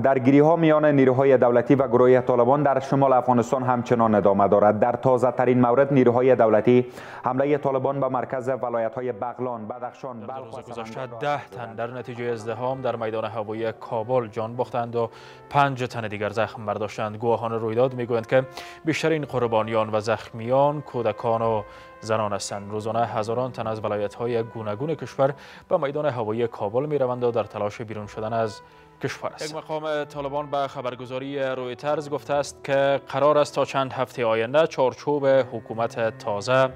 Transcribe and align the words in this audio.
درگیری 0.00 0.38
ها 0.38 0.56
میان 0.56 0.84
نیروهای 0.84 1.36
دولتی 1.36 1.74
و 1.74 1.88
گروه 1.88 2.20
طالبان 2.20 2.62
در 2.62 2.80
شمال 2.80 3.12
افغانستان 3.12 3.62
همچنان 3.62 4.14
ادامه 4.14 4.48
دارد. 4.48 4.80
در 4.80 4.92
تازه 4.92 5.30
ترین 5.30 5.60
مورد 5.60 5.92
نیروهای 5.92 6.36
دولتی 6.36 6.86
حمله 7.24 7.58
طالبان 7.58 8.00
به 8.00 8.08
مرکز 8.08 8.48
ولایت 8.48 8.94
های 8.94 9.12
بغلان 9.12 9.68
بدخشان 9.68 10.20
بلخ 10.20 10.54
روز 10.56 10.70
گذشته 10.70 11.06
ده 11.20 11.48
تن 11.48 11.74
در 11.74 11.86
نتیجه 11.86 12.24
ازدهام 12.24 12.80
در 12.80 12.96
میدان 12.96 13.24
هوایی 13.24 13.72
کابل 13.72 14.26
جان 14.26 14.56
باختند 14.56 14.96
و 14.96 15.10
پنج 15.50 15.82
تن 15.84 16.08
دیگر 16.08 16.30
زخم 16.30 16.66
برداشتند. 16.66 17.16
گواهان 17.16 17.52
رویداد 17.52 17.94
می‌گویند 17.94 18.26
که 18.26 18.44
بیشترین 18.84 19.24
قربانیان 19.24 19.90
و 19.92 20.00
زخمیان 20.00 20.80
کودکان 20.80 21.42
و 21.42 21.62
زنان 22.00 22.32
هستند. 22.32 22.70
روزانه 22.70 23.06
هزاران 23.06 23.52
تن 23.52 23.66
از 23.66 23.84
ولایت 23.84 24.14
های 24.14 24.42
گوناگون 24.42 24.94
کشور 24.94 25.34
به 25.68 25.76
میدان 25.76 26.06
هوایی 26.06 26.46
کابل 26.46 26.86
می 26.86 26.98
روند 26.98 27.24
و 27.24 27.30
در 27.30 27.44
تلاش 27.44 27.82
بیرون 27.82 28.06
شدن 28.06 28.32
از 28.32 28.60
کشور 29.02 29.32
است. 29.32 29.50
یک 29.50 29.56
مقام 29.56 30.04
طالبان 30.04 30.50
به 30.50 30.68
خبرگزاری 30.68 31.42
رویترز 31.42 32.10
گفته 32.10 32.34
است 32.34 32.64
که 32.64 33.00
قرار 33.08 33.38
است 33.38 33.54
تا 33.54 33.64
چند 33.64 33.92
هفته 33.92 34.24
آینده 34.24 34.66
چارچوب 34.66 35.26
حکومت 35.26 36.18
تازه 36.18 36.70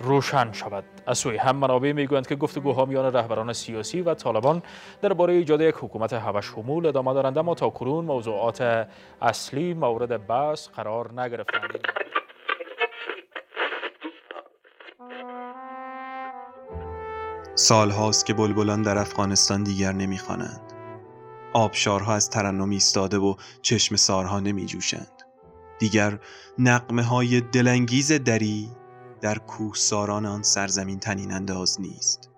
روشن 0.00 0.52
شود. 0.52 0.84
از 1.06 1.18
سوی 1.18 1.36
هم 1.36 1.56
منابع 1.56 1.92
می‌گویند 1.92 2.26
که 2.26 2.36
گفتگوها 2.36 2.84
میان 2.84 3.12
رهبران 3.12 3.52
سیاسی 3.52 4.00
و 4.00 4.14
طالبان 4.14 4.62
درباره 5.02 5.34
ایجاد 5.34 5.60
یک 5.60 5.74
حکومت 5.74 6.12
همه 6.12 6.40
شمول 6.40 6.86
ادامه 6.86 7.14
دارند 7.14 7.38
اما 7.38 7.54
تا 7.54 7.70
کنون 7.70 8.04
موضوعات 8.04 8.88
اصلی 9.22 9.74
مورد 9.74 10.26
بحث 10.26 10.68
قرار 10.68 11.20
نگرفتند. 11.20 11.88
سالهاست 17.54 18.26
که 18.26 18.34
بلبلان 18.34 18.82
در 18.82 18.98
افغانستان 18.98 19.62
دیگر 19.62 19.92
نمی‌خوانند. 19.92 20.69
آبشارها 21.52 22.14
از 22.14 22.30
ترنم 22.30 22.70
ایستاده 22.70 23.18
و 23.18 23.34
چشم 23.62 23.96
سارها 23.96 24.40
نمی 24.40 24.66
جوشند. 24.66 25.22
دیگر 25.78 26.18
نقمه 26.58 27.02
های 27.02 27.40
دلانگیز 27.40 28.12
دری 28.12 28.70
در 29.20 29.38
کوه 29.38 29.74
ساران 29.74 30.26
آن 30.26 30.42
سرزمین 30.42 30.98
تنین 30.98 31.32
انداز 31.32 31.80
نیست. 31.80 32.30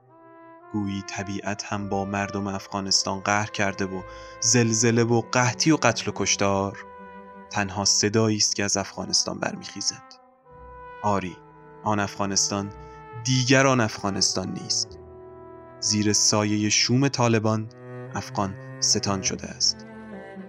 گویی 0.73 1.03
طبیعت 1.03 1.65
هم 1.65 1.89
با 1.89 2.05
مردم 2.05 2.47
افغانستان 2.47 3.21
قهر 3.21 3.51
کرده 3.51 3.85
و 3.85 4.03
زلزله 4.41 5.05
و 5.05 5.21
قحطی 5.21 5.71
و 5.71 5.77
قتل 5.83 6.11
و 6.11 6.13
کشتار 6.17 6.79
تنها 7.51 7.85
صدایی 7.85 8.37
است 8.37 8.57
که 8.57 8.65
از 8.65 8.77
افغانستان 8.77 9.39
برمیخیزد. 9.39 10.03
آری 11.03 11.37
آن 11.85 12.01
افغانستان 12.01 12.71
دیگر 13.25 13.67
آن 13.67 13.81
افغانستان 13.81 14.53
نیست. 14.53 14.99
زیر 15.81 16.13
سایه 16.13 16.69
شوم 16.69 17.09
طالبان 17.09 17.69
افغان 18.15 18.72
ستان 18.83 19.23
شده 19.23 19.47
است. 19.47 19.87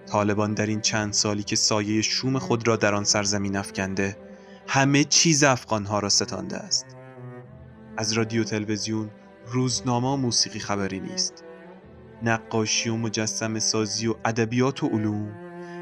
طالبان 0.06 0.54
در 0.54 0.66
این 0.66 0.80
چند 0.80 1.12
سالی 1.12 1.42
که 1.42 1.56
سایه 1.56 2.02
شوم 2.02 2.38
خود 2.38 2.68
را 2.68 2.76
در 2.76 2.94
آن 2.94 3.04
سرزمین 3.04 3.56
افکنده 3.56 4.16
همه 4.66 5.04
چیز 5.04 5.44
افغانها 5.44 5.98
را 5.98 6.08
ستانده 6.08 6.56
است. 6.56 6.86
از 7.96 8.12
رادیو 8.12 8.44
تلویزیون 8.44 9.10
روزنامه 9.46 10.16
موسیقی 10.16 10.58
خبری 10.58 11.00
نیست. 11.00 11.44
نقاشی 12.22 12.88
و 12.88 12.96
مجسم 12.96 13.58
سازی 13.58 14.06
و 14.06 14.14
ادبیات 14.24 14.82
و 14.82 14.88
علوم 14.88 15.32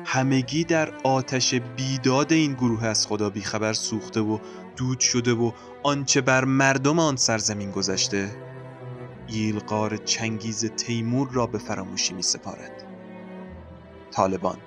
همگی 0.05 0.65
در 0.65 0.95
آتش 1.05 1.55
بیداد 1.55 2.33
این 2.33 2.53
گروه 2.53 2.85
از 2.85 3.07
خدا 3.07 3.31
بیخبر 3.31 3.73
سوخته 3.73 4.21
و 4.21 4.39
دود 4.77 5.01
شده 5.01 5.33
و 5.33 5.53
آنچه 5.83 6.21
بر 6.21 6.45
مردم 6.45 6.99
آن 6.99 7.17
سرزمین 7.17 7.71
گذشته 7.71 8.31
ییلقار 9.29 9.97
چنگیز 9.97 10.65
تیمور 10.65 11.29
را 11.33 11.47
به 11.47 11.59
فراموشی 11.59 12.15
می 12.15 12.23
سپارد 12.23 12.85
طالبان 14.11 14.59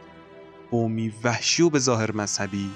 قومی 0.71 1.13
وحشی 1.23 1.63
و 1.63 1.69
به 1.69 1.79
ظاهر 1.79 2.11
مذهبی 2.11 2.71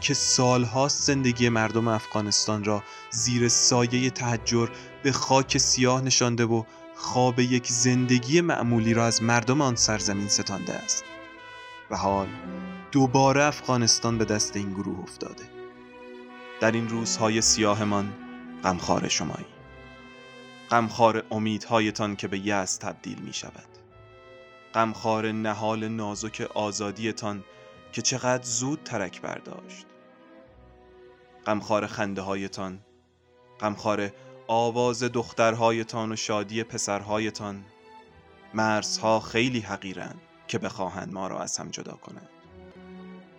که 0.00 0.14
سالهاست 0.14 1.02
زندگی 1.02 1.48
مردم 1.48 1.88
افغانستان 1.88 2.64
را 2.64 2.82
زیر 3.10 3.48
سایه 3.48 4.10
تحجر 4.10 4.68
به 5.02 5.12
خاک 5.12 5.58
سیاه 5.58 6.00
نشانده 6.00 6.44
و 6.44 6.64
خواب 6.94 7.40
یک 7.40 7.66
زندگی 7.66 8.40
معمولی 8.40 8.94
را 8.94 9.06
از 9.06 9.22
مردم 9.22 9.60
آن 9.60 9.76
سرزمین 9.76 10.28
ستانده 10.28 10.74
است. 10.74 11.04
و 11.90 11.96
حال 11.96 12.28
دوباره 12.92 13.42
افغانستان 13.42 14.18
به 14.18 14.24
دست 14.24 14.56
این 14.56 14.72
گروه 14.72 15.00
افتاده. 15.00 15.44
در 16.60 16.70
این 16.70 16.88
روزهای 16.88 17.40
سیاهمان 17.40 18.12
غمخوار 18.64 19.08
شمایی 19.08 19.46
غمخوار 20.70 21.24
امیدهایتان 21.30 22.16
که 22.16 22.28
به 22.28 22.38
یأس 22.38 22.76
تبدیل 22.76 23.18
می 23.18 23.32
شود 23.32 23.68
غمخوار 24.74 25.32
نهال 25.32 25.88
نازک 25.88 26.40
آزادیتان 26.54 27.44
که 27.92 28.02
چقدر 28.02 28.42
زود 28.42 28.80
ترک 28.84 29.20
برداشت. 29.20 29.86
غمخوار 31.46 31.86
خنده 31.86 32.22
هایتان 32.22 32.80
غمخوار 33.60 34.10
آواز 34.46 35.02
دخترهایتان 35.02 36.12
و 36.12 36.16
شادی 36.16 36.62
پسرهایتان 36.64 37.64
مرزها 38.54 39.20
خیلی 39.20 39.60
حقیرند 39.60 40.20
که 40.48 40.58
بخواهند 40.58 41.12
ما 41.12 41.28
را 41.28 41.40
از 41.40 41.58
هم 41.58 41.68
جدا 41.68 41.92
کنند. 41.92 42.28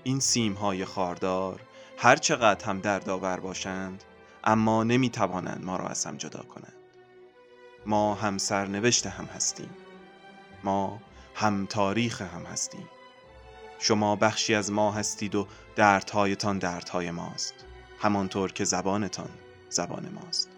این 0.04 0.20
سیمهای 0.20 0.86
خاردار 0.86 1.62
هر 1.98 2.16
چقدر 2.16 2.66
هم 2.66 2.80
دردآور 2.80 3.40
باشند 3.40 4.04
اما 4.44 4.84
نمی 4.84 5.10
توانند 5.10 5.66
ما 5.66 5.76
را 5.76 5.88
از 5.88 6.06
هم 6.06 6.18
جدا 6.18 6.42
کنند. 6.42 6.81
ما 7.86 8.16
هم 8.16 8.38
سرنوشت 8.38 9.08
هم 9.08 9.26
هستیم. 9.26 9.70
ما 10.64 11.02
هم 11.36 11.66
تاریخ 11.66 12.22
هم 12.22 12.44
هستیم. 12.44 12.90
شما 13.80 14.16
بخشی 14.16 14.56
از 14.56 14.72
ما 14.72 14.92
هستید 14.92 15.36
و 15.36 15.48
دردهایتان 15.76 16.60
دردهای 16.60 17.12
ماست. 17.12 17.54
همانطور 18.00 18.52
که 18.52 18.64
زبانتان 18.64 19.30
زبان 19.70 20.10
ماست. 20.10 20.50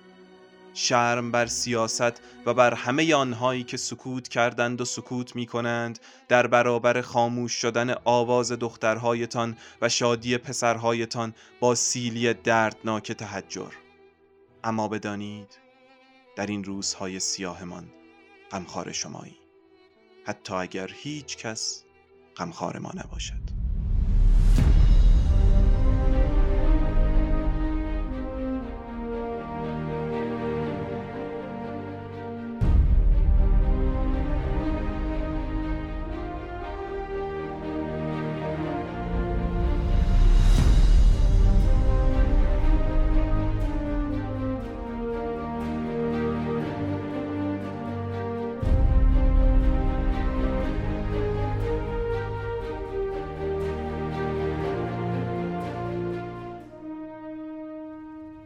شرم 0.73 1.31
بر 1.31 1.45
سیاست 1.45 2.21
و 2.45 2.53
بر 2.53 2.73
همه 2.73 3.15
آنهایی 3.15 3.63
که 3.63 3.77
سکوت 3.77 4.27
کردند 4.27 4.81
و 4.81 4.85
سکوت 4.85 5.35
می 5.35 5.45
کنند 5.45 5.99
در 6.27 6.47
برابر 6.47 7.01
خاموش 7.01 7.51
شدن 7.51 7.95
آواز 8.05 8.51
دخترهایتان 8.51 9.57
و 9.81 9.89
شادی 9.89 10.37
پسرهایتان 10.37 11.33
با 11.59 11.75
سیلی 11.75 12.33
دردناک 12.33 13.11
تحجر 13.11 13.71
اما 14.63 14.87
بدانید 14.87 15.62
در 16.35 16.45
این 16.45 16.63
روزهای 16.63 17.19
سیاهمان 17.19 17.89
غمخوار 18.51 18.91
شمایی. 18.91 19.37
حتی 20.25 20.53
اگر 20.53 20.91
هیچ 20.93 21.37
کس 21.37 21.83
غمخوار 22.37 22.79
ما 22.79 22.91
نباشد. 22.95 23.62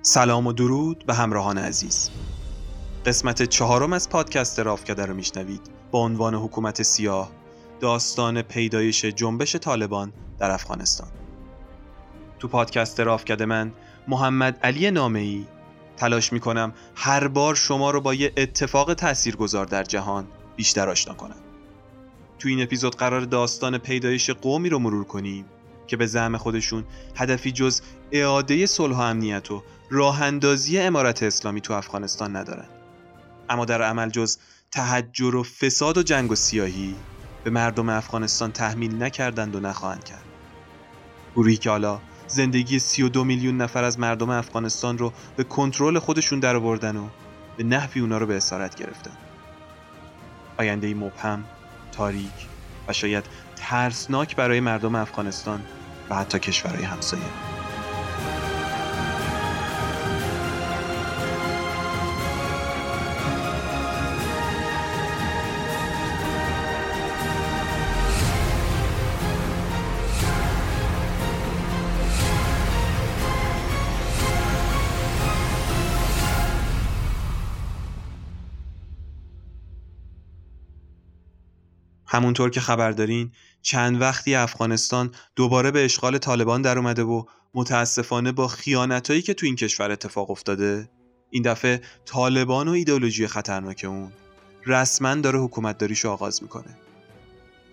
سلام 0.10 0.48
و 0.48 0.54
درود 0.54 1.04
به 1.06 1.14
همراهان 1.14 1.58
عزیز. 1.58 2.10
قسمت 3.06 3.44
چهارم 3.44 3.94
از 3.94 4.10
پادکست 4.10 4.60
رافکده 4.60 5.06
رو 5.06 5.14
میشنوید. 5.14 5.62
با 5.92 6.00
عنوان 6.00 6.36
حکومت 6.36 6.82
سیاه 6.82 7.32
داستان 7.80 8.42
پیدایش 8.42 9.06
جنبش 9.06 9.56
طالبان 9.56 10.14
در 10.40 10.52
افغانستان. 10.52 11.08
تو 12.40 12.48
پادکست 12.48 13.00
رافکده 13.00 13.46
من 13.46 13.74
محمد 14.08 14.60
علی 14.64 14.92
نامعی 14.92 15.48
تلاش 15.98 16.34
می‌کنم 16.34 16.74
هر 16.96 17.28
بار 17.28 17.56
شما 17.56 17.92
رو 17.92 18.02
با 18.02 18.14
یه 18.14 18.34
اتفاق 18.38 18.94
تاثیرگذار 18.94 19.66
در 19.66 19.84
جهان 19.84 20.28
بیشتر 20.56 20.90
آشنا 20.90 21.14
کنم. 21.14 21.42
تو 22.40 22.50
این 22.50 22.62
اپیزود 22.62 22.96
قرار 22.96 23.22
داستان 23.22 23.78
پیدایش 23.78 24.30
قومی 24.30 24.70
رو 24.70 24.80
مرور 24.80 25.04
کنیم 25.04 25.46
که 25.88 25.98
به 25.98 26.06
زعم 26.06 26.38
خودشون 26.38 26.84
هدفی 27.16 27.52
جز 27.52 27.82
اعاده 28.12 28.66
صلح 28.66 28.96
و 28.96 29.00
امنیت 29.00 29.52
و 29.52 29.64
راه 29.90 30.22
اندازی 30.22 30.80
امارت 30.80 31.24
اسلامی 31.24 31.62
تو 31.62 31.74
افغانستان 31.74 32.36
ندارن. 32.36 32.68
اما 33.50 33.66
در 33.66 33.82
عمل 33.82 34.10
جز 34.10 34.38
تحجر 34.72 35.36
و 35.36 35.44
فساد 35.44 35.98
و 35.98 36.04
جنگ 36.04 36.32
و 36.32 36.36
سیاهی 36.36 36.96
به 37.44 37.50
مردم 37.50 37.90
افغانستان 37.90 38.52
تحمیل 38.52 39.04
نکردند 39.04 39.56
و 39.56 39.60
نخواهند 39.60 40.04
کرد. 40.04 40.24
گروهی 41.36 41.58
که 41.58 41.70
حالا 41.70 42.02
زندگی 42.28 42.80
32 42.80 43.24
میلیون 43.24 43.58
نفر 43.58 43.84
از 43.84 44.00
مردم 44.00 44.30
افغانستان 44.30 44.98
رو 44.98 45.14
به 45.36 45.44
کنترل 45.44 46.00
خودشون 46.00 46.40
درآوردن 46.40 46.98
و 46.98 47.08
به 47.58 47.64
نحوی 47.64 48.02
اونا 48.02 48.18
رو 48.18 48.26
به 48.26 48.38
اسارت 48.38 48.76
گرفتن. 48.76 49.18
آینده 50.58 50.94
مبهم، 50.94 51.44
تاریک 51.92 52.48
و 52.88 52.94
شاید 52.94 53.26
ترسناک 53.56 54.36
برای 54.36 54.60
مردم 54.60 54.96
افغانستان 54.96 55.64
و 56.10 56.16
حتی 56.16 56.40
کشورهای 56.40 56.84
همسایه. 56.84 57.57
همونطور 82.08 82.50
که 82.50 82.60
خبر 82.60 82.92
دارین 82.92 83.32
چند 83.62 84.02
وقتی 84.02 84.36
افغانستان 84.36 85.12
دوباره 85.36 85.72
به 85.72 85.86
اشغال 85.86 86.18
طالبان 86.18 86.62
در 86.62 86.78
اومده 86.78 87.04
و 87.04 87.24
متاسفانه 87.54 88.32
با 88.32 88.48
خیانتایی 88.48 89.22
که 89.22 89.34
تو 89.34 89.46
این 89.46 89.56
کشور 89.56 89.92
اتفاق 89.92 90.32
افتاده 90.32 90.90
این 91.30 91.44
دفعه 91.44 91.82
طالبان 92.06 92.68
و 92.68 92.72
ایدئولوژی 92.72 93.28
خطرناک 93.28 93.86
اون 93.88 94.12
رسما 94.66 95.16
داره 95.16 95.40
حکومت 95.40 95.78
داریشو 95.78 96.10
آغاز 96.10 96.44
می‌کنه. 96.44 96.78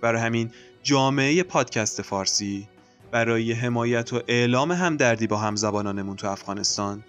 برای 0.01 0.23
همین 0.23 0.51
جامعه 0.83 1.43
پادکست 1.43 2.03
فارسی 2.03 2.69
برای 3.11 3.53
حمایت 3.53 4.13
و 4.13 4.23
اعلام 4.29 4.73
همدردی 4.73 5.27
با 5.27 5.37
همزبانانمون 5.37 6.17
تو 6.17 6.29
افغانستان 6.29 7.05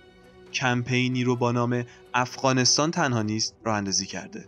کمپینی 0.54 1.24
رو 1.24 1.36
با 1.36 1.52
نام 1.52 1.84
افغانستان 2.14 2.92
تنها 2.92 3.22
نیست 3.22 3.56
راه 3.64 3.78
اندازی 3.78 4.06
کرده. 4.06 4.48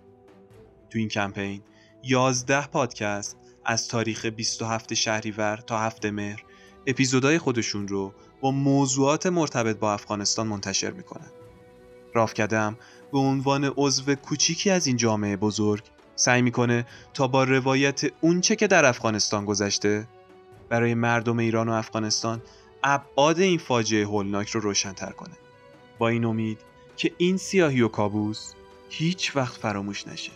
تو 0.89 0.99
این 0.99 1.07
کمپین 1.07 1.61
11 2.03 2.67
پادکست 2.67 3.37
از 3.65 3.87
تاریخ 3.87 4.25
27 4.25 4.93
شهریور 4.93 5.57
تا 5.57 5.79
7 5.79 6.05
مهر. 6.05 6.43
اپیزودهای 6.87 7.37
خودشون 7.37 7.87
رو 7.87 8.13
با 8.41 8.51
موضوعات 8.51 9.27
مرتبط 9.27 9.77
با 9.77 9.93
افغانستان 9.93 10.47
منتشر 10.47 10.91
می‌کنن. 10.91 11.31
راف 12.13 12.33
کدم 12.33 12.77
به 13.11 13.17
عنوان 13.17 13.73
عضو 13.77 14.15
کوچیکی 14.15 14.69
از 14.69 14.87
این 14.87 14.97
جامعه 14.97 15.35
بزرگ 15.37 15.83
سعی 16.15 16.41
می‌کنه 16.41 16.85
تا 17.13 17.27
با 17.27 17.43
روایت 17.43 18.01
اونچه 18.21 18.55
که 18.55 18.67
در 18.67 18.85
افغانستان 18.85 19.45
گذشته 19.45 20.07
برای 20.69 20.93
مردم 20.93 21.39
ایران 21.39 21.69
و 21.69 21.71
افغانستان 21.71 22.41
ابعاد 22.83 23.39
این 23.39 23.57
فاجعه 23.57 24.05
هولناک 24.05 24.49
رو 24.49 24.61
روشنتر 24.61 25.11
کنه. 25.11 25.37
با 25.97 26.07
این 26.07 26.25
امید 26.25 26.59
که 26.97 27.11
این 27.17 27.37
سیاهی 27.37 27.81
و 27.81 27.87
کابوس 27.87 28.53
هیچ 28.89 29.35
وقت 29.35 29.57
فراموش 29.57 30.07
نشه. 30.07 30.31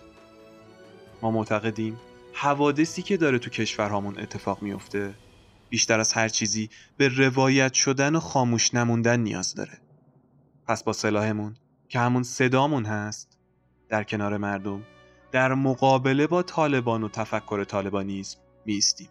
ما 1.22 1.32
معتقدیم 1.32 1.98
حوادثی 2.34 3.02
که 3.02 3.18
داره 3.18 3.40
تو 3.40 3.50
کشورهامون 3.50 4.20
اتفاق 4.20 4.62
میفته 4.62 5.14
بیشتر 5.70 6.00
از 6.00 6.14
هر 6.14 6.28
چیزی 6.28 6.70
به 6.98 7.08
روایت 7.08 7.74
شدن 7.74 8.16
و 8.16 8.20
خاموش 8.20 8.74
نموندن 8.74 9.20
نیاز 9.20 9.56
داره. 9.56 9.82
پس 10.68 10.84
با 10.84 10.94
سلاحمون 10.94 11.56
که 11.90 12.00
همون 12.00 12.24
صدامون 12.24 12.86
هست 12.86 13.38
در 13.90 14.04
کنار 14.04 14.38
مردم 14.38 14.84
در 15.32 15.54
مقابله 15.54 16.28
با 16.28 16.44
طالبان 16.44 17.04
و 17.04 17.10
تفکر 17.10 17.64
طالبانیزم 17.64 18.38
میستیم 18.66 19.10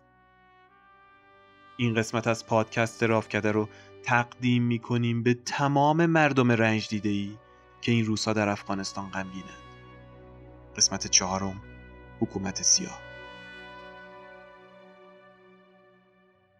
این 1.76 1.94
قسمت 1.94 2.26
از 2.26 2.46
پادکست 2.46 3.02
رافکده 3.02 3.52
رو 3.52 3.68
تقدیم 4.02 4.62
می‌کنیم 4.62 5.22
به 5.22 5.34
تمام 5.34 6.06
مردم 6.06 6.52
رنج 6.52 6.88
دیده 6.88 7.08
ای 7.08 7.36
که 7.80 7.92
این 7.92 8.04
روزها 8.06 8.32
در 8.32 8.48
افغانستان 8.48 9.10
غمگینند. 9.10 9.60
قسمت 10.76 11.06
چهارم. 11.06 11.69
حکومت 12.20 12.62
سیاه 12.62 13.00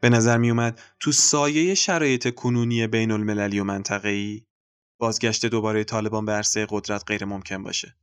به 0.00 0.08
نظر 0.08 0.38
می 0.38 0.50
اومد 0.50 0.80
تو 1.00 1.12
سایه 1.12 1.74
شرایط 1.74 2.34
کنونی 2.34 2.86
بین 2.86 3.10
المللی 3.10 3.60
و 3.60 3.64
منطقه‌ای 3.64 4.42
بازگشت 4.98 5.46
دوباره 5.46 5.84
طالبان 5.84 6.24
به 6.24 6.32
عرصه 6.32 6.66
قدرت 6.70 7.04
غیر 7.06 7.24
ممکن 7.24 7.62
باشه. 7.62 7.96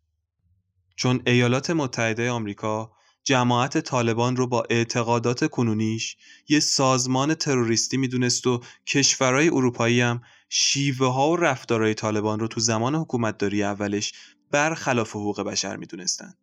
چون 0.96 1.22
ایالات 1.26 1.70
متحده 1.70 2.30
آمریکا 2.32 2.92
جماعت 3.24 3.78
طالبان 3.78 4.36
رو 4.36 4.48
با 4.48 4.66
اعتقادات 4.70 5.48
کنونیش 5.48 6.18
یه 6.50 6.60
سازمان 6.60 7.34
تروریستی 7.34 7.98
می‌دونست 7.98 8.48
و 8.48 8.64
کشورهای 8.88 9.50
اروپایی 9.50 10.02
هم 10.02 10.22
شیوه 10.50 11.08
ها 11.08 11.30
و 11.30 11.36
رفتارهای 11.36 11.94
طالبان 11.94 12.40
رو 12.40 12.48
تو 12.48 12.60
زمان 12.60 12.96
حکومتداری 12.96 13.64
اولش 13.64 14.14
برخلاف 14.52 15.10
حقوق 15.10 15.42
بشر 15.42 15.78
می‌دونستند. 15.78 16.38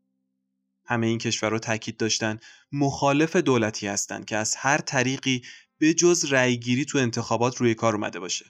همه 0.86 1.06
این 1.06 1.18
کشورها 1.18 1.58
تاکید 1.58 1.96
داشتن 1.96 2.38
مخالف 2.72 3.36
دولتی 3.36 3.86
هستند 3.86 4.24
که 4.24 4.36
از 4.36 4.54
هر 4.56 4.78
طریقی 4.78 5.42
به 5.78 5.94
جز 5.94 6.24
رأیگیری 6.24 6.84
تو 6.84 6.98
انتخابات 6.98 7.56
روی 7.56 7.74
کار 7.74 7.94
اومده 7.94 8.20
باشه. 8.20 8.44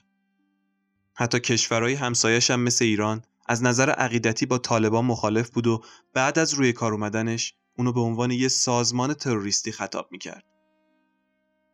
حتی 1.13 1.39
کشورهای 1.39 1.93
همسایش 1.93 2.51
هم 2.51 2.59
مثل 2.59 2.85
ایران 2.85 3.23
از 3.47 3.63
نظر 3.63 3.89
عقیدتی 3.89 4.45
با 4.45 4.57
طالبان 4.57 5.05
مخالف 5.05 5.49
بود 5.49 5.67
و 5.67 5.83
بعد 6.13 6.39
از 6.39 6.53
روی 6.53 6.73
کار 6.73 6.93
اومدنش 6.93 7.53
اونو 7.77 7.93
به 7.93 7.99
عنوان 7.99 8.31
یه 8.31 8.47
سازمان 8.47 9.13
تروریستی 9.13 9.71
خطاب 9.71 10.07
می‌کرد. 10.11 10.43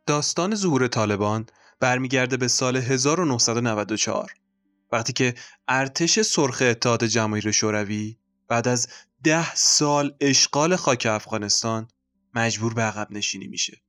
داستان 0.08 0.56
ظهور 0.56 0.88
طالبان 0.88 1.46
برمیگرده 1.80 2.38
به 2.38 2.48
سال 2.48 2.78
1994 2.78 4.34
وقتی 4.92 5.14
که 5.14 5.36
ارتش 5.68 6.20
سرخ 6.20 6.62
اتحاد 6.66 7.04
جماهیر 7.04 7.52
شوروی 7.52 8.18
بعد 8.48 8.68
از 8.68 8.88
ده 9.24 9.56
سال 9.56 10.16
اشغال 10.22 10.76
خاک 10.76 11.08
افغانستان 11.10 11.88
مجبور 12.36 12.74
به 12.74 12.82
عقب 12.82 13.12
نشینی 13.12 13.48
میشه. 13.48 13.82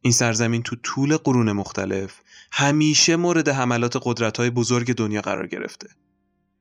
این 0.00 0.12
سرزمین 0.12 0.62
تو 0.62 0.76
طول 0.76 1.16
قرون 1.16 1.52
مختلف 1.52 2.20
همیشه 2.52 3.16
مورد 3.16 3.48
حملات 3.48 4.00
قدرت 4.02 4.36
های 4.36 4.50
بزرگ 4.50 4.94
دنیا 4.94 5.20
قرار 5.20 5.46
گرفته. 5.46 5.88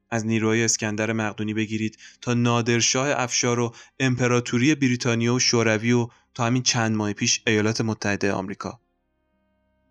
از 0.09 0.25
نیروهای 0.25 0.63
اسکندر 0.63 1.13
مقدونی 1.13 1.53
بگیرید 1.53 1.97
تا 2.21 2.33
نادرشاه 2.33 3.07
افشار 3.11 3.59
و 3.59 3.75
امپراتوری 3.99 4.75
بریتانیا 4.75 5.35
و 5.35 5.39
شوروی 5.39 5.91
و 5.91 6.07
تا 6.33 6.45
همین 6.45 6.63
چند 6.63 6.95
ماه 6.95 7.13
پیش 7.13 7.41
ایالات 7.47 7.81
متحده 7.81 8.31
آمریکا. 8.31 8.79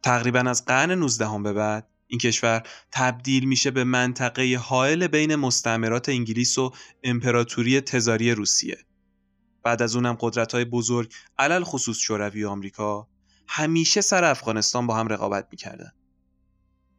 تقریبا 0.02 0.40
از 0.40 0.64
قرن 0.64 0.90
19 0.90 1.42
به 1.42 1.52
بعد 1.52 1.88
این 2.10 2.18
کشور 2.18 2.62
تبدیل 2.92 3.44
میشه 3.44 3.70
به 3.70 3.84
منطقه 3.84 4.56
حائل 4.62 5.06
بین 5.06 5.36
مستعمرات 5.36 6.08
انگلیس 6.08 6.58
و 6.58 6.72
امپراتوری 7.02 7.80
تزاری 7.80 8.32
روسیه. 8.32 8.78
بعد 9.62 9.82
از 9.82 9.96
اونم 9.96 10.16
قدرت 10.20 10.54
های 10.54 10.64
بزرگ 10.64 11.12
علل 11.38 11.64
خصوص 11.64 11.98
شوروی 11.98 12.44
و 12.44 12.48
آمریکا 12.48 13.08
همیشه 13.48 14.00
سر 14.00 14.24
افغانستان 14.24 14.86
با 14.86 14.96
هم 14.96 15.08
رقابت 15.08 15.48
می‌کردن. 15.50 15.92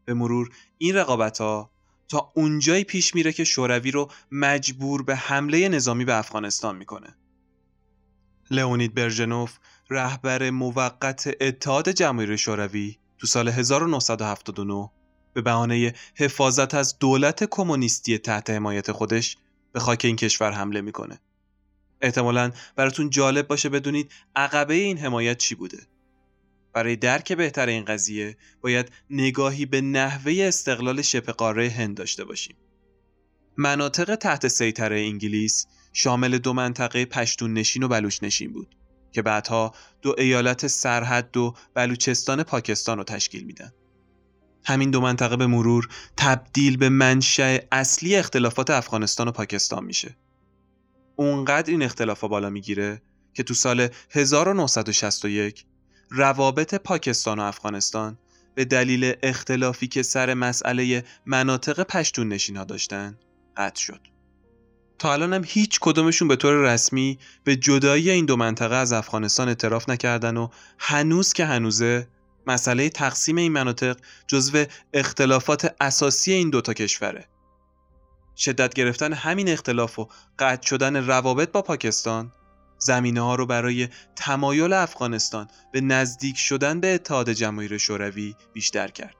به 0.06 0.14
مرور 0.14 0.50
این 0.78 0.96
رقابت 0.96 1.42
ها 1.42 1.72
تا 2.08 2.32
اونجایی 2.36 2.84
پیش 2.84 3.16
میره 3.16 3.34
که 3.34 3.44
شوروی 3.44 3.92
رو 3.92 4.12
مجبور 4.32 5.04
به 5.04 5.16
حمله 5.16 5.70
نظامی 5.70 6.06
به 6.06 6.18
افغانستان 6.18 6.76
می‌کنه. 6.76 7.16
لئونید 8.52 8.94
برژنوف 8.94 9.58
رهبر 9.90 10.50
موقت 10.50 11.36
اتحاد 11.42 11.90
جماهیر 11.90 12.36
شوروی 12.36 12.98
تو 13.18 13.28
سال 13.28 13.48
1979 13.48 14.90
به 15.34 15.42
بهانه 15.42 15.94
حفاظت 16.16 16.74
از 16.74 17.00
دولت 17.00 17.44
کمونیستی 17.44 18.18
تحت 18.18 18.50
حمایت 18.50 18.92
خودش 18.92 19.38
به 19.72 19.80
خاک 19.80 20.06
این 20.06 20.16
کشور 20.16 20.52
حمله 20.52 20.82
می‌کنه. 20.82 21.20
احتمالا 22.02 22.52
براتون 22.76 23.10
جالب 23.10 23.48
باشه 23.48 23.70
بدونید 23.70 24.12
عقبه 24.36 24.74
این 24.74 24.98
حمایت 24.98 25.38
چی 25.38 25.56
بوده. 25.56 25.88
برای 26.74 26.96
درک 26.96 27.34
بهتر 27.34 27.68
این 27.68 27.86
قضیه 27.86 28.38
باید 28.62 28.92
نگاهی 29.10 29.66
به 29.66 29.82
نحوه 29.82 30.34
استقلال 30.40 31.02
شبه 31.02 31.32
قاره 31.32 31.70
هند 31.70 31.98
داشته 31.98 32.24
باشیم. 32.24 32.56
مناطق 33.58 34.16
تحت 34.16 34.48
سیطره 34.48 35.00
انگلیس 35.00 35.66
شامل 35.94 36.38
دو 36.38 36.54
منطقه 36.54 37.06
پشتون 37.06 37.54
نشین 37.54 37.84
و 37.84 37.88
بلوچ 37.88 38.24
نشین 38.24 38.54
بود 38.54 38.76
که 39.12 39.22
بعدها 39.22 39.76
دو 40.02 40.16
ایالت 40.18 40.68
سرحد 40.68 41.38
و 41.38 41.56
بلوچستان 41.74 42.44
پاکستان 42.44 42.98
رو 42.98 43.04
تشکیل 43.04 43.44
میدن. 43.44 43.74
همین 44.64 44.92
دو 44.92 45.02
منطقه 45.02 45.36
به 45.36 45.48
مرور 45.48 45.90
تبدیل 46.18 46.78
به 46.78 46.90
منشأ 46.90 47.58
اصلی 47.72 48.16
اختلافات 48.16 48.70
افغانستان 48.70 49.28
و 49.28 49.32
پاکستان 49.32 49.84
میشه. 49.84 50.16
اونقدر 51.16 51.72
این 51.72 51.84
اختلاف 51.84 52.24
بالا 52.24 52.50
می‌گیره 52.50 53.02
که 53.34 53.44
تو 53.44 53.54
سال 53.54 53.88
1961 54.12 55.66
روابط 56.10 56.76
پاکستان 56.76 57.40
و 57.40 57.42
افغانستان 57.42 58.18
به 58.56 58.66
دلیل 58.66 59.14
اختلافی 59.24 59.88
که 59.88 60.04
سر 60.04 60.34
مسئله 60.34 61.04
مناطق 61.26 61.84
پشتون 61.84 62.28
نشین 62.28 62.58
ها 62.58 62.64
داشتن 62.64 63.18
قطع 63.58 63.82
شد. 63.82 64.02
تا 65.00 65.14
الان 65.14 65.34
هم 65.34 65.42
هیچ 65.46 65.80
کدومشون 65.82 66.28
به 66.28 66.36
طور 66.36 66.54
رسمی 66.54 67.20
به 67.44 67.56
جدایی 67.56 68.10
این 68.10 68.26
دو 68.26 68.36
منطقه 68.36 68.76
از 68.76 68.94
افغانستان 68.94 69.48
اعتراف 69.48 69.90
نکردن 69.90 70.38
و 70.38 70.48
هنوز 70.80 71.34
که 71.34 71.46
هنوزه 71.46 72.08
مسئله 72.48 72.90
تقسیم 72.90 73.36
این 73.36 73.52
مناطق 73.52 73.98
جزو 74.28 74.66
اختلافات 74.94 75.76
اساسی 75.82 76.32
این 76.32 76.50
دوتا 76.50 76.74
کشوره 76.74 77.28
شدت 78.38 78.74
گرفتن 78.74 79.14
همین 79.14 79.50
اختلاف 79.50 80.00
و 80.00 80.10
قطع 80.40 80.68
شدن 80.68 81.08
روابط 81.08 81.52
با 81.52 81.62
پاکستان 81.62 82.32
زمینه 82.78 83.22
ها 83.22 83.36
رو 83.36 83.46
برای 83.46 83.88
تمایل 84.16 84.74
افغانستان 84.74 85.48
به 85.72 85.82
نزدیک 85.82 86.38
شدن 86.38 86.80
به 86.80 86.94
اتحاد 86.94 87.30
جماهیر 87.30 87.78
شوروی 87.78 88.36
بیشتر 88.54 88.88
کرد. 88.88 89.16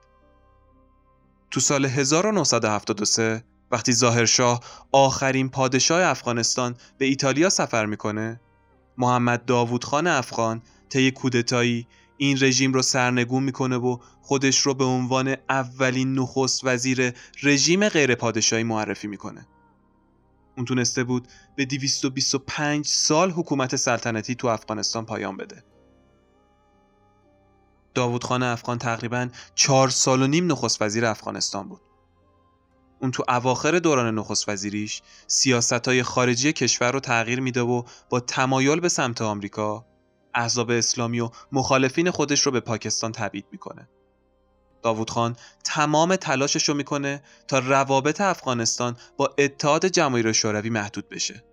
تو 1.50 1.60
سال 1.60 1.84
1973 1.84 3.44
وقتی 3.70 3.92
ظاهرشاه 3.92 4.60
آخرین 4.92 5.48
پادشاه 5.48 6.02
افغانستان 6.02 6.76
به 6.98 7.04
ایتالیا 7.04 7.48
سفر 7.48 7.86
می‌کنه 7.86 8.40
محمد 8.98 9.44
داوود 9.44 9.84
خان 9.84 10.06
افغان 10.06 10.62
طی 10.88 11.10
کودتایی 11.10 11.86
این 12.22 12.38
رژیم 12.40 12.72
رو 12.72 12.82
سرنگون 12.82 13.42
می‌کنه 13.42 13.76
و 13.76 13.98
خودش 14.20 14.58
رو 14.58 14.74
به 14.74 14.84
عنوان 14.84 15.36
اولین 15.48 16.18
نخست 16.18 16.60
وزیر 16.64 17.12
رژیم 17.42 17.88
غیر 17.88 18.14
پادشاهی 18.14 18.62
معرفی 18.62 19.08
می‌کنه. 19.08 19.46
اون 20.56 20.66
تونسته 20.66 21.04
بود 21.04 21.28
به 21.56 21.64
225 21.64 22.86
سال 22.86 23.30
حکومت 23.30 23.76
سلطنتی 23.76 24.34
تو 24.34 24.48
افغانستان 24.48 25.06
پایان 25.06 25.36
بده. 25.36 25.64
داوود 27.94 28.24
خان 28.24 28.42
افغان 28.42 28.78
تقریبا 28.78 29.28
چهار 29.54 29.88
سال 29.88 30.22
و 30.22 30.26
نیم 30.26 30.52
نخست 30.52 30.82
وزیر 30.82 31.06
افغانستان 31.06 31.68
بود. 31.68 31.80
اون 33.00 33.10
تو 33.10 33.24
اواخر 33.28 33.78
دوران 33.78 34.14
نخست 34.14 34.48
وزیریش 34.48 35.02
سیاست 35.26 35.88
های 35.88 36.02
خارجی 36.02 36.52
کشور 36.52 36.92
رو 36.92 37.00
تغییر 37.00 37.40
میده 37.40 37.60
و 37.60 37.82
با 38.10 38.20
تمایل 38.20 38.80
به 38.80 38.88
سمت 38.88 39.22
آمریکا 39.22 39.91
احزاب 40.34 40.70
اسلامی 40.70 41.20
و 41.20 41.30
مخالفین 41.52 42.10
خودش 42.10 42.40
رو 42.40 42.52
به 42.52 42.60
پاکستان 42.60 43.12
تبعید 43.12 43.46
می‌کنه. 43.52 43.88
داوود 44.82 45.10
خان 45.10 45.36
تمام 45.64 46.16
تلاشش 46.16 46.68
رو 46.68 46.74
می‌کنه 46.74 47.22
تا 47.48 47.58
روابط 47.58 48.20
افغانستان 48.20 48.96
با 49.16 49.34
اتحاد 49.38 49.86
جماهیر 49.86 50.32
شوروی 50.32 50.70
محدود 50.70 51.08
بشه. 51.08 51.44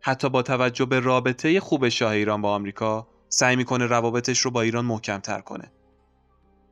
حتی 0.00 0.28
با 0.28 0.42
توجه 0.42 0.84
به 0.84 1.00
رابطه 1.00 1.60
خوب 1.60 1.88
شاه 1.88 2.12
ایران 2.12 2.42
با 2.42 2.54
آمریکا 2.54 3.08
سعی 3.28 3.56
می‌کنه 3.56 3.86
روابطش 3.86 4.40
رو 4.40 4.50
با 4.50 4.62
ایران 4.62 4.84
محکم 4.84 5.18
تر 5.18 5.40
کنه. 5.40 5.72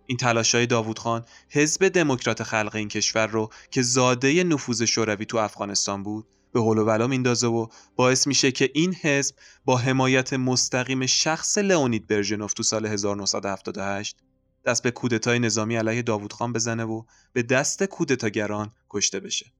این 0.06 0.18
تلاشای 0.18 0.66
داوود 0.66 0.98
خان 0.98 1.24
حزب 1.50 1.88
دموکرات 1.88 2.42
خلق 2.42 2.74
این 2.74 2.88
کشور 2.88 3.26
رو 3.26 3.50
که 3.70 3.82
زاده 3.82 4.44
نفوذ 4.44 4.82
شوروی 4.82 5.26
تو 5.26 5.36
افغانستان 5.38 6.02
بود 6.02 6.26
به 6.52 6.60
هول 6.60 6.78
و 6.78 6.84
ولا 6.84 7.06
میندازه 7.06 7.46
و 7.46 7.66
باعث 7.96 8.26
میشه 8.26 8.52
که 8.52 8.70
این 8.74 8.94
حزب 8.94 9.34
با 9.64 9.76
حمایت 9.76 10.32
مستقیم 10.32 11.06
شخص 11.06 11.58
لئونید 11.58 12.06
برژنوف 12.06 12.54
تو 12.54 12.62
سال 12.62 12.86
1978 12.86 14.16
دست 14.66 14.82
به 14.82 14.90
کودتای 14.90 15.38
نظامی 15.38 15.76
علیه 15.76 16.02
داوود 16.02 16.32
خان 16.32 16.52
بزنه 16.52 16.84
و 16.84 17.02
به 17.32 17.42
دست 17.42 17.82
کودتاگران 17.82 18.70
کشته 18.90 19.20
بشه. 19.20 19.52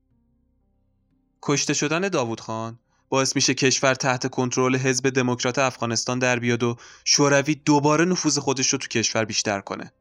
کشته 1.42 1.74
شدن 1.74 2.08
داوود 2.08 2.40
خان 2.40 2.78
باعث 3.08 3.36
میشه 3.36 3.54
کشور 3.54 3.94
تحت 3.94 4.30
کنترل 4.30 4.76
حزب 4.76 5.10
دموکرات 5.10 5.58
افغانستان 5.58 6.18
در 6.18 6.38
بیاد 6.38 6.62
و 6.62 6.76
شوروی 7.04 7.54
دوباره 7.54 8.04
نفوذ 8.04 8.38
خودش 8.38 8.68
رو 8.68 8.78
تو 8.78 8.88
کشور 8.88 9.24
بیشتر 9.24 9.60
کنه. 9.60 9.92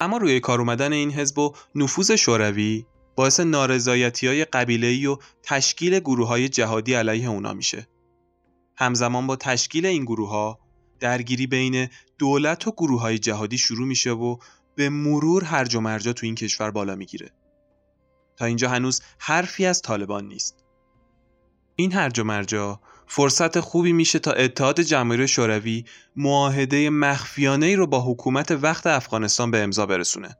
اما 0.00 0.16
روی 0.16 0.40
کار 0.40 0.60
اومدن 0.60 0.92
این 0.92 1.10
حزب 1.10 1.38
و 1.38 1.54
نفوذ 1.74 2.10
شوروی 2.10 2.86
باعث 3.16 3.40
نارضایتی 3.40 4.26
های 4.26 4.44
قبیله 4.44 5.08
و 5.08 5.16
تشکیل 5.42 5.98
گروه 5.98 6.28
های 6.28 6.48
جهادی 6.48 6.94
علیه 6.94 7.28
اونا 7.28 7.52
میشه. 7.52 7.88
همزمان 8.76 9.26
با 9.26 9.36
تشکیل 9.36 9.86
این 9.86 10.04
گروه 10.04 10.30
ها 10.30 10.58
درگیری 11.00 11.46
بین 11.46 11.88
دولت 12.18 12.66
و 12.66 12.72
گروه 12.72 13.00
های 13.00 13.18
جهادی 13.18 13.58
شروع 13.58 13.86
میشه 13.86 14.10
و 14.10 14.36
به 14.74 14.88
مرور 14.88 15.44
هرج 15.44 15.74
و 15.74 15.80
مرجا 15.80 16.12
تو 16.12 16.26
این 16.26 16.34
کشور 16.34 16.70
بالا 16.70 16.94
می‌گیره. 16.94 17.30
تا 18.36 18.44
اینجا 18.44 18.68
هنوز 18.68 19.02
حرفی 19.18 19.66
از 19.66 19.82
طالبان 19.82 20.28
نیست. 20.28 20.64
این 21.76 21.92
هرج 21.92 22.18
و 22.20 22.24
مرجا 22.24 22.80
فرصت 23.06 23.60
خوبی 23.60 23.92
میشه 23.92 24.18
تا 24.18 24.32
اتحاد 24.32 24.80
جماهیر 24.80 25.26
شوروی 25.26 25.84
معاهده 26.16 26.90
مخفیانه 26.90 27.66
ای 27.66 27.76
رو 27.76 27.86
با 27.86 28.00
حکومت 28.00 28.50
وقت 28.50 28.86
افغانستان 28.86 29.50
به 29.50 29.62
امضا 29.62 29.86
برسونه 29.86 30.36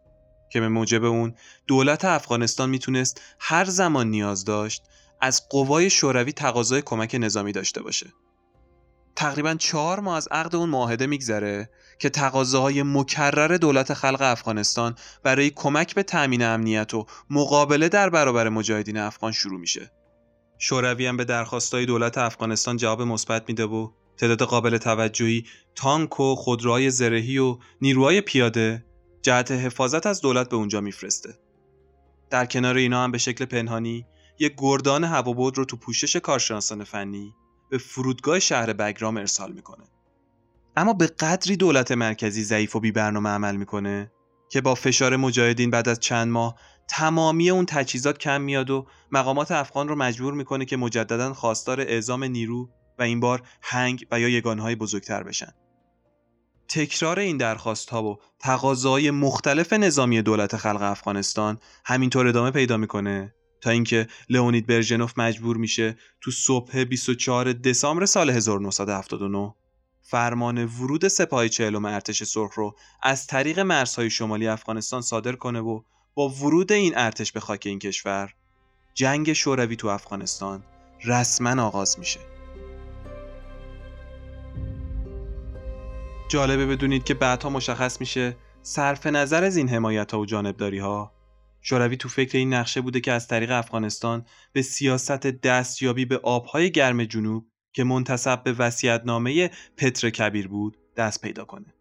که 0.50 0.60
به 0.60 0.68
موجب 0.68 1.04
اون 1.04 1.34
دولت 1.66 2.04
افغانستان 2.04 2.70
می‌تونست 2.70 3.20
هر 3.40 3.64
زمان 3.64 4.10
نیاز 4.10 4.44
داشت 4.44 4.82
از 5.20 5.48
قوای 5.48 5.90
شوروی 5.90 6.32
تقاضای 6.32 6.82
کمک 6.82 7.16
نظامی 7.20 7.52
داشته 7.52 7.82
باشه. 7.82 8.06
تقریبا 9.16 9.54
چهار 9.54 10.00
ماه 10.00 10.16
از 10.16 10.28
عقد 10.30 10.56
اون 10.56 10.68
معاهده 10.68 11.06
میگذره 11.06 11.70
که 11.98 12.08
تقاضاهای 12.08 12.82
مکرر 12.82 13.56
دولت 13.56 13.94
خلق 13.94 14.20
افغانستان 14.20 14.94
برای 15.22 15.50
کمک 15.50 15.94
به 15.94 16.02
تأمین 16.02 16.42
امنیت 16.42 16.94
و 16.94 17.06
مقابله 17.30 17.88
در 17.88 18.10
برابر 18.10 18.48
مجاهدین 18.48 18.96
افغان 18.96 19.32
شروع 19.32 19.60
میشه. 19.60 19.90
شوروی 20.58 21.06
هم 21.06 21.16
به 21.16 21.24
درخواستای 21.24 21.86
دولت 21.86 22.18
افغانستان 22.18 22.76
جواب 22.76 23.02
مثبت 23.02 23.44
میده 23.48 23.64
و 23.64 23.90
تعداد 24.16 24.42
قابل 24.42 24.78
توجهی 24.78 25.44
تانک 25.74 26.20
و 26.20 26.34
خودروهای 26.34 26.90
زرهی 26.90 27.38
و 27.38 27.58
نیروهای 27.80 28.20
پیاده 28.20 28.84
جهت 29.26 29.50
حفاظت 29.50 30.06
از 30.06 30.21
دولت 30.21 30.49
به 30.49 30.56
اونجا 30.56 30.80
میفرسته. 30.80 31.35
در 32.30 32.47
کنار 32.47 32.76
اینا 32.76 33.04
هم 33.04 33.12
به 33.12 33.18
شکل 33.18 33.45
پنهانی 33.45 34.06
یک 34.38 34.54
گردان 34.59 35.04
هوابرد 35.04 35.59
رو 35.59 35.64
تو 35.64 35.76
پوشش 35.76 36.16
کارشناسان 36.16 36.85
فنی 36.85 37.35
به 37.71 37.78
فرودگاه 37.78 38.38
شهر 38.38 38.73
بگرام 38.73 39.16
ارسال 39.16 39.52
می‌کنه. 39.52 39.85
اما 40.76 40.92
به 40.92 41.06
قدری 41.06 41.56
دولت 41.56 41.92
مرکزی 41.92 42.45
ضعیف 42.45 42.76
و 42.76 42.80
بی 42.80 42.92
برنامه 42.92 43.30
عمل 43.30 43.56
می‌کنه 43.56 44.12
که 44.49 44.61
با 44.61 44.75
فشار 44.75 45.16
مجاهدین 45.16 45.71
بعد 45.71 45.88
از 45.88 46.00
چند 46.00 46.28
ماه 46.28 46.59
تمامی 46.88 47.50
اون 47.50 47.66
تجهیزات 47.66 48.18
کم 48.18 48.40
میاد 48.40 48.71
و 48.71 48.87
مقامات 49.11 49.50
افغان 49.50 49.88
رو 49.88 49.97
مجبور 49.97 50.35
می‌کنه 50.35 50.64
که 50.64 50.76
مجددا 50.76 51.35
خواستار 51.35 51.80
اعزام 51.80 52.25
نیرو 52.25 52.71
و 52.99 53.02
این 53.02 53.21
بار 53.21 53.42
هنگ 53.62 54.06
و 54.11 54.21
یا 54.21 54.28
یگانهای 54.28 54.75
بزرگتر 54.75 55.23
بشن. 55.23 55.52
تکرار 56.68 57.18
این 57.18 57.37
درخواست 57.37 57.90
ها 57.90 58.02
و 58.02 58.18
تقاضاهای 58.38 59.11
مختلف 59.11 59.73
نظامی 59.73 60.23
دولت 60.23 60.56
خلق 60.56 60.82
افغانستان 60.82 61.58
همینطور 61.85 62.26
ادامه 62.26 62.50
پیدا 62.50 62.76
می‌کنه. 62.76 63.35
تا 63.61 63.70
اینکه 63.70 64.06
لئونید 64.30 64.66
برژنوف 64.66 65.18
مجبور 65.18 65.56
میشه 65.56 65.96
تو 66.20 66.30
صبح 66.30 66.85
24 66.85 67.52
دسامبر 67.52 68.06
سال 68.06 68.30
1979 68.30 69.54
فرمان 70.02 70.64
ورود 70.64 71.08
سپاه 71.08 71.49
چهلم 71.49 71.85
ارتش 71.85 72.23
سرخ 72.23 72.54
رو 72.54 72.76
از 73.02 73.26
طریق 73.26 73.58
مرزهای 73.58 74.11
شمالی 74.11 74.49
افغانستان 74.49 75.02
صادر 75.02 75.32
کنه 75.32 75.61
و 75.61 75.80
با 76.14 76.28
ورود 76.28 76.73
این 76.73 76.92
ارتش 76.96 77.32
به 77.32 77.40
خاک 77.40 77.62
این 77.66 77.78
کشور 77.78 78.35
جنگ 78.94 79.32
شوروی 79.32 79.76
تو 79.76 79.88
افغانستان 79.88 80.64
رسما 81.04 81.62
آغاز 81.62 81.99
میشه. 81.99 82.35
جالبه 86.28 86.66
بدونید 86.66 87.04
که 87.04 87.14
بعدها 87.14 87.50
مشخص 87.50 88.00
میشه 88.00 88.37
صرف 88.62 89.06
نظر 89.06 89.45
از 89.45 89.56
این 89.56 89.68
حمایت 89.68 90.12
ها 90.12 90.21
و 90.21 90.26
جانبداری 90.26 90.78
ها 90.78 91.12
شوروی 91.61 91.97
تو 91.97 92.09
فکر 92.09 92.38
این 92.38 92.54
نقشه 92.54 92.80
بوده 92.80 93.00
که 93.00 93.12
از 93.12 93.28
طریق 93.28 93.50
افغانستان 93.50 94.26
به 94.52 94.62
سیاست 94.62 95.26
دستیابی 95.26 96.04
به 96.04 96.18
آبهای 96.18 96.71
گرم 96.71 97.04
جنوب 97.04 97.47
که 97.73 97.85
منتصب 97.85 98.42
به 98.42 98.52
وسیعتنامه 98.52 99.50
پتر 99.76 100.11
کبیر 100.11 100.49
بود 100.49 100.76
دست 100.97 101.21
پیدا 101.21 101.45
کنه. 101.45 101.75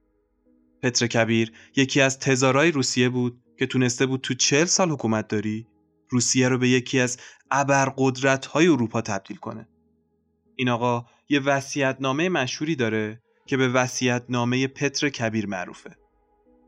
پتر 0.82 1.08
کبیر 1.08 1.52
یکی 1.76 2.02
از 2.02 2.20
تزارای 2.20 2.72
روسیه 2.72 3.10
بود 3.10 3.42
که 3.60 3.66
تونسته 3.66 4.06
بود 4.06 4.22
تو 4.22 4.34
چهل 4.34 4.66
سال 4.66 4.92
حکومت 4.92 5.28
داری 5.28 5.68
روسیه 6.10 6.50
رو 6.50 6.58
به 6.58 6.70
یکی 6.70 7.00
از 7.00 7.18
ابرقدرت 7.52 8.46
های 8.46 8.68
اروپا 8.68 9.02
تبدیل 9.02 9.38
کنه. 9.38 9.68
این 10.56 10.70
آقا 10.70 11.06
یه 11.30 11.40
وسیعتنامه 11.40 12.30
مشهوری 12.30 12.76
داره 12.76 13.22
که 13.46 13.58
به 13.58 13.70
وسیعتنامه 13.70 14.68
پتر 14.68 15.10
کبیر 15.10 15.48
معروفه 15.48 15.96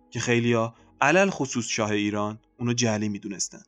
که 0.10 0.20
خیلیا 0.20 0.74
علل 1.02 1.30
خصوص 1.30 1.68
شاه 1.68 1.92
ایران 1.92 2.40
اونو 2.60 2.74
جعلی 2.74 3.10
می‌دونستن. 3.10 3.62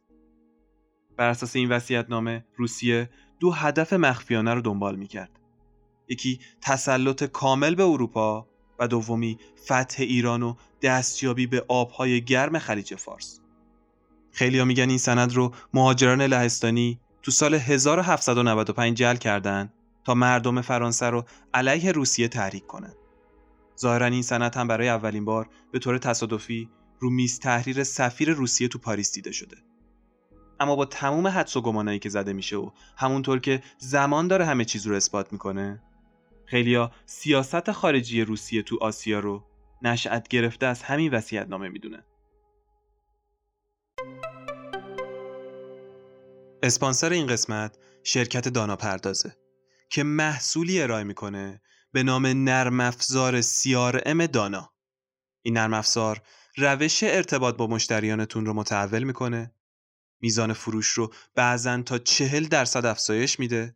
بر 1.18 1.30
اساس 1.30 1.56
این 1.56 1.70
وصیت‌نامه 1.70 2.46
روسیه 2.56 3.10
دو 3.40 3.52
هدف 3.52 3.94
مخفیانه 3.94 4.54
رو 4.54 4.62
دنبال 4.62 4.96
می‌کرد. 4.96 5.40
یکی 6.08 6.40
تسلط 6.62 7.24
کامل 7.24 7.76
به 7.76 7.84
اروپا 7.84 8.48
و 8.80 8.88
دومی 8.88 9.38
فتح 9.66 10.04
ایران 10.04 10.44
و 10.44 10.56
دستیابی 10.82 11.48
به 11.48 11.66
آبهای 11.68 12.22
گرم 12.22 12.60
خلیج 12.60 12.96
فارس. 12.96 13.40
خیلی 14.32 14.60
ها 14.60 14.66
میگن 14.66 14.90
این 14.90 14.98
سند 14.98 15.34
رو 15.34 15.54
مهاجران 15.74 16.22
لهستانی 16.22 17.00
تو 17.22 17.32
سال 17.32 17.54
1795 17.54 18.98
جل 18.98 19.16
کردن 19.16 19.74
تا 20.10 20.16
مردم 20.16 20.62
فرانسه 20.62 21.06
رو 21.06 21.26
علیه 21.54 21.92
روسیه 21.92 22.28
تحریک 22.28 22.68
کنند. 22.68 22.96
ظاهرا 23.80 24.06
این 24.06 24.22
سند 24.22 24.56
هم 24.56 24.68
برای 24.68 24.90
اولین 24.90 25.26
بار 25.26 25.50
به 25.72 25.80
طور 25.80 25.98
تصادفی 25.98 26.70
رو 27.00 27.10
میز 27.10 27.40
تحریر 27.40 27.84
سفیر 27.84 28.32
روسیه 28.32 28.68
تو 28.68 28.80
پاریس 28.80 29.12
دیده 29.12 29.32
شده. 29.32 29.58
اما 30.60 30.76
با 30.76 30.86
تموم 30.86 31.28
حدس 31.28 31.58
و 31.58 31.62
گمانایی 31.62 32.00
که 32.00 32.10
زده 32.10 32.34
میشه 32.34 32.58
و 32.58 32.72
همونطور 32.98 33.40
که 33.40 33.64
زمان 33.78 34.28
داره 34.28 34.46
همه 34.46 34.66
چیز 34.66 34.88
رو 34.88 34.96
اثبات 34.96 35.34
می‌کنه 35.34 35.84
خیلیا 36.46 36.92
سیاست 37.06 37.72
خارجی 37.72 38.22
روسیه 38.22 38.62
تو 38.62 38.78
آسیا 38.82 39.20
رو 39.20 39.44
نشأت 39.82 40.28
گرفته 40.28 40.66
از 40.66 40.84
همین 40.84 41.14
وصیت 41.14 41.48
نامه 41.48 41.70
می‌دونن. 41.70 42.04
اسپانسر 46.64 47.10
این 47.10 47.28
قسمت 47.28 47.78
شرکت 48.04 48.48
دانا 48.48 48.76
پردازه 48.76 49.36
که 49.90 50.04
محصولی 50.04 50.82
ارائه 50.82 51.04
می‌کنه 51.04 51.62
به 51.92 52.04
نام 52.04 52.26
نرم 52.26 52.80
افزار 52.80 53.42
CRM 53.42 54.28
دانا 54.34 54.74
این 55.42 55.58
نرم 55.58 55.74
افزار 55.74 56.22
روش 56.58 57.04
ارتباط 57.04 57.56
با 57.56 57.68
مشتریانتون 57.68 58.46
رو 58.46 58.54
متحول 58.54 59.04
می‌کنه 59.04 59.56
میزان 60.22 60.54
فروش 60.54 60.88
رو 60.88 61.14
بعضا 61.36 61.82
تا 61.82 61.98
چهل 61.98 62.46
درصد 62.46 62.86
افزایش 62.86 63.40
میده 63.40 63.76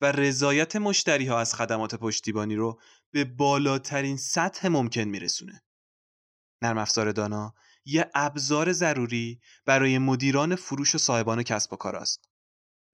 و 0.00 0.12
رضایت 0.12 0.76
مشتری 0.76 1.26
ها 1.26 1.40
از 1.40 1.54
خدمات 1.54 1.94
پشتیبانی 1.94 2.54
رو 2.54 2.80
به 3.10 3.24
بالاترین 3.24 4.16
سطح 4.16 4.68
ممکن 4.68 5.02
میرسونه. 5.02 5.62
نرم 6.62 6.78
افزار 6.78 7.12
دانا 7.12 7.54
یه 7.84 8.10
ابزار 8.14 8.72
ضروری 8.72 9.40
برای 9.66 9.98
مدیران 9.98 10.54
فروش 10.54 10.94
و 10.94 10.98
صاحبان 10.98 11.42
کسب 11.42 11.72
و 11.72 11.76
کار 11.76 11.96
است. 11.96 12.28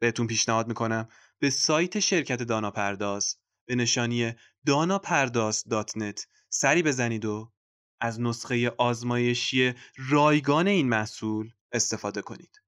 بهتون 0.00 0.26
پیشنهاد 0.26 0.68
می‌کنم 0.68 1.08
به 1.40 1.50
سایت 1.50 2.00
شرکت 2.00 2.42
دانا 2.42 2.70
پرداز. 2.70 3.36
به 3.68 3.74
نشانی 3.74 4.32
داناپرداز.net 4.66 6.26
سری 6.48 6.82
بزنید 6.82 7.24
و 7.24 7.52
از 8.00 8.20
نسخه 8.20 8.70
آزمایشی 8.78 9.74
رایگان 10.10 10.68
این 10.68 10.88
محصول 10.88 11.50
استفاده 11.72 12.22
کنید. 12.22 12.60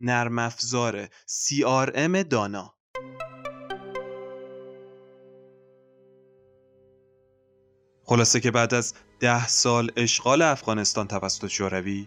نرم 0.00 0.38
افزار 0.38 1.06
CRM 1.06 2.24
دانا. 2.30 2.74
خلاصه 8.04 8.40
که 8.40 8.50
بعد 8.50 8.74
از 8.74 8.94
ده 9.20 9.48
سال 9.48 9.92
اشغال 9.96 10.42
افغانستان 10.42 11.08
توسط 11.08 11.46
شوروی 11.46 12.06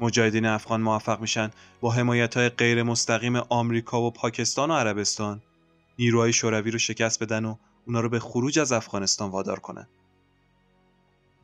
مجاهدین 0.00 0.46
افغان 0.46 0.80
موفق 0.80 1.20
میشن 1.20 1.50
با 1.80 1.90
حمایت 1.90 2.36
های 2.36 2.48
غیر 2.48 2.82
مستقیم 2.82 3.36
آمریکا 3.36 4.02
و 4.02 4.10
پاکستان 4.10 4.70
و 4.70 4.74
عربستان 4.74 5.42
نیروهای 5.98 6.32
شوروی 6.32 6.70
رو 6.70 6.78
شکست 6.78 7.22
بدن 7.22 7.44
و 7.44 7.56
اونا 7.86 8.00
رو 8.00 8.08
به 8.08 8.20
خروج 8.20 8.58
از 8.58 8.72
افغانستان 8.72 9.30
وادار 9.30 9.58
کنن. 9.58 9.86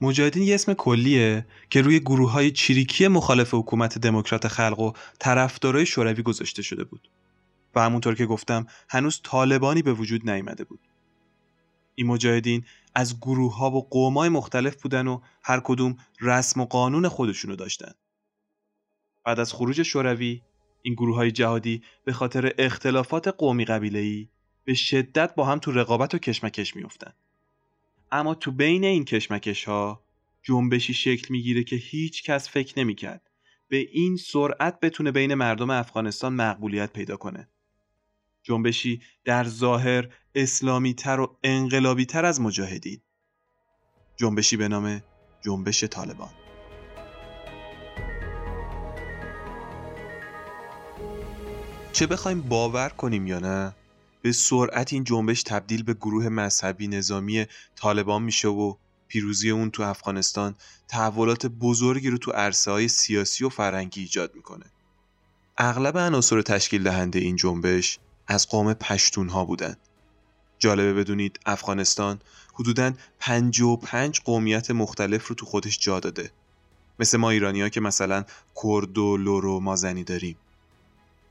مجاهدین 0.01 0.43
یه 0.43 0.55
اسم 0.55 0.75
کلیه 0.75 1.47
که 1.71 1.83
روی 1.83 2.01
گروه 2.01 2.31
های 2.31 2.51
چریکی 2.51 3.09
مخالف 3.09 3.55
حکومت 3.55 3.99
دموکرات 3.99 4.49
خلق 4.49 4.81
و 4.81 4.93
طرفدارای 5.19 5.87
شوروی 5.87 6.23
گذاشته 6.23 6.63
شده 6.63 6.85
بود. 6.85 7.11
و 7.75 7.81
همونطور 7.81 8.15
که 8.15 8.27
گفتم 8.27 8.67
هنوز 8.89 9.21
طالبانی 9.25 9.83
به 9.83 9.93
وجود 9.93 10.31
نیامده 10.31 10.65
بود. 10.65 10.81
این 11.95 12.07
مجاهدین 12.07 12.65
از 12.95 13.21
گروه 13.21 13.57
ها 13.57 13.71
و 13.71 13.89
قوم 13.89 14.19
های 14.19 14.29
مختلف 14.29 14.83
بودن 14.83 15.07
و 15.07 15.21
هر 15.43 15.61
کدوم 15.61 15.97
رسم 16.21 16.61
و 16.61 16.65
قانون 16.65 17.09
خودشونو 17.09 17.57
داشتن. 17.57 17.93
بعد 19.25 19.41
از 19.41 19.53
خروج 19.53 19.83
شوروی 19.83 20.43
این 20.83 20.95
گروه 20.95 21.17
های 21.17 21.31
جهادی 21.31 21.83
به 22.05 22.13
خاطر 22.13 22.55
اختلافات 22.59 23.29
قومی 23.29 23.65
قبیله‌ای 23.65 24.29
به 24.65 24.75
شدت 24.75 25.35
با 25.35 25.45
هم 25.45 25.59
تو 25.59 25.73
رقابت 25.73 26.15
و 26.15 26.19
کشمکش 26.19 26.77
میافتند. 26.77 27.15
اما 28.13 28.35
تو 28.35 28.53
بین 28.53 28.85
این 28.85 29.05
کشمکش 29.05 29.65
ها 29.65 30.05
جنبشی 30.43 30.95
شکل 30.95 31.27
می‌گیره 31.31 31.65
که 31.65 31.77
هیچ 31.77 32.23
کس 32.23 32.49
فکر 32.49 32.79
نمی‌کرد 32.79 33.31
به 33.69 33.77
این 33.77 34.17
سرعت 34.17 34.81
بتونه 34.81 35.13
بین 35.13 35.35
مردم 35.35 35.71
افغانستان 35.71 36.33
مقبولیت 36.33 36.93
پیدا 36.93 37.17
کنه. 37.17 37.49
جنبشی 38.43 39.03
در 39.25 39.45
ظاهر 39.45 40.09
اسلامی 40.35 40.95
تر 40.95 41.21
و 41.21 41.37
انقلابی 41.43 42.07
تر 42.07 42.25
از 42.25 42.41
مجاهدین. 42.41 43.01
جنبشی 44.17 44.57
به 44.57 44.69
نام 44.69 45.03
جنبش 45.45 45.85
طالبان. 45.85 46.42
چه 51.93 52.07
بخوایم 52.07 52.41
باور 52.41 52.89
کنیم 52.89 53.27
یا 53.27 53.39
نه 53.39 53.75
به 54.23 54.33
سرعت 54.33 54.93
این 54.93 55.05
جنبش 55.05 55.43
تبدیل 55.43 55.83
به 55.83 55.95
گروه 55.95 56.29
مذهبی 56.29 56.89
نظامی 56.89 57.47
طالبان 57.77 58.23
میشه 58.23 58.49
و 58.49 58.75
پیروزی 59.09 59.51
اون 59.51 59.71
تو 59.71 59.83
افغانستان 59.83 60.55
تحولات 60.89 61.47
بزرگی 61.47 62.11
رو 62.11 62.19
تو 62.19 62.31
عرصه 62.31 62.71
های 62.71 62.89
سیاسی 62.89 63.45
و 63.45 63.49
فرهنگی 63.49 64.01
ایجاد 64.01 64.35
می‌کنه. 64.35 64.65
اغلب 65.59 65.99
عناصر 65.99 66.43
تشکیل 66.43 66.83
دهنده 66.83 67.19
این 67.19 67.37
جنبش 67.37 67.99
از 68.27 68.49
قوم 68.49 68.75
پشتون 68.75 69.29
ها 69.29 69.45
بودن. 69.45 69.77
جالبه 70.59 70.93
بدونید 70.93 71.41
افغانستان 71.47 72.21
حدوداً 72.55 72.93
55 73.21 74.21
قومیت 74.21 74.71
مختلف 74.71 75.27
رو 75.27 75.35
تو 75.35 75.47
خودش 75.47 75.79
جا 75.79 76.01
داده. 76.01 76.31
مثل 76.99 77.19
ما 77.19 77.31
ایرانی 77.31 77.63
ها 77.63 77.69
که 77.69 77.81
مثلا 77.81 78.25
کرد 78.63 78.99
و 78.99 79.17
لور 79.17 79.47
و 79.47 79.61
مازنی 79.61 80.05
داریم. 80.05 80.37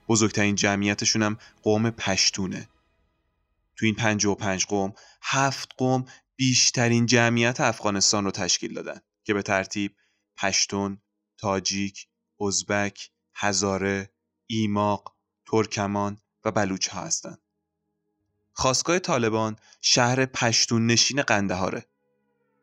بزرگترین 0.08 0.56
جمعیتشون 0.56 1.24
هم 1.24 1.38
قوم 1.64 1.90
پشتونه. 1.90 2.70
تو 3.76 3.86
این 3.86 3.96
55 3.96 4.66
قوم 4.66 4.94
هفت 5.22 5.70
قوم 5.78 6.06
بیشترین 6.36 7.06
جمعیت 7.06 7.62
افغانستان 7.62 8.26
رو 8.26 8.32
تشکیل 8.32 8.74
دادن 8.74 9.00
که 9.24 9.34
به 9.34 9.42
ترتیب 9.42 9.96
پشتون، 10.38 11.02
تاجیک، 11.38 12.08
ازبک، 12.42 13.12
هزاره، 13.36 14.12
ایماق، 14.48 15.16
ترکمان 15.46 16.18
و 16.46 16.52
بلوچ 16.52 16.88
ها 16.88 17.02
هستند. 17.02 17.42
خواستگاه 18.54 19.00
طالبان 19.00 19.56
شهر 19.82 20.26
پشتون 20.26 20.88
نشین 20.88 21.22
قندهاره. 21.22 21.86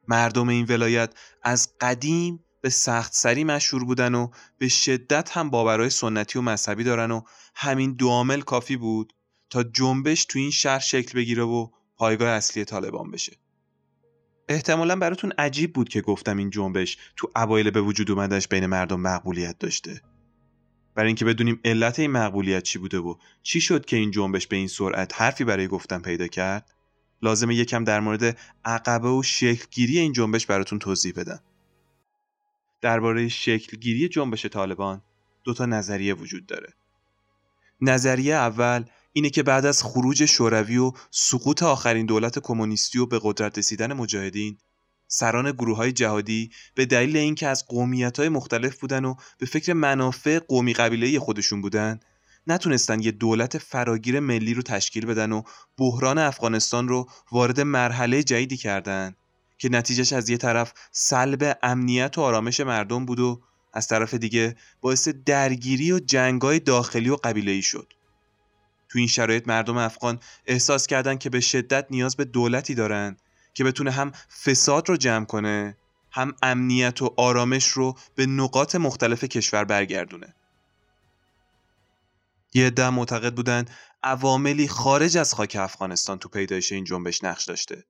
مردم 0.09 0.49
این 0.49 0.67
ولایت 0.67 1.15
از 1.43 1.69
قدیم 1.81 2.45
به 2.61 2.71
سخت 2.71 3.15
سری 3.15 3.45
مشهور 3.45 3.85
بودن 3.85 4.15
و 4.15 4.29
به 4.59 4.69
شدت 4.69 5.37
هم 5.37 5.51
باورهای 5.51 5.91
سنتی 5.91 6.39
و 6.39 6.43
مذهبی 6.43 6.85
دارن 6.85 7.11
و 7.11 7.23
همین 7.55 7.93
دو 7.93 8.09
عامل 8.09 8.41
کافی 8.41 8.77
بود 8.77 9.13
تا 9.51 9.63
جنبش 9.63 10.25
تو 10.25 10.39
این 10.39 10.51
شهر 10.51 10.79
شکل 10.79 11.19
بگیره 11.19 11.43
و 11.43 11.69
پایگاه 11.97 12.29
اصلی 12.29 12.65
طالبان 12.65 13.11
بشه. 13.11 13.37
احتمالا 14.49 14.97
براتون 14.97 15.33
عجیب 15.39 15.73
بود 15.73 15.89
که 15.89 16.01
گفتم 16.01 16.37
این 16.37 16.51
جنبش 16.51 16.99
تو 17.17 17.31
اوایل 17.37 17.71
به 17.71 17.81
وجود 17.81 18.11
اومدش 18.11 18.49
بین 18.49 18.67
مردم 18.67 19.01
مقبولیت 19.01 19.59
داشته. 19.59 20.01
برای 20.95 21.07
اینکه 21.07 21.25
بدونیم 21.25 21.61
علت 21.65 21.99
این 21.99 22.11
مقبولیت 22.11 22.63
چی 22.63 22.79
بوده 22.79 22.99
و 22.99 23.15
چی 23.43 23.61
شد 23.61 23.85
که 23.85 23.97
این 23.97 24.11
جنبش 24.11 24.47
به 24.47 24.57
این 24.57 24.69
سرعت 24.69 25.21
حرفی 25.21 25.45
برای 25.45 25.69
گفتن 25.69 25.99
پیدا 25.99 26.27
کرد 26.27 26.71
لازمه 27.23 27.55
یکم 27.55 27.85
در 27.85 28.01
مورد 28.01 28.39
عقبه 28.65 29.09
و 29.09 29.23
شکلگیری 29.23 29.99
این 29.99 30.13
جنبش 30.13 30.47
براتون 30.47 30.79
توضیح 30.79 31.13
بدم 31.17 31.41
درباره 32.81 33.29
شکلگیری 33.29 34.09
جنبش 34.09 34.47
طالبان 34.47 35.03
دو 35.45 35.55
تا 35.55 35.67
نظریه 35.67 36.15
وجود 36.15 36.47
داره. 36.47 36.75
نظریه 37.81 38.35
اول 38.35 38.85
اینه 39.13 39.31
که 39.31 39.43
بعد 39.43 39.67
از 39.67 39.83
خروج 39.83 40.25
شوروی 40.25 40.77
و 40.77 40.93
سقوط 41.11 41.63
آخرین 41.63 42.07
دولت 42.07 42.39
کمونیستی 42.39 42.99
و 42.99 43.07
به 43.07 43.21
قدرت 43.23 43.59
رسیدن 43.59 43.93
مجاهدین 43.93 44.59
سران 45.09 45.53
گروه 45.53 45.77
های 45.77 45.93
جهادی 45.93 46.51
به 46.75 46.87
دلیل 46.87 47.17
اینکه 47.17 47.49
از 47.49 47.67
قومیت 47.67 48.19
های 48.19 48.29
مختلف 48.29 48.79
بودن 48.79 49.05
و 49.05 49.15
به 49.39 49.47
فکر 49.47 49.73
منافع 49.73 50.39
قومی 50.39 50.75
قبیله 50.75 51.19
خودشون 51.19 51.63
بودن 51.63 52.01
نتونستن 52.47 53.01
یه 53.01 53.11
دولت 53.11 53.59
فراگیر 53.59 54.21
ملی 54.21 54.55
رو 54.55 54.63
تشکیل 54.63 55.07
بدن 55.07 55.33
و 55.33 55.43
بحران 55.79 56.19
افغانستان 56.19 56.89
رو 56.89 57.09
وارد 57.33 57.61
مرحله 57.61 58.23
جدیدی 58.23 58.57
کردن. 58.57 59.17
که 59.59 59.69
نتیجهش 59.69 60.13
از 60.13 60.31
یه 60.31 60.37
طرف 60.37 60.73
سلب 60.93 61.59
امنیت 61.63 62.19
و 62.19 62.21
آرامش 62.21 62.61
مردم 62.61 63.07
بود 63.07 63.21
و 63.21 63.43
از 63.73 63.89
طرف 63.89 64.15
دیگه 64.15 64.57
باعث 64.81 65.09
درگیری 65.09 65.93
و 65.93 65.99
جنگای 65.99 66.59
داخلی 66.59 67.11
و 67.11 67.17
قبیله 67.17 67.61
شد. 67.61 67.93
تو 68.89 68.99
این 68.99 69.09
شرایط 69.09 69.49
مردم 69.49 69.77
افغان 69.77 70.21
احساس 70.47 70.87
کردن 70.87 71.19
که 71.19 71.31
به 71.31 71.41
شدت 71.41 71.87
نیاز 71.91 72.17
به 72.17 72.25
دولتی 72.25 72.75
دارن 72.75 73.17
که 73.55 73.65
بتونه 73.65 73.91
هم 73.91 74.13
فساد 74.45 74.89
رو 74.89 74.97
جمع 74.97 75.25
کنه 75.25 75.77
هم 76.11 76.35
امنیت 76.43 77.03
و 77.03 77.15
آرامش 77.17 77.67
رو 77.67 77.97
به 78.15 78.27
نقاط 78.27 78.75
مختلف 78.75 79.25
کشور 79.25 79.65
برگردونه 79.65 80.35
یه 82.55 82.67
عده 82.67 82.91
معتقد 82.91 83.35
بودن 83.35 83.65
عواملی 84.03 84.69
خارج 84.69 85.17
از 85.17 85.35
خاک 85.35 85.57
افغانستان 85.61 86.19
تو 86.19 86.29
پیدایش 86.29 86.73
این 86.73 86.85
جنبش 86.85 87.25
نقش 87.25 87.45
داشته 87.45 87.85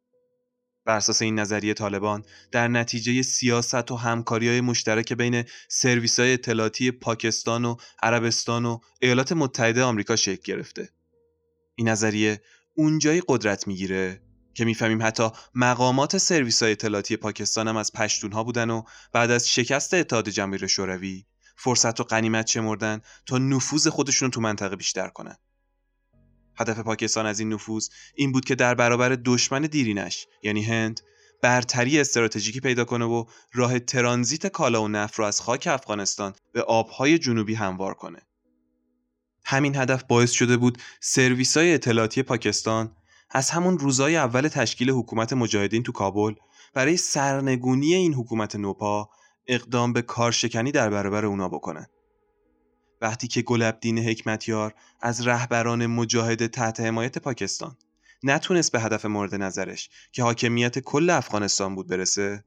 بر 0.89 0.97
اساس 0.97 1.23
این 1.23 1.39
نظریه 1.39 1.75
طالبان 1.75 2.25
در 2.53 2.69
نتیجه 2.69 3.23
سیاست 3.23 3.91
و 3.91 3.97
همکاری 3.97 4.49
های 4.49 4.61
مشترک 4.61 5.13
بین 5.13 5.45
سرویس 5.69 6.21
های 6.21 6.33
اطلاعاتی 6.33 6.91
پاکستان 6.91 7.65
و 7.65 7.77
عربستان 8.03 8.65
و 8.65 8.79
ایالات 9.01 9.33
متحده 9.33 9.83
آمریکا 9.83 10.17
شکل 10.17 10.43
گرفته. 10.45 10.89
این 11.75 11.89
نظریه 11.89 12.43
اونجایی 12.75 13.23
قدرت 13.29 13.67
می‌گیره 13.67 14.23
که 14.55 14.65
می‌فهمیم 14.65 15.03
حتی 15.03 15.29
مقامات 15.55 16.19
سرویس 16.19 16.63
های 16.63 16.73
اطلاعاتی 16.73 17.17
پاکستان 17.17 17.69
هم 17.69 17.77
از 17.77 17.93
پشتون 17.93 18.33
ها 18.33 18.45
بودن 18.45 18.71
و 18.71 18.83
بعد 19.13 19.31
از 19.31 19.49
شکست 19.49 19.95
اتحاد 19.95 20.29
جماهیر 20.29 20.67
شوروی 20.67 21.25
فرصت 21.57 22.01
و 22.01 22.05
قنیمت 22.05 22.45
چمردن 22.45 23.01
تا 23.27 23.39
نفوذ 23.39 23.89
خودشون 23.89 24.31
تو 24.31 24.41
منطقه 24.41 24.77
بیشتر 24.77 25.09
کنن. 25.09 25.37
هدف 26.59 26.79
پاکستان 26.79 27.27
از 27.27 27.41
این 27.41 27.53
نفوذ 27.53 27.89
این 28.15 28.33
بود 28.33 28.45
که 28.45 28.55
در 28.55 28.75
برابر 28.75 29.19
دشمن 29.25 29.63
دیرینش 29.63 30.27
یعنی 30.43 30.63
هند 30.63 31.01
برتری 31.43 32.01
استراتژیکی 32.01 32.61
پیدا 32.61 32.85
کنه 32.85 33.05
و 33.05 33.25
راه 33.53 33.79
ترانزیت 33.79 34.47
کالا 34.47 34.83
و 34.83 34.89
نفت 34.89 35.15
رو 35.15 35.25
از 35.25 35.41
خاک 35.41 35.67
افغانستان 35.71 36.35
به 36.53 36.63
آبهای 36.63 37.19
جنوبی 37.19 37.55
هموار 37.55 37.95
کنه 37.95 38.23
همین 39.45 39.77
هدف 39.77 40.05
باعث 40.05 40.31
شده 40.31 40.57
بود 40.57 40.79
سرویس 41.01 41.57
های 41.57 41.75
اطلاعاتی 41.75 42.23
پاکستان 42.23 42.97
از 43.31 43.51
همون 43.51 43.79
روزای 43.79 44.17
اول 44.17 44.49
تشکیل 44.49 44.91
حکومت 44.91 45.33
مجاهدین 45.33 45.83
تو 45.83 45.93
کابل 45.93 46.35
برای 46.75 46.97
سرنگونی 46.97 47.95
این 47.95 48.15
حکومت 48.15 48.57
نوپا 48.57 49.11
اقدام 49.47 49.93
به 49.93 50.03
کارشکنی 50.03 50.73
در 50.73 50.91
برابر 50.91 51.25
اونا 51.25 51.49
بکنن. 51.49 51.87
وقتی 53.01 53.29
که 53.29 53.43
گلبدین 53.43 53.99
حکمتیار 53.99 54.75
از 55.01 55.27
رهبران 55.27 55.87
مجاهد 55.87 56.47
تحت 56.47 56.81
حمایت 56.81 57.19
پاکستان 57.19 57.77
نتونست 58.23 58.73
به 58.73 58.81
هدف 58.81 59.05
مورد 59.05 59.35
نظرش 59.35 59.91
که 60.13 60.23
حاکمیت 60.23 60.79
کل 60.79 61.11
افغانستان 61.11 61.75
بود 61.75 61.89
برسه 61.89 62.45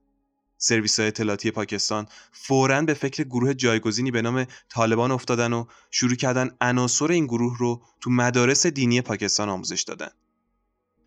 سرویس 0.57 0.99
های 0.99 1.07
اطلاعاتی 1.07 1.51
پاکستان 1.51 2.07
فوراً 2.31 2.81
به 2.81 2.93
فکر 2.93 3.23
گروه 3.23 3.53
جایگزینی 3.53 4.11
به 4.11 4.21
نام 4.21 4.45
طالبان 4.69 5.11
افتادن 5.11 5.53
و 5.53 5.65
شروع 5.91 6.15
کردن 6.15 6.49
عناصر 6.61 7.11
این 7.11 7.25
گروه 7.25 7.57
رو 7.57 7.81
تو 8.01 8.09
مدارس 8.09 8.67
دینی 8.67 9.01
پاکستان 9.01 9.49
آموزش 9.49 9.81
دادن. 9.81 10.09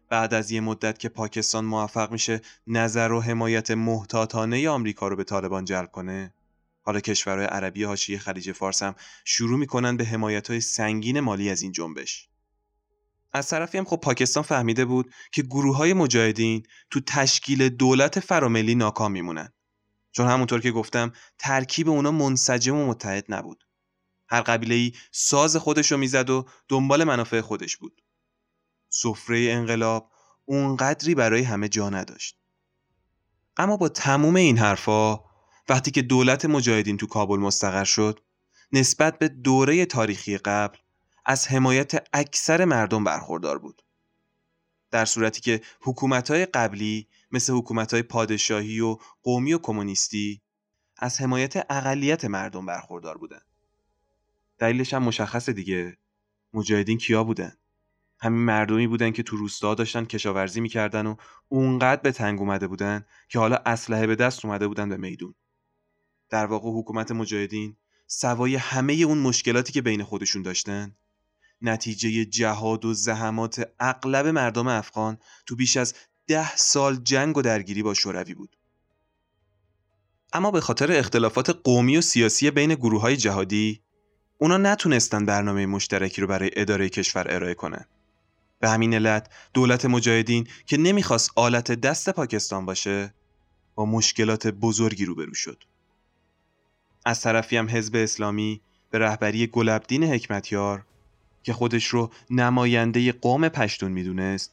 بعد 0.09 0.35
از 0.35 0.50
یه 0.50 0.61
مدت 0.61 0.98
که 0.98 1.09
پاکستان 1.09 1.64
موفق 1.64 2.12
میشه 2.12 2.40
نظر 2.66 3.12
و 3.12 3.20
حمایت 3.20 3.70
محتاطانه 3.70 4.68
آمریکا 4.68 5.09
رو 5.09 5.16
به 5.16 5.24
طالبان 5.24 5.64
جلب 5.64 5.90
کنه 5.90 6.35
حالا 6.85 7.01
کشورهای 7.01 7.47
عربی 7.47 7.85
حاشیه 7.85 8.18
خلیج 8.18 8.53
فارس 8.53 8.83
هم 8.83 8.94
شروع 9.25 9.59
می‌کنن 9.59 9.97
به 9.97 10.05
حمایت 10.05 10.51
های 10.51 10.61
سنگین 10.61 11.20
مالی 11.20 11.51
از 11.51 11.62
این 11.62 11.73
جنبش. 11.73 12.29
از 13.33 13.49
طرفی 13.49 13.79
هم 13.79 13.85
خب 13.85 13.97
پاکستان 13.97 14.42
فهمیده 14.42 14.85
بود 14.85 15.12
که 15.33 15.42
گروه 15.42 15.77
های 15.77 15.92
مجاهدین 15.92 16.62
تو 16.90 17.01
تشکیل 17.01 17.68
دولت 17.68 18.20
فراملی 18.20 18.75
ناکام 18.75 19.12
میمونن. 19.12 19.53
چون 20.12 20.29
همونطور 20.29 20.61
که 20.61 20.70
گفتم 20.70 21.12
ترکیب 21.38 21.88
اونا 21.88 22.11
منسجم 22.11 22.77
و 22.77 22.87
متحد 22.87 23.25
نبود. 23.29 23.64
هر 24.29 24.40
قبیله 24.40 24.75
ای 24.75 24.92
ساز 25.12 25.57
خودش 25.57 25.92
رو 25.92 25.99
می‌زد 25.99 26.31
و 26.31 26.44
دنبال 26.68 27.05
منافع 27.05 27.40
خودش 27.40 27.77
بود. 27.77 28.03
سفره 28.88 29.49
انقلاب 29.51 30.11
اونقدری 30.44 31.14
برای 31.14 31.42
همه 31.42 31.68
جا 31.68 31.90
نداشت. 31.90 32.37
اما 33.57 33.77
با 33.77 33.88
تموم 33.88 34.37
این 34.37 34.59
حرفا 34.59 35.34
وقتی 35.68 35.90
که 35.90 36.03
دولت 36.03 36.44
مجاهدین 36.44 36.96
تو 36.96 37.07
کابل 37.07 37.37
مستقر 37.37 37.85
شد 37.85 38.20
نسبت 38.72 39.18
به 39.18 39.29
دوره 39.29 39.87
تاریخی 39.87 40.38
قبل 40.38 40.79
از 41.24 41.48
حمایت 41.48 42.09
اکثر 42.12 42.64
مردم 42.64 43.05
برخوردار 43.05 43.59
بود. 43.59 43.83
در 44.90 45.05
صورتی 45.05 45.40
که 45.40 45.61
حکومتهای 45.81 46.46
قبلی 46.46 47.09
مثل 47.33 47.53
حکومتهای 47.53 48.03
پادشاهی 48.03 48.81
و 48.81 48.96
قومی 49.22 49.53
و 49.53 49.59
کمونیستی 49.59 50.42
از 50.96 51.20
حمایت 51.20 51.66
اقلیت 51.70 52.24
مردم 52.24 52.66
برخوردار 52.66 53.18
بودند. 53.18 53.46
دلیلش 54.59 54.94
هم 54.94 55.03
مشخصه 55.03 55.53
دیگه. 55.53 55.96
مجاهدین 56.53 56.98
کیا 56.98 57.24
بودن؟ 57.24 57.53
همین 58.20 58.44
مردمی 58.44 58.87
بودن 58.87 59.11
که 59.11 59.22
تو 59.22 59.37
روستا 59.37 59.74
داشتن 59.74 60.05
کشاورزی 60.05 60.61
می‌کردن 60.61 61.07
و 61.07 61.16
اونقدر 61.48 62.00
به 62.03 62.12
تنگ 62.12 62.40
اومده 62.40 62.66
بودن 62.66 63.05
که 63.29 63.38
حالا 63.38 63.57
اسلحه 63.66 64.07
به 64.07 64.16
دست 64.16 64.44
اومده 64.44 64.68
بودن 64.68 64.88
به 64.88 64.96
میدون. 64.96 65.35
در 66.30 66.46
واقع 66.46 66.68
حکومت 66.70 67.12
مجاهدین 67.12 67.76
سوای 68.06 68.56
همه 68.56 68.92
اون 68.92 69.18
مشکلاتی 69.18 69.72
که 69.72 69.82
بین 69.82 70.02
خودشون 70.02 70.42
داشتن؟ 70.42 70.96
نتیجه 71.62 72.24
جهاد 72.24 72.84
و 72.84 72.94
زحمات 72.94 73.70
اغلب 73.80 74.26
مردم 74.26 74.68
افغان 74.68 75.18
تو 75.46 75.56
بیش 75.56 75.76
از 75.76 75.94
ده 76.26 76.56
سال 76.56 76.96
جنگ 76.96 77.37
و 77.37 77.42
درگیری 77.42 77.82
با 77.82 77.94
شوروی 77.94 78.34
بود. 78.34 78.56
اما 80.32 80.50
به 80.50 80.60
خاطر 80.60 80.92
اختلافات 80.92 81.50
قومی 81.50 81.96
و 81.96 82.00
سیاسی 82.00 82.50
بین 82.50 82.74
گروه 82.74 83.00
های 83.00 83.16
جهادی 83.16 83.80
اونا 84.38 84.56
نتونستن 84.56 85.26
برنامه 85.26 85.66
مشترکی 85.66 86.20
رو 86.20 86.26
برای 86.26 86.50
اداره 86.56 86.88
کشور 86.88 87.26
ارائه 87.28 87.54
کنن. 87.54 87.84
به 88.60 88.68
همین 88.68 88.94
علت 88.94 89.28
دولت 89.54 89.84
مجاهدین 89.84 90.48
که 90.66 90.76
نمی‌خواست 90.76 91.30
آلت 91.37 91.72
دست 91.72 92.10
پاکستان 92.10 92.66
باشه 92.66 93.14
با 93.74 93.87
مشکلات 93.87 94.46
بزرگی 94.46 95.04
روبرو 95.04 95.34
شد. 95.34 95.64
از 97.04 97.20
طرفی 97.20 97.56
هم 97.56 97.68
حزب 97.68 97.96
اسلامی 97.96 98.60
به 98.90 98.98
رهبری 98.98 99.46
گلبدین 99.46 100.04
حکمتیار 100.04 100.84
که 101.42 101.52
خودش 101.52 101.86
رو 101.86 102.10
نماینده 102.30 103.12
قوم 103.12 103.48
پشتون 103.48 103.92
می‌دونست 103.92 104.52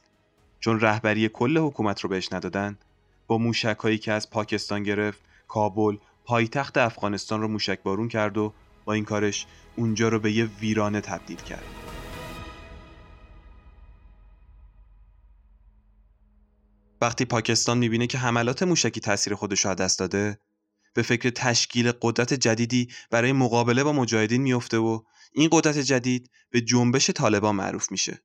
چون 0.60 0.80
رهبری 0.80 1.28
کل 1.28 1.58
حکومت 1.58 2.00
رو 2.00 2.08
بهش 2.08 2.32
ندادن 2.32 2.78
با 3.26 3.38
موشک 3.38 3.76
هایی 3.78 3.98
که 3.98 4.12
از 4.12 4.30
پاکستان 4.30 4.82
گرفت 4.82 5.20
کابل 5.48 5.96
پایتخت 6.24 6.78
افغانستان 6.78 7.40
رو 7.40 7.48
موشک 7.48 7.82
بارون 7.82 8.08
کرد 8.08 8.38
و 8.38 8.52
با 8.84 8.92
این 8.92 9.04
کارش 9.04 9.46
اونجا 9.76 10.08
رو 10.08 10.18
به 10.18 10.32
یه 10.32 10.44
ویرانه 10.44 11.00
تبدیل 11.00 11.36
کرد. 11.36 11.64
وقتی 17.00 17.24
پاکستان 17.24 17.78
می‌بینه 17.78 18.06
که 18.06 18.18
حملات 18.18 18.62
موشکی 18.62 19.00
تاثیر 19.00 19.34
خودش 19.34 19.66
رو 19.66 19.74
دست 19.74 19.98
داده 19.98 20.38
به 20.94 21.02
فکر 21.02 21.30
تشکیل 21.30 21.92
قدرت 22.02 22.34
جدیدی 22.34 22.88
برای 23.10 23.32
مقابله 23.32 23.84
با 23.84 23.92
مجاهدین 23.92 24.42
میفته 24.42 24.78
و 24.78 25.02
این 25.32 25.48
قدرت 25.52 25.78
جدید 25.78 26.30
به 26.50 26.60
جنبش 26.60 27.10
طالبان 27.10 27.54
معروف 27.54 27.90
میشه. 27.90 28.22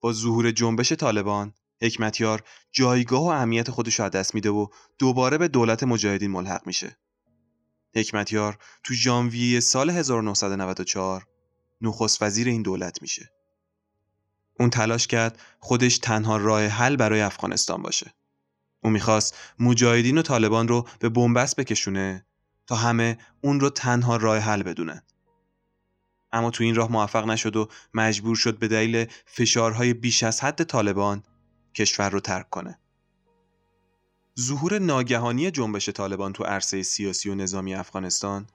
با 0.00 0.12
ظهور 0.12 0.50
جنبش 0.50 0.92
طالبان 0.92 1.54
حکمتیار 1.82 2.42
جایگاه 2.72 3.22
و 3.22 3.26
اهمیت 3.26 3.70
خودش 3.70 4.00
رو 4.00 4.08
دست 4.08 4.34
میده 4.34 4.50
و 4.50 4.66
دوباره 4.98 5.38
به 5.38 5.48
دولت 5.48 5.82
مجاهدین 5.82 6.30
ملحق 6.30 6.66
میشه. 6.66 6.96
حکمتیار 7.94 8.58
تو 8.84 8.94
ژانویه 8.94 9.60
سال 9.60 9.90
1994 9.90 11.26
نخست 11.80 12.22
وزیر 12.22 12.48
این 12.48 12.62
دولت 12.62 13.02
میشه. 13.02 13.32
اون 14.58 14.70
تلاش 14.70 15.06
کرد 15.06 15.40
خودش 15.58 15.98
تنها 15.98 16.36
راه 16.36 16.66
حل 16.66 16.96
برای 16.96 17.20
افغانستان 17.20 17.82
باشه. 17.82 18.14
اون 18.82 18.92
می‌خواست 18.92 19.38
مجاهدین 19.58 20.18
و 20.18 20.22
طالبان 20.22 20.68
رو 20.68 20.88
به 20.98 21.08
بنبست 21.08 21.56
بکشونه 21.56 22.26
تا 22.66 22.76
همه 22.76 23.18
اون 23.40 23.60
رو 23.60 23.70
تنها 23.70 24.16
راه 24.16 24.38
حل 24.38 24.62
بدونن. 24.62 25.02
اما 26.32 26.50
تو 26.50 26.64
این 26.64 26.74
راه 26.74 26.92
موفق 26.92 27.26
نشد 27.26 27.56
و 27.56 27.68
مجبور 27.94 28.36
شد 28.36 28.58
به 28.58 28.68
دلیل 28.68 29.06
فشارهای 29.26 29.94
بیش 29.94 30.22
از 30.22 30.40
حد 30.40 30.64
طالبان 30.64 31.22
کشور 31.74 32.10
رو 32.10 32.20
ترک 32.20 32.50
کنه. 32.50 32.78
ظهور 34.40 34.78
ناگهانی 34.78 35.50
جنبش 35.50 35.88
طالبان 35.88 36.32
تو 36.32 36.44
عرصه 36.44 36.82
سیاسی 36.82 37.30
و 37.30 37.34
نظامی 37.34 37.74
افغانستان 37.74 38.46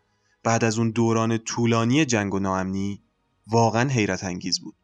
بعد 0.44 0.64
از 0.64 0.78
اون 0.78 0.92
دوران 0.92 1.38
طولانی 1.38 2.06
جنگ 2.06 2.34
و 2.34 2.40
ناامنی 2.40 3.04
واقعا 3.48 3.90
حیرت 3.90 4.24
انگیز 4.24 4.60
بود. 4.60 4.76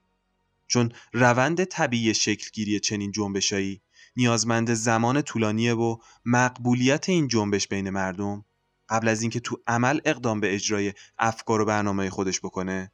چون 0.67 0.91
روند 1.13 1.63
طبیعی 1.63 2.13
شکلگیری 2.13 2.79
چنین 2.79 3.11
جنبشایی 3.11 3.81
نیازمند 4.15 4.73
زمان 4.73 5.21
طولانیه 5.21 5.73
و 5.73 5.97
مقبولیت 6.25 7.09
این 7.09 7.27
جنبش 7.27 7.67
بین 7.67 7.89
مردم 7.89 8.45
قبل 8.89 9.07
از 9.07 9.21
اینکه 9.21 9.39
تو 9.39 9.57
عمل 9.67 9.99
اقدام 10.05 10.39
به 10.39 10.55
اجرای 10.55 10.93
افکار 11.17 11.61
و 11.61 11.65
برنامه 11.65 12.09
خودش 12.09 12.39
بکنه. 12.39 12.91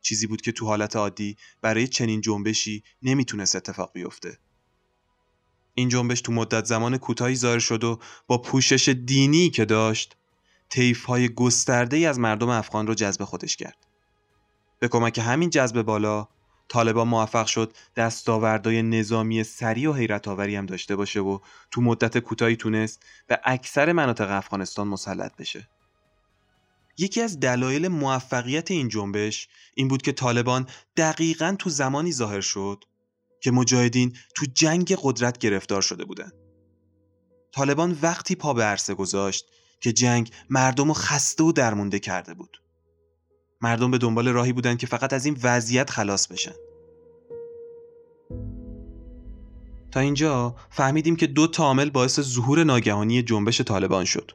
چیزی 0.00 0.26
بود 0.26 0.40
که 0.40 0.52
تو 0.52 0.66
حالت 0.66 0.96
عادی 0.96 1.36
برای 1.62 1.88
چنین 1.88 2.20
جنبشی 2.20 2.82
نمی‌تونست 3.02 3.56
اتفاق 3.56 3.92
بیفته. 3.92 4.38
این 5.74 5.88
جنبش 5.88 6.20
تو 6.20 6.32
مدت 6.32 6.64
زمان 6.64 6.98
کوتاهی 6.98 7.36
ظاهر 7.36 7.58
شد 7.58 7.84
و 7.84 7.98
با 8.26 8.38
پوشش 8.38 8.88
دینی 8.88 9.50
که 9.50 9.64
داشت 9.64 10.16
طیف 10.68 11.04
های 11.04 11.28
گسترده 11.28 11.96
از 11.96 12.18
مردم 12.18 12.48
افغان 12.48 12.86
رو 12.86 12.94
جذب 12.94 13.24
خودش 13.24 13.56
کرد. 13.56 13.86
به 14.78 14.88
کمک 14.88 15.18
همین 15.18 15.50
جذب 15.50 15.82
بالا 15.82 16.28
طالبان 16.68 17.08
موفق 17.08 17.46
شد 17.46 17.76
دستاوردهای 17.96 18.82
نظامی 18.82 19.44
سریع 19.44 19.90
و 19.90 19.92
حیرت 19.92 20.28
آوری 20.28 20.56
هم 20.56 20.66
داشته 20.66 20.96
باشه 20.96 21.20
و 21.20 21.38
تو 21.70 21.80
مدت 21.80 22.18
کوتاهی 22.18 22.56
تونست 22.56 23.02
به 23.26 23.40
اکثر 23.44 23.92
مناطق 23.92 24.30
افغانستان 24.30 24.88
مسلط 24.88 25.36
بشه. 25.36 25.68
یکی 26.98 27.20
از 27.20 27.40
دلایل 27.40 27.88
موفقیت 27.88 28.70
این 28.70 28.88
جنبش 28.88 29.48
این 29.74 29.88
بود 29.88 30.02
که 30.02 30.12
طالبان 30.12 30.66
دقیقا 30.96 31.56
تو 31.58 31.70
زمانی 31.70 32.12
ظاهر 32.12 32.40
شد 32.40 32.84
که 33.40 33.50
مجاهدین 33.50 34.16
تو 34.34 34.46
جنگ 34.54 34.96
قدرت 35.02 35.38
گرفتار 35.38 35.82
شده 35.82 36.04
بودند. 36.04 36.32
طالبان 37.52 37.98
وقتی 38.02 38.34
پا 38.34 38.54
به 38.54 38.64
عرصه 38.64 38.94
گذاشت 38.94 39.46
که 39.80 39.92
جنگ 39.92 40.30
مردم 40.50 40.88
رو 40.88 40.94
خسته 40.94 41.44
و 41.44 41.52
درمونده 41.52 41.98
کرده 41.98 42.34
بود. 42.34 42.63
مردم 43.60 43.90
به 43.90 43.98
دنبال 43.98 44.28
راهی 44.28 44.52
بودند 44.52 44.78
که 44.78 44.86
فقط 44.86 45.12
از 45.12 45.26
این 45.26 45.38
وضعیت 45.42 45.90
خلاص 45.90 46.28
بشن. 46.28 46.54
تا 49.90 50.00
اینجا 50.00 50.56
فهمیدیم 50.70 51.16
که 51.16 51.26
دو 51.26 51.48
عامل 51.58 51.90
باعث 51.90 52.20
ظهور 52.20 52.64
ناگهانی 52.64 53.22
جنبش 53.22 53.60
طالبان 53.60 54.04
شد. 54.04 54.30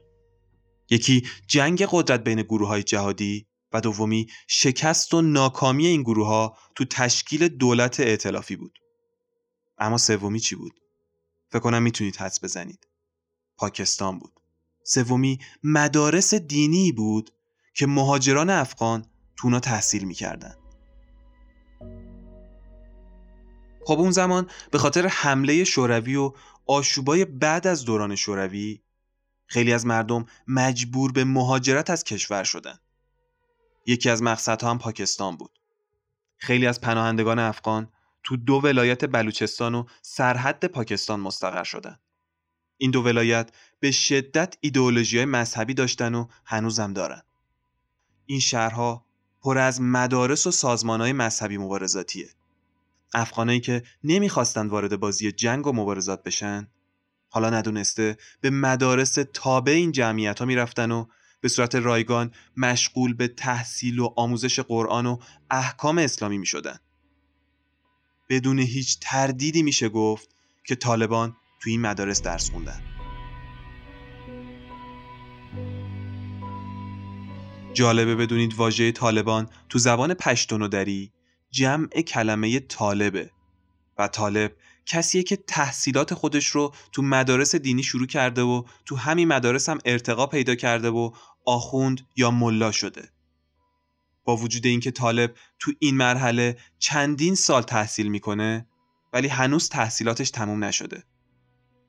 یکی 0.90 1.28
جنگ 1.48 1.88
قدرت 1.92 2.24
بین 2.24 2.42
گروه 2.42 2.68
های 2.68 2.84
جهادی 2.84 3.46
و 3.74 3.82
دومی 3.82 4.28
شکست 4.48 5.14
و 5.14 5.22
ناکامی 5.22 5.88
این 5.88 6.02
گروه 6.02 6.28
ها 6.28 6.58
تو 6.76 6.86
تشکیل 6.86 7.48
دولت 7.48 8.00
ائتلافی 8.00 8.56
بود. 8.56 8.80
اما 9.78 9.98
سومی 9.98 10.40
چی 10.40 10.56
بود؟ 10.56 10.80
فکر 11.50 11.60
کنم 11.60 11.84
می‌تونید 11.84 12.16
حدس 12.16 12.44
بزنید. 12.44 12.88
پاکستان 13.58 14.20
بود. 14.20 14.34
سومی 14.84 15.40
مدارس 15.64 16.34
دینی 16.34 16.92
بود 16.92 17.32
که 17.74 17.88
مهاجران 17.88 18.50
افغان 18.50 19.06
تو 19.40 19.48
اونا 19.48 19.60
تحصیل 19.60 20.04
می‌کردن 20.04 20.56
خب 23.86 24.00
اون 24.00 24.12
زمان 24.12 24.50
به 24.72 24.78
خاطر 24.78 25.08
حمله 25.08 25.64
شوروی 25.64 26.16
و 26.16 26.34
آشوبای 26.66 27.26
بعد 27.26 27.68
از 27.68 27.86
دوران 27.86 28.16
شوروی 28.16 28.82
خیلی 29.48 29.74
از 29.74 29.86
مردم 29.86 30.26
مجبور 30.48 31.12
به 31.12 31.24
مهاجرت 31.24 31.90
از 31.90 32.04
کشور 32.04 32.44
شدن. 32.44 32.80
یکی 33.86 34.10
از 34.10 34.24
مقصدها 34.24 34.70
هم 34.70 34.80
پاکستان 34.80 35.38
بود. 35.38 35.60
خیلی 36.38 36.68
از 36.68 36.82
پناهندگان 36.82 37.40
افغان 37.40 37.92
تو 38.24 38.38
دو 38.38 38.54
ولایت 38.64 39.06
بلوچستان 39.06 39.76
و 39.76 39.86
سرحد 40.02 40.66
پاکستان 40.66 41.20
مستقر 41.20 41.64
شدن. 41.64 42.00
این 42.78 42.92
دو 42.92 43.02
ولایت 43.02 43.52
به 43.80 43.92
شدت 43.92 44.58
ایدئولوژی 44.62 45.18
های 45.18 45.26
مذهبی 45.26 45.74
داشتن 45.74 46.16
و 46.16 46.28
هنوزم 46.46 46.94
دارن. 46.94 47.22
این 48.26 48.40
شهرها 48.40 49.09
پر 49.42 49.58
از 49.58 49.82
مدارس 49.82 50.48
و 50.48 50.52
سازمان 50.52 51.02
های 51.02 51.14
مذهبی 51.14 51.58
مبارزاتیه. 51.58 52.30
افغانایی 53.14 53.60
که 53.60 53.84
نمی‌خواستند 54.04 54.70
وارد 54.70 55.00
بازی 55.00 55.32
جنگ 55.32 55.68
و 55.68 55.72
مبارزات 55.72 56.24
بشن 56.24 56.68
حالا 57.30 57.50
ندونسته 57.50 58.18
به 58.42 58.50
مدارس 58.50 59.18
تابع 59.34 59.72
این 59.72 59.92
جمعیت 59.92 60.40
ها 60.40 60.46
می‌رفتن 60.46 60.92
و 60.92 61.06
به 61.42 61.48
صورت 61.48 61.76
رایگان 61.76 62.32
مشغول 62.58 63.14
به 63.14 63.28
تحصیل 63.28 64.00
و 64.00 64.14
آموزش 64.16 64.60
قرآن 64.60 65.06
و 65.06 65.18
احکام 65.50 65.98
اسلامی 65.98 66.38
می 66.38 66.46
شدن. 66.46 66.80
بدون 68.30 68.60
هیچ 68.60 68.98
تردیدی 69.02 69.64
میشه 69.64 69.90
گفت 69.90 70.30
که 70.66 70.76
طالبان 70.76 71.36
تو 71.60 71.70
این 71.70 71.82
مدارس 71.82 72.22
درس 72.22 72.52
خوندن. 72.52 72.99
جالبه 77.74 78.16
بدونید 78.16 78.54
واژه 78.54 78.92
طالبان 78.92 79.50
تو 79.70 79.80
زبان 79.80 80.14
پشتون 80.14 80.62
و 80.62 80.68
دری 80.68 81.12
جمع 81.52 81.88
کلمه 81.88 82.60
طالبه. 82.60 83.32
و 83.98 84.08
طالب 84.08 84.52
کسیه 84.86 85.24
که 85.24 85.36
تحصیلات 85.36 86.14
خودش 86.14 86.48
رو 86.48 86.74
تو 86.92 87.02
مدارس 87.02 87.56
دینی 87.56 87.84
شروع 87.84 88.08
کرده 88.08 88.42
و 88.42 88.64
تو 88.86 88.96
همین 88.96 89.28
مدارس 89.28 89.70
هم 89.70 89.80
ارتقا 89.86 90.28
پیدا 90.28 90.56
کرده 90.56 90.90
و 90.90 91.12
آخوند 91.46 92.08
یا 92.16 92.32
ملا 92.32 92.72
شده. 92.72 93.10
با 94.26 94.38
وجود 94.38 94.66
اینکه 94.66 94.92
طالب 94.92 95.34
تو 95.60 95.72
این 95.80 95.98
مرحله 95.98 96.58
چندین 96.80 97.36
سال 97.36 97.62
تحصیل 97.62 98.08
می‌کنه 98.08 98.68
ولی 99.14 99.28
هنوز 99.28 99.70
تحصیلاتش 99.70 100.32
تموم 100.32 100.64
نشده. 100.64 101.04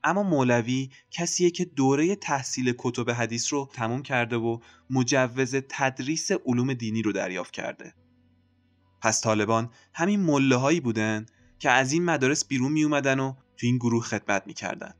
اما 0.03 0.23
مولوی 0.23 0.89
کسیه 1.11 1.49
که 1.49 1.65
دوره 1.65 2.15
تحصیل 2.15 2.73
کتب 2.77 3.09
حدیث 3.09 3.53
رو 3.53 3.69
تموم 3.73 4.03
کرده 4.03 4.37
و 4.37 4.59
مجوز 4.89 5.55
تدریس 5.69 6.31
علوم 6.31 6.73
دینی 6.73 7.01
رو 7.01 7.11
دریافت 7.11 7.53
کرده 7.53 7.93
پس 9.01 9.21
طالبان 9.21 9.69
همین 9.93 10.19
مله 10.19 10.55
هایی 10.55 10.79
بودن 10.79 11.25
که 11.59 11.69
از 11.69 11.93
این 11.93 12.05
مدارس 12.05 12.45
بیرون 12.45 12.71
می 12.71 12.83
اومدن 12.83 13.19
و 13.19 13.33
تو 13.57 13.67
این 13.67 13.77
گروه 13.77 14.03
خدمت 14.03 14.43
می‌کردن. 14.47 14.93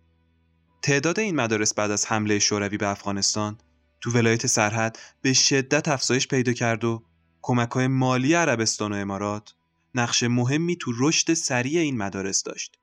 تعداد 0.81 1.19
این 1.19 1.35
مدارس 1.35 1.73
بعد 1.73 1.91
از 1.91 2.05
حمله 2.05 2.39
شوروی 2.39 2.77
به 2.77 2.87
افغانستان 2.87 3.57
تو 4.01 4.11
ولایت 4.11 4.47
سرحد 4.47 4.99
به 5.21 5.33
شدت 5.33 5.87
افزایش 5.87 6.27
پیدا 6.27 6.53
کرد 6.53 6.83
و 6.83 7.03
کمک 7.41 7.71
های 7.71 7.87
مالی 7.87 8.33
عربستان 8.33 8.91
و 8.93 8.95
امارات 8.95 9.53
نقش 9.95 10.23
مهمی 10.23 10.75
تو 10.75 10.91
رشد 10.99 11.33
سریع 11.33 11.81
این 11.81 11.97
مدارس 11.97 12.43
داشت. 12.43 12.80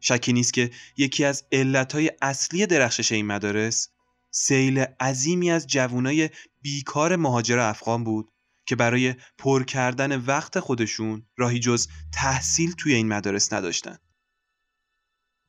شکی 0.00 0.32
نیست 0.32 0.52
که 0.52 0.70
یکی 0.96 1.24
از 1.24 1.44
علتهای 1.52 2.10
اصلی 2.22 2.66
درخشش 2.66 3.12
این 3.12 3.26
مدارس 3.26 3.88
سیل 4.30 4.78
عظیمی 4.78 5.50
از 5.50 5.66
جوانای 5.66 6.30
بیکار 6.62 7.16
مهاجر 7.16 7.58
افغان 7.58 8.04
بود 8.04 8.32
که 8.66 8.76
برای 8.76 9.14
پر 9.38 9.64
کردن 9.64 10.20
وقت 10.20 10.60
خودشون 10.60 11.26
راهی 11.36 11.58
جز 11.58 11.88
تحصیل 12.12 12.72
توی 12.72 12.94
این 12.94 13.08
مدارس 13.08 13.52
نداشتن. 13.52 13.98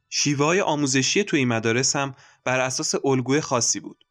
شیوه 0.09 0.61
آموزشی 0.61 1.23
توی 1.23 1.39
این 1.39 1.47
مدارس 1.47 1.95
هم 1.95 2.15
بر 2.43 2.59
اساس 2.59 2.95
الگوی 3.05 3.41
خاصی 3.41 3.79
بود. 3.79 4.05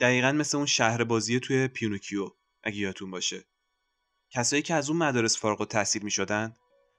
دقیقا 0.00 0.32
مثل 0.32 0.56
اون 0.56 0.66
شهر 0.66 1.04
بازی 1.04 1.40
توی 1.40 1.68
پیونوکیو 1.68 2.30
اگه 2.62 2.76
یادتون 2.76 3.10
باشه. 3.10 3.44
کسایی 4.30 4.62
که 4.62 4.74
از 4.74 4.90
اون 4.90 4.98
مدارس 4.98 5.38
فارغ 5.38 5.60
و 5.60 5.64
تحصیل 5.64 6.02
می 6.02 6.10
شدن 6.10 6.56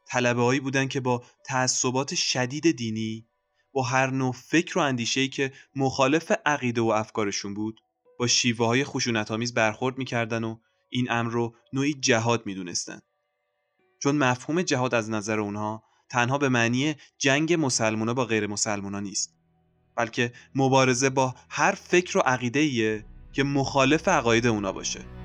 طلبه 0.07 0.41
هایی 0.41 0.59
بودن 0.59 0.87
که 0.87 0.99
با 0.99 1.23
تعصبات 1.45 2.15
شدید 2.15 2.71
دینی 2.71 3.27
با 3.71 3.83
هر 3.83 4.09
نوع 4.09 4.31
فکر 4.33 4.77
و 4.77 4.81
اندیشه‌ای 4.81 5.27
که 5.27 5.53
مخالف 5.75 6.31
عقیده 6.45 6.81
و 6.81 6.85
افکارشون 6.87 7.53
بود 7.53 7.81
با 8.19 8.27
شیوه 8.27 8.65
های 8.65 8.83
خشونت 8.83 9.53
برخورد 9.53 9.97
می‌کردن 9.97 10.43
و 10.43 10.57
این 10.89 11.11
امر 11.11 11.31
رو 11.31 11.55
نوعی 11.73 11.93
جهاد 11.93 12.45
می‌دونستن. 12.45 13.01
چون 14.01 14.17
مفهوم 14.17 14.61
جهاد 14.61 14.95
از 14.95 15.09
نظر 15.09 15.39
اونها 15.39 15.83
تنها 16.09 16.37
به 16.37 16.49
معنی 16.49 16.95
جنگ 17.17 17.53
مسلمونا 17.53 18.13
با 18.13 18.25
غیر 18.25 18.47
مسلمونا 18.47 18.99
نیست 18.99 19.35
بلکه 19.95 20.33
مبارزه 20.55 21.09
با 21.09 21.35
هر 21.49 21.71
فکر 21.71 22.17
و 22.17 22.21
عقیده 22.21 23.05
که 23.33 23.43
مخالف 23.43 24.07
عقاید 24.07 24.47
اونا 24.47 24.71
باشه. 24.71 25.24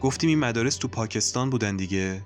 گفتیم 0.00 0.28
این 0.28 0.38
مدارس 0.38 0.76
تو 0.76 0.88
پاکستان 0.88 1.50
بودن 1.50 1.76
دیگه. 1.76 2.24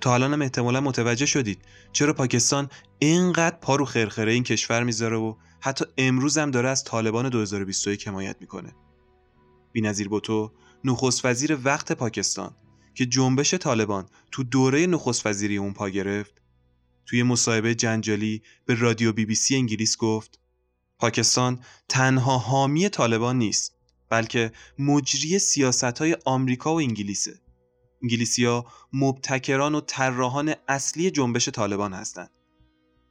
تا 0.00 0.14
الان 0.14 0.32
هم 0.32 0.42
احتمالا 0.42 0.80
متوجه 0.80 1.26
شدید 1.26 1.58
چرا 1.92 2.12
پاکستان 2.12 2.68
اینقدر 2.98 3.56
پا 3.56 3.76
رو 3.76 3.84
خرخره 3.84 4.32
این 4.32 4.42
کشور 4.42 4.82
می‌ذاره 4.82 5.16
و 5.16 5.34
حتی 5.60 5.84
امروز 5.98 6.38
هم 6.38 6.50
داره 6.50 6.68
از 6.68 6.84
طالبان 6.84 7.28
2021 7.28 8.08
حمایت 8.08 8.36
می‌کنه. 8.40 8.74
بینظیر 9.72 10.08
بوتو 10.08 10.52
نخست 10.84 11.24
وزیر 11.24 11.58
وقت 11.64 11.92
پاکستان 11.92 12.56
که 12.94 13.06
جنبش 13.06 13.54
طالبان 13.54 14.08
تو 14.32 14.42
دوره 14.42 14.86
نخست 14.86 15.26
وزیری 15.26 15.56
اون 15.56 15.72
پا 15.72 15.88
گرفت 15.88 16.42
توی 17.06 17.22
مصاحبه 17.22 17.74
جنجالی 17.74 18.42
به 18.66 18.74
رادیو 18.74 19.12
بی 19.12 19.26
بی 19.26 19.34
سی 19.34 19.56
انگلیس 19.56 19.96
گفت 19.96 20.40
پاکستان 20.98 21.60
تنها 21.88 22.38
حامی 22.38 22.88
طالبان 22.88 23.38
نیست. 23.38 23.75
بلکه 24.10 24.52
مجری 24.78 25.38
سیاست 25.38 25.84
های 25.98 26.16
آمریکا 26.24 26.74
و 26.74 26.78
انگلیسه. 26.78 27.40
انگلیسیا 28.02 28.64
مبتکران 28.92 29.74
و 29.74 29.80
طراحان 29.80 30.54
اصلی 30.68 31.10
جنبش 31.10 31.48
طالبان 31.48 31.92
هستند. 31.92 32.30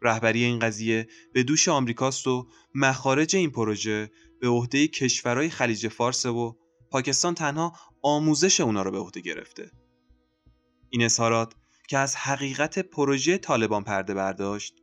رهبری 0.02 0.44
این 0.44 0.60
قضیه 0.60 1.08
به 1.34 1.44
دوش 1.44 1.68
آمریکاست 1.68 2.28
و 2.28 2.48
مخارج 2.76 3.36
این 3.36 3.50
پروژه 3.50 4.12
به 4.42 4.48
عهده 4.48 4.88
کشورهای 4.88 5.50
خلیج 5.50 5.88
فارس 5.88 6.26
و 6.26 6.58
پاکستان 6.92 7.34
تنها 7.34 7.74
آموزش 8.02 8.60
اونا 8.60 8.82
رو 8.82 8.92
به 8.92 9.00
عهده 9.00 9.22
گرفته. 9.22 9.72
این 10.90 11.04
اظهارات 11.04 11.54
که 11.88 11.98
از 11.98 12.16
حقیقت 12.16 12.80
پروژه 12.80 13.38
طالبان 13.38 13.84
پرده 13.84 14.14
برداشت 14.14 14.74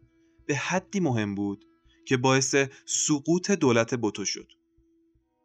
به 0.46 0.56
حدی 0.56 1.00
مهم 1.00 1.34
بود 1.34 1.64
که 2.06 2.16
باعث 2.16 2.54
سقوط 2.86 3.50
دولت 3.50 3.94
بوتو 3.94 4.24
شد. 4.24 4.48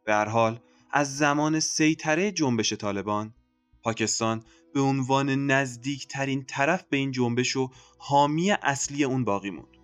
به 0.08 0.14
هر 0.14 0.28
حال 0.28 0.60
از 0.90 1.16
زمان 1.16 1.60
سیطره 1.60 2.32
جنبش 2.32 2.72
طالبان 2.72 3.34
پاکستان 3.82 4.42
به 4.74 4.80
عنوان 4.80 5.46
نزدیکترین 5.46 6.44
طرف 6.44 6.84
به 6.90 6.96
این 6.96 7.10
جنبش 7.10 7.56
و 7.56 7.70
حامی 7.98 8.50
اصلی 8.50 9.04
اون 9.04 9.24
باقی 9.24 9.50
موند 9.50 9.76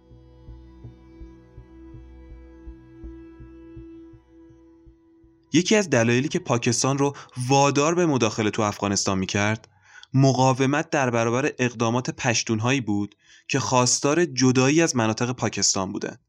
یکی 5.53 5.77
از 5.77 5.91
دلایلی 5.91 6.29
که 6.29 6.39
پاکستان 6.39 6.99
رو 6.99 7.17
وادار 7.49 7.95
به 7.95 8.07
مداخله 8.07 8.51
تو 8.51 8.63
افغانستان 8.63 9.19
می‌کرد 9.19 9.69
مقاومت 10.15 10.91
در 10.91 11.11
برابر 11.11 11.53
اقدامات 11.59 12.11
پشتونهایی 12.11 12.81
بود 12.81 13.15
که 13.49 13.59
خواستار 13.59 14.25
جدایی 14.25 14.83
از 14.83 14.97
مناطق 14.97 15.33
پاکستان 15.33 15.93
بودند. 15.93 16.21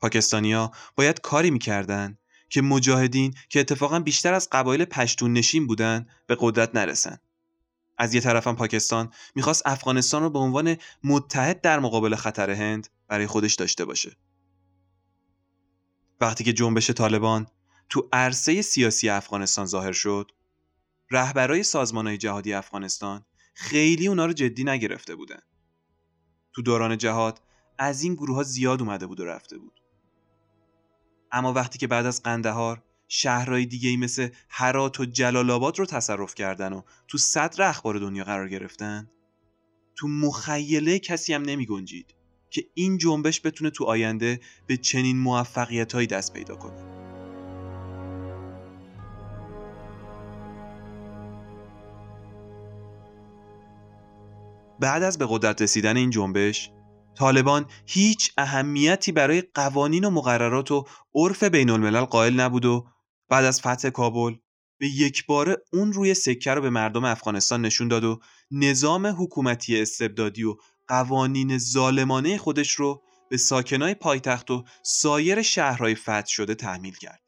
پاکستانیا 0.00 0.70
باید 0.96 1.20
کاری 1.20 1.50
می‌کردند 1.50 2.21
که 2.52 2.62
مجاهدین 2.62 3.34
که 3.48 3.60
اتفاقا 3.60 4.00
بیشتر 4.00 4.34
از 4.34 4.48
قبایل 4.52 4.84
پشتون 4.84 5.32
نشین 5.32 5.66
بودن 5.66 6.06
به 6.26 6.36
قدرت 6.40 6.74
نرسن. 6.74 7.18
از 7.98 8.14
یه 8.14 8.20
طرفم 8.20 8.54
پاکستان 8.54 9.12
می‌خواست 9.34 9.62
افغانستان 9.66 10.22
رو 10.22 10.30
به 10.30 10.38
عنوان 10.38 10.76
متحد 11.04 11.60
در 11.60 11.78
مقابل 11.78 12.14
خطر 12.14 12.50
هند 12.50 12.88
برای 13.08 13.26
خودش 13.26 13.54
داشته 13.54 13.84
باشه. 13.84 14.16
وقتی 16.20 16.44
که 16.44 16.52
جنبش 16.52 16.90
طالبان 16.90 17.46
تو 17.88 18.08
عرصه 18.12 18.62
سیاسی 18.62 19.08
افغانستان 19.08 19.66
ظاهر 19.66 19.92
شد، 19.92 20.30
رهبرای 21.10 21.62
سازمانهای 21.62 22.18
جهادی 22.18 22.52
افغانستان 22.52 23.24
خیلی 23.54 24.08
اونا 24.08 24.26
رو 24.26 24.32
جدی 24.32 24.64
نگرفته 24.64 25.14
بودن. 25.14 25.40
تو 26.52 26.62
دوران 26.62 26.98
جهاد 26.98 27.40
از 27.78 28.02
این 28.02 28.14
گروه 28.14 28.36
ها 28.36 28.42
زیاد 28.42 28.82
اومده 28.82 29.06
بود 29.06 29.20
و 29.20 29.24
رفته 29.24 29.58
بود. 29.58 29.81
اما 31.32 31.52
وقتی 31.52 31.78
که 31.78 31.86
بعد 31.86 32.06
از 32.06 32.22
قندهار 32.22 32.82
شهرهای 33.08 33.66
دیگه 33.66 33.88
ای 33.88 33.96
مثل 33.96 34.28
هرات 34.48 35.00
و 35.00 35.04
جلال 35.04 35.50
آباد 35.50 35.78
رو 35.78 35.86
تصرف 35.86 36.34
کردن 36.34 36.72
و 36.72 36.82
تو 37.08 37.18
صدر 37.18 37.68
اخبار 37.68 37.98
دنیا 37.98 38.24
قرار 38.24 38.48
گرفتن 38.48 39.10
تو 39.96 40.08
مخیله 40.08 40.98
کسی 40.98 41.34
هم 41.34 41.42
نمی 41.42 41.66
گنجید 41.66 42.14
که 42.50 42.64
این 42.74 42.98
جنبش 42.98 43.40
بتونه 43.46 43.70
تو 43.70 43.84
آینده 43.84 44.40
به 44.66 44.76
چنین 44.76 45.18
موفقیتهایی 45.18 46.06
دست 46.06 46.32
پیدا 46.32 46.56
کنه. 46.56 47.02
بعد 54.80 55.02
از 55.02 55.18
به 55.18 55.26
قدرت 55.28 55.62
رسیدن 55.62 55.96
این 55.96 56.10
جنبش 56.10 56.70
طالبان 57.14 57.66
هیچ 57.86 58.32
اهمیتی 58.38 59.12
برای 59.12 59.42
قوانین 59.54 60.04
و 60.04 60.10
مقررات 60.10 60.70
و 60.70 60.84
عرف 61.14 61.42
بین 61.44 61.70
الملل 61.70 62.04
قائل 62.04 62.40
نبود 62.40 62.64
و 62.64 62.86
بعد 63.28 63.44
از 63.44 63.60
فتح 63.60 63.90
کابل 63.90 64.34
به 64.78 64.88
یک 64.88 65.26
باره 65.26 65.56
اون 65.72 65.92
روی 65.92 66.14
سکه 66.14 66.54
رو 66.54 66.62
به 66.62 66.70
مردم 66.70 67.04
افغانستان 67.04 67.62
نشون 67.62 67.88
داد 67.88 68.04
و 68.04 68.20
نظام 68.50 69.06
حکومتی 69.06 69.82
استبدادی 69.82 70.44
و 70.44 70.56
قوانین 70.88 71.58
ظالمانه 71.58 72.38
خودش 72.38 72.70
رو 72.70 73.02
به 73.30 73.36
ساکنای 73.36 73.94
پایتخت 73.94 74.50
و 74.50 74.64
سایر 74.82 75.42
شهرهای 75.42 75.94
فتح 75.94 76.26
شده 76.26 76.54
تحمیل 76.54 76.94
کرد. 76.94 77.22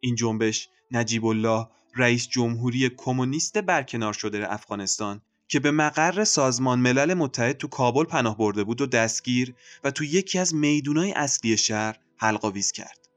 این 0.00 0.14
جنبش 0.14 0.68
نجیب 0.90 1.24
الله 1.24 1.66
رئیس 1.96 2.28
جمهوری 2.28 2.90
کمونیست 2.96 3.58
برکنار 3.58 4.12
شده 4.12 4.52
افغانستان 4.52 5.22
که 5.48 5.60
به 5.60 5.70
مقر 5.70 6.24
سازمان 6.24 6.78
ملل 6.78 7.14
متحد 7.14 7.56
تو 7.56 7.68
کابل 7.68 8.04
پناه 8.04 8.38
برده 8.38 8.64
بود 8.64 8.80
و 8.80 8.86
دستگیر 8.86 9.54
و 9.84 9.90
تو 9.90 10.04
یکی 10.04 10.38
از 10.38 10.54
میدونای 10.54 11.12
اصلی 11.12 11.56
شهر 11.56 11.98
حلقاویز 12.16 12.72
کرد. 12.72 13.08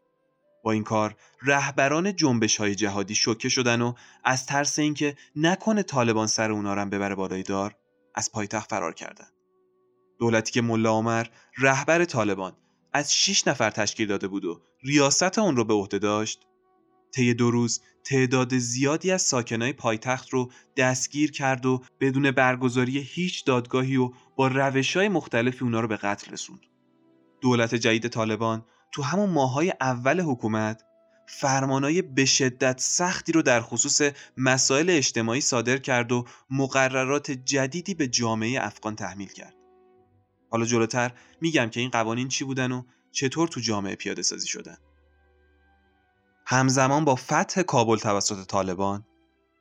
با 0.64 0.72
این 0.72 0.84
کار 0.84 1.16
رهبران 1.42 2.16
جنبش 2.16 2.58
های 2.58 2.76
جهادی 2.76 3.16
شوکه 3.16 3.50
شدن 3.50 3.82
و 3.82 3.94
از 4.24 4.46
ترس 4.46 4.80
اینکه 4.80 5.16
نکنه 5.36 5.84
طالبان 5.84 6.28
سر 6.28 6.52
اونا 6.52 6.74
رو 6.74 6.86
ببره 6.86 7.16
بالای 7.16 7.44
دار 7.44 7.76
از 8.16 8.32
پایتخت 8.32 8.70
فرار 8.70 8.94
کردند. 8.94 9.34
دولتی 10.20 10.52
که 10.52 10.62
ملا 10.62 10.92
عمر 10.92 11.26
رهبر 11.58 12.06
طالبان 12.06 12.54
از 12.94 13.14
6 13.14 13.48
نفر 13.48 13.70
تشکیل 13.70 14.08
داده 14.08 14.28
بود 14.28 14.46
و 14.46 14.62
ریاست 14.84 15.40
اون 15.40 15.56
رو 15.56 15.66
به 15.66 15.74
عهده 15.74 16.00
داشت 16.00 16.46
طی 17.12 17.34
دو 17.34 17.52
روز 17.52 17.82
تعداد 18.04 18.58
زیادی 18.58 19.12
از 19.12 19.22
ساکنای 19.22 19.74
پایتخت 19.74 20.30
رو 20.30 20.52
دستگیر 20.78 21.32
کرد 21.32 21.66
و 21.66 21.84
بدون 22.00 22.32
برگزاری 22.32 23.00
هیچ 23.00 23.46
دادگاهی 23.46 23.98
و 23.98 24.12
با 24.36 24.48
روش 24.48 24.98
های 24.98 25.10
مختلفی 25.10 25.66
اونا 25.66 25.80
رو 25.80 25.88
به 25.88 25.98
قتل 25.98 26.32
رسوند. 26.32 26.62
دولت 27.42 27.76
جدید 27.76 28.08
طالبان 28.08 28.66
تو 28.92 29.04
همون 29.04 29.30
ماهای 29.30 29.74
اول 29.82 30.22
حکومت 30.22 30.84
فرمانای 31.28 32.02
به 32.02 32.26
شدت 32.26 32.80
سختی 32.80 33.32
رو 33.32 33.42
در 33.42 33.62
خصوص 33.62 34.02
مسائل 34.38 34.90
اجتماعی 34.90 35.42
صادر 35.42 35.78
کرد 35.78 36.12
و 36.12 36.26
مقررات 36.50 37.32
جدیدی 37.32 37.94
به 37.94 38.08
جامعه 38.08 38.66
افغان 38.66 38.96
تحمیل 38.96 39.28
کرد. 39.28 39.56
حالا 40.50 40.66
جلوتر 40.66 41.12
میگم 41.42 41.70
که 41.70 41.80
این 41.80 41.90
قوانین 41.90 42.28
چی 42.28 42.44
بودن 42.44 42.72
و 42.72 42.84
چطور 43.12 43.48
تو 43.48 43.60
جامعه 43.60 43.96
پیاده 43.96 44.22
سازی 44.22 44.48
شدن. 44.48 44.78
همزمان 46.52 47.06
با 47.06 47.16
فتح 47.16 47.62
کابل 47.62 47.98
توسط 47.98 48.48
طالبان. 48.48 49.06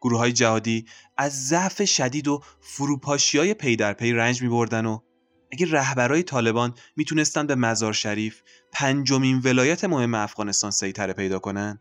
گروه 0.00 0.18
های 0.18 0.32
جهادی 0.32 0.86
از 1.16 1.48
ضعف 1.48 1.84
شدید 1.84 2.28
و 2.28 2.42
فروپاشی 2.60 3.38
های 3.38 3.54
پی 3.54 3.76
در 3.76 3.92
پی 3.92 4.12
رنج 4.12 4.42
می 4.42 4.48
بردن 4.48 4.86
و 4.86 4.98
اگه 5.52 5.66
رهبرای 5.70 6.22
طالبان 6.22 6.74
می‌تونستن 6.96 7.46
به 7.46 7.54
مزار 7.54 7.92
شریف 7.92 8.42
پنجمین 8.72 9.40
ولایت 9.44 9.84
مهم 9.84 10.14
افغانستان 10.14 10.70
سیطره 10.70 11.12
پیدا 11.12 11.38
کنن 11.38 11.78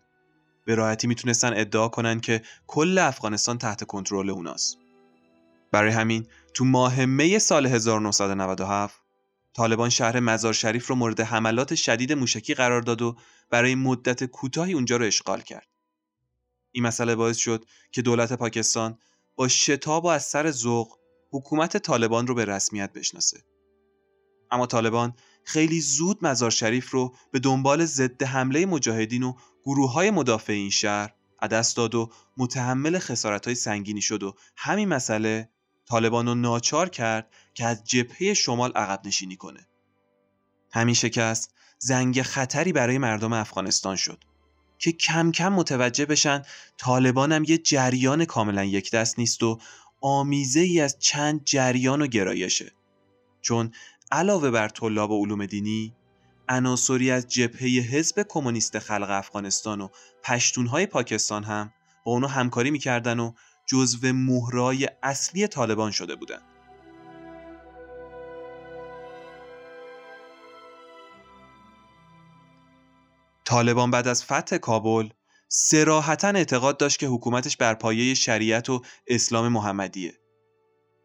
به 0.66 0.76
راحتی 0.76 1.08
می‌تونستن 1.08 1.54
ادعا 1.56 1.88
کنن 1.88 2.20
که 2.20 2.42
کل 2.68 2.98
افغانستان 2.98 3.58
تحت 3.58 3.84
کنترل 3.84 4.30
اوناست. 4.30 4.78
برای 5.72 5.92
همین 5.92 6.28
تو 6.54 6.66
ماه 6.66 7.06
می 7.06 7.40
سال 7.40 7.66
1997 7.66 9.07
طالبان 9.58 9.90
شهر 9.90 10.20
مزار 10.20 10.54
شریف 10.54 10.88
رو 10.88 10.96
مورد 10.96 11.20
حملات 11.20 11.76
شدید 11.76 12.14
موشکی 12.14 12.54
قرار 12.54 12.82
داد 12.82 13.02
و 13.02 13.18
برای 13.50 13.76
مدت 13.76 14.24
کوتاهی 14.24 14.74
اونجا 14.74 14.98
رو 14.98 15.06
اشغال 15.06 15.42
کرد. 15.42 15.68
این 16.72 16.84
مسئله 16.84 17.16
باعث 17.16 17.38
شد 17.38 17.66
که 17.92 18.02
دولت 18.02 18.34
پاکستان 18.34 18.98
با 19.36 19.48
شتاب 19.48 20.06
و 20.06 20.08
از 20.08 20.26
سر 20.26 20.52
ذوق 20.52 20.98
حکومت 21.32 21.78
طالبان 21.78 22.28
رو 22.28 22.36
به 22.36 22.46
رسمیت 22.46 22.94
بشناسه. 22.94 23.44
اما 24.52 24.66
طالبان 24.66 25.14
خیلی 25.44 25.82
زود 25.82 26.26
مزار 26.26 26.52
شریف 26.52 26.90
رو 26.92 27.16
به 27.32 27.40
دنبال 27.40 27.86
ضد 27.86 28.24
حمله 28.24 28.66
مجاهدین 28.66 29.24
و 29.24 29.34
گروه 29.64 29.94
های 29.94 30.12
مدافع 30.12 30.54
این 30.54 30.70
شهر 30.70 31.14
عدست 31.42 31.78
داد 31.78 31.96
و 31.96 32.12
متحمل 32.38 33.00
خسارت 33.00 33.46
های 33.46 33.56
سنگینی 33.56 34.02
شد 34.02 34.24
و 34.24 34.36
همین 34.58 34.88
مسئله 34.88 35.50
طالبان 35.90 36.28
رو 36.28 36.36
ناچار 36.36 36.90
کرد 36.90 37.28
که 37.54 37.66
از 37.66 37.84
جبهه 37.84 38.34
شمال 38.34 38.72
عقب 38.72 39.02
نشینی 39.06 39.36
کنه. 39.36 39.68
همین 40.72 40.96
شکست 40.96 41.54
زنگ 41.80 42.22
خطری 42.22 42.74
برای 42.74 42.98
مردم 42.98 43.34
افغانستان 43.34 43.96
شد 43.96 44.24
که 44.78 44.92
کم 44.92 45.32
کم 45.32 45.54
متوجه 45.54 46.06
بشن 46.06 46.42
طالبان 46.78 47.32
هم 47.32 47.44
یه 47.44 47.58
جریان 47.58 48.26
کاملا 48.26 48.64
یک 48.64 48.92
دست 48.92 49.20
نیست 49.20 49.44
و 49.44 49.60
آمیزه 50.02 50.60
ای 50.60 50.82
از 50.82 51.00
چند 51.00 51.44
جریان 51.46 52.02
و 52.02 52.08
گرایشه 52.08 52.72
چون 53.42 53.72
علاوه 54.12 54.52
بر 54.52 54.68
طلاب 54.68 55.12
و 55.12 55.24
علوم 55.26 55.46
دینی 55.46 55.94
عناصری 56.50 57.12
از 57.12 57.28
جبهه 57.28 57.68
حزب 57.68 58.26
کمونیست 58.30 58.80
خلق 58.80 59.10
افغانستان 59.10 59.82
و 59.82 59.88
پشتونهای 60.24 60.86
پاکستان 60.86 61.44
هم 61.44 61.74
با 62.04 62.12
اونو 62.12 62.28
همکاری 62.28 62.72
می‌کردن 62.72 63.20
و 63.20 63.32
جزو 63.68 64.14
مهرای 64.14 64.88
اصلی 65.04 65.48
طالبان 65.48 65.92
شده 65.92 66.16
بودند. 66.16 66.44
طالبان 73.46 73.92
بعد 73.92 74.08
از 74.08 74.24
فتح 74.24 74.58
کابل 74.58 75.10
سراحتا 75.48 76.28
اعتقاد 76.28 76.78
داشت 76.78 77.00
که 77.00 77.08
حکومتش 77.08 77.58
بر 77.58 77.74
پایه 77.74 78.14
شریعت 78.14 78.70
و 78.70 78.82
اسلام 79.08 79.48
محمدیه. 79.48 80.14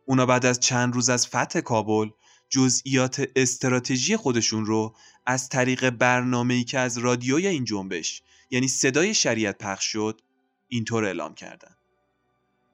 اونا 0.07 0.27
بعد 0.27 0.47
از 0.47 0.61
چند 0.61 0.95
روز 0.95 1.09
از 1.11 1.27
فتح 1.27 1.61
کابل 1.61 2.09
جزئیات 2.49 3.29
استراتژی 3.37 4.17
خودشون 4.17 4.67
رو 4.67 4.97
از 5.27 5.49
طریق 5.49 5.91
برنامه‌ای 5.91 6.65
که 6.65 6.79
از 6.79 6.99
رادیوی 6.99 7.47
این 7.47 7.65
جنبش 7.65 8.23
یعنی 8.51 8.69
صدای 8.69 9.15
شریعت 9.15 9.59
پخش 9.59 9.85
شد 9.85 10.21
اینطور 10.69 11.05
اعلام 11.05 11.35
کردند. 11.35 11.82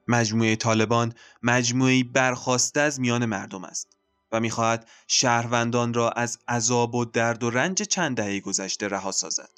مجموعه 0.09 0.55
طالبان 0.55 1.13
مجموعه 1.43 2.03
برخواسته 2.03 2.79
از 2.79 2.99
میان 2.99 3.25
مردم 3.25 3.63
است 3.63 3.97
و 4.31 4.39
می‌خواهد 4.39 4.89
شهروندان 5.07 5.93
را 5.93 6.09
از 6.09 6.39
عذاب 6.47 6.95
و 6.95 7.05
درد 7.05 7.43
و 7.43 7.49
رنج 7.49 7.81
چند 7.83 8.17
دهه 8.17 8.39
گذشته 8.39 8.87
رها 8.87 9.11
سازد. 9.11 9.49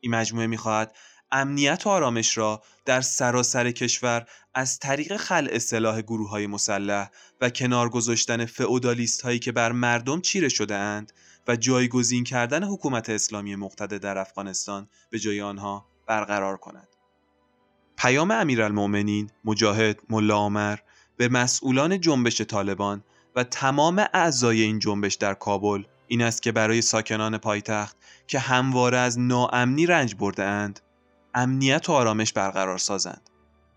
این 0.00 0.14
مجموعه 0.14 0.46
می‌خواهد 0.46 0.96
امنیت 1.32 1.86
و 1.86 1.90
آرامش 1.90 2.38
را 2.38 2.62
در 2.84 3.00
سراسر 3.00 3.70
کشور 3.70 4.26
از 4.54 4.78
طریق 4.78 5.16
خلع 5.16 5.58
سلاح 5.58 6.02
گروه 6.02 6.30
های 6.30 6.46
مسلح 6.46 7.10
و 7.40 7.50
کنار 7.50 7.88
گذاشتن 7.88 8.44
فئودالیست 8.44 9.22
هایی 9.22 9.38
که 9.38 9.52
بر 9.52 9.72
مردم 9.72 10.20
چیره 10.20 10.48
شده 10.48 10.74
اند 10.74 11.12
و 11.48 11.56
جایگزین 11.56 12.24
کردن 12.24 12.64
حکومت 12.64 13.10
اسلامی 13.10 13.56
مقتدر 13.56 13.98
در 13.98 14.18
افغانستان 14.18 14.88
به 15.10 15.18
جای 15.18 15.40
آنها 15.40 15.86
برقرار 16.06 16.56
کند. 16.56 16.95
پیام 17.96 18.30
امیرالمؤمنین 18.30 19.30
مجاهد 19.44 20.00
ملا 20.10 20.36
عمر 20.36 20.78
به 21.16 21.28
مسئولان 21.28 22.00
جنبش 22.00 22.40
طالبان 22.40 23.04
و 23.36 23.44
تمام 23.44 24.04
اعضای 24.14 24.62
این 24.62 24.78
جنبش 24.78 25.14
در 25.14 25.34
کابل 25.34 25.82
این 26.06 26.22
است 26.22 26.42
که 26.42 26.52
برای 26.52 26.82
ساکنان 26.82 27.38
پایتخت 27.38 27.96
که 28.26 28.38
همواره 28.38 28.98
از 28.98 29.18
ناامنی 29.18 29.86
رنج 29.86 30.14
برده 30.14 30.44
اند 30.44 30.80
امنیت 31.34 31.88
و 31.88 31.92
آرامش 31.92 32.32
برقرار 32.32 32.78
سازند 32.78 33.30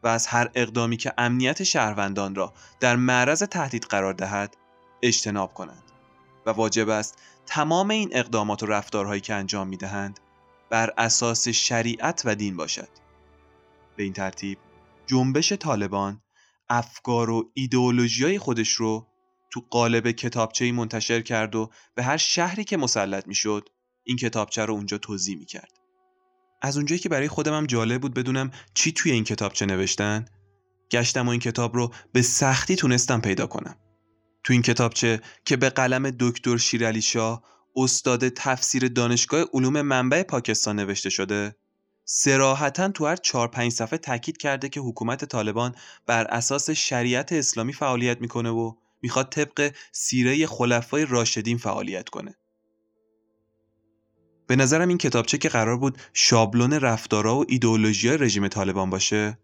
و 0.04 0.08
از 0.08 0.28
هر 0.28 0.50
اقدامی 0.56 0.98
که 0.98 1.14
امنیت 1.18 1.64
شهروندان 1.64 2.36
را 2.36 2.54
در 2.80 2.96
معرض 2.96 3.44
تهدید 3.44 3.84
قرار 3.84 4.14
دهد 4.14 4.58
اجتناب 5.02 5.54
کنند 5.54 5.84
و 6.46 6.50
واجب 6.50 6.90
است 6.90 7.18
تمام 7.46 7.90
این 7.90 8.10
اقدامات 8.12 8.64
و 8.64 8.66
رفتارهایی 8.66 9.22
که 9.22 9.34
انجام 9.34 9.68
می 9.68 9.78
دهند 9.78 10.20
بر 10.70 10.94
اساس 10.98 11.48
شریعت 11.48 12.22
و 12.26 12.36
دین 12.36 12.58
باشد. 12.58 12.90
به 14.00 14.04
این 14.04 14.14
ترتیب 14.14 14.58
جنبش 15.08 15.54
طالبان 15.54 16.22
افکار 16.70 17.30
و 17.30 17.52
ایدئولوژی 17.54 18.24
های 18.24 18.40
خودش 18.40 18.70
رو 18.70 19.08
تو 19.52 19.66
قالب 19.70 20.12
کتابچه 20.12 20.72
منتشر 20.72 21.22
کرد 21.22 21.56
و 21.56 21.70
به 21.96 22.04
هر 22.04 22.18
شهری 22.18 22.64
که 22.64 22.78
مسلط 22.78 23.28
می‌شد 23.28 23.70
این 24.04 24.18
کتابچه 24.18 24.66
رو 24.66 24.74
اونجا 24.74 24.98
توضیح 24.98 25.38
می‌کرد. 25.38 25.72
از 26.62 26.78
اونجایی 26.78 27.00
که 27.00 27.10
برای 27.10 27.28
خودم 27.28 27.54
هم 27.54 27.66
جالب 27.66 28.02
بود 28.02 28.14
بدونم 28.14 28.52
چی 28.74 28.92
توی 28.92 29.12
این 29.12 29.24
کتابچه 29.24 29.66
نوشتن 29.66 30.26
گشتم 30.92 31.28
و 31.28 31.30
این 31.32 31.40
کتاب 31.40 31.76
رو 31.76 31.94
به 32.14 32.22
سختی 32.22 32.76
تونستم 32.76 33.22
پیدا 33.22 33.48
کنم. 33.48 33.76
تو 34.44 34.54
این 34.54 34.62
کتابچه 34.62 35.22
که 35.46 35.58
به 35.58 35.70
قلم 35.70 36.12
دکتر 36.20 36.58
شیرعلی 36.58 37.02
شاه 37.02 37.44
استاد 37.76 38.30
تفسیر 38.30 38.88
دانشگاه 38.88 39.46
علوم 39.54 39.82
منبع 39.82 40.24
پاکستان 40.24 40.80
نوشته 40.80 41.10
شده 41.10 41.56
سراحتا 42.12 42.90
تو 42.90 43.06
هر 43.06 43.16
چهار 43.16 43.48
پنج 43.48 43.72
صفحه 43.72 43.98
تاکید 43.98 44.38
کرده 44.38 44.70
که 44.70 44.80
حکومت 44.80 45.26
طالبان 45.26 45.76
بر 46.06 46.26
اساس 46.26 46.70
شریعت 46.70 47.34
اسلامی 47.34 47.74
فعالیت 47.74 48.22
می‌کنه 48.22 48.50
و 48.50 48.74
می‌خواد 49.02 49.30
طبق 49.30 49.72
سیره 49.92 50.48
خلفای 50.48 51.06
راشدین 51.06 51.58
فعالیت 51.58 52.10
کنه. 52.10 52.36
به 54.48 54.56
نظرم 54.56 54.88
این 54.88 54.98
کتابچه 54.98 55.38
که 55.38 55.50
قرار 55.50 55.78
بود 55.78 55.98
شابلون 56.14 56.74
رفتارا 56.74 57.38
و 57.38 57.46
ایدئولوژی 57.48 58.10
رژیم 58.10 58.48
طالبان 58.48 58.90
باشه 58.90 59.40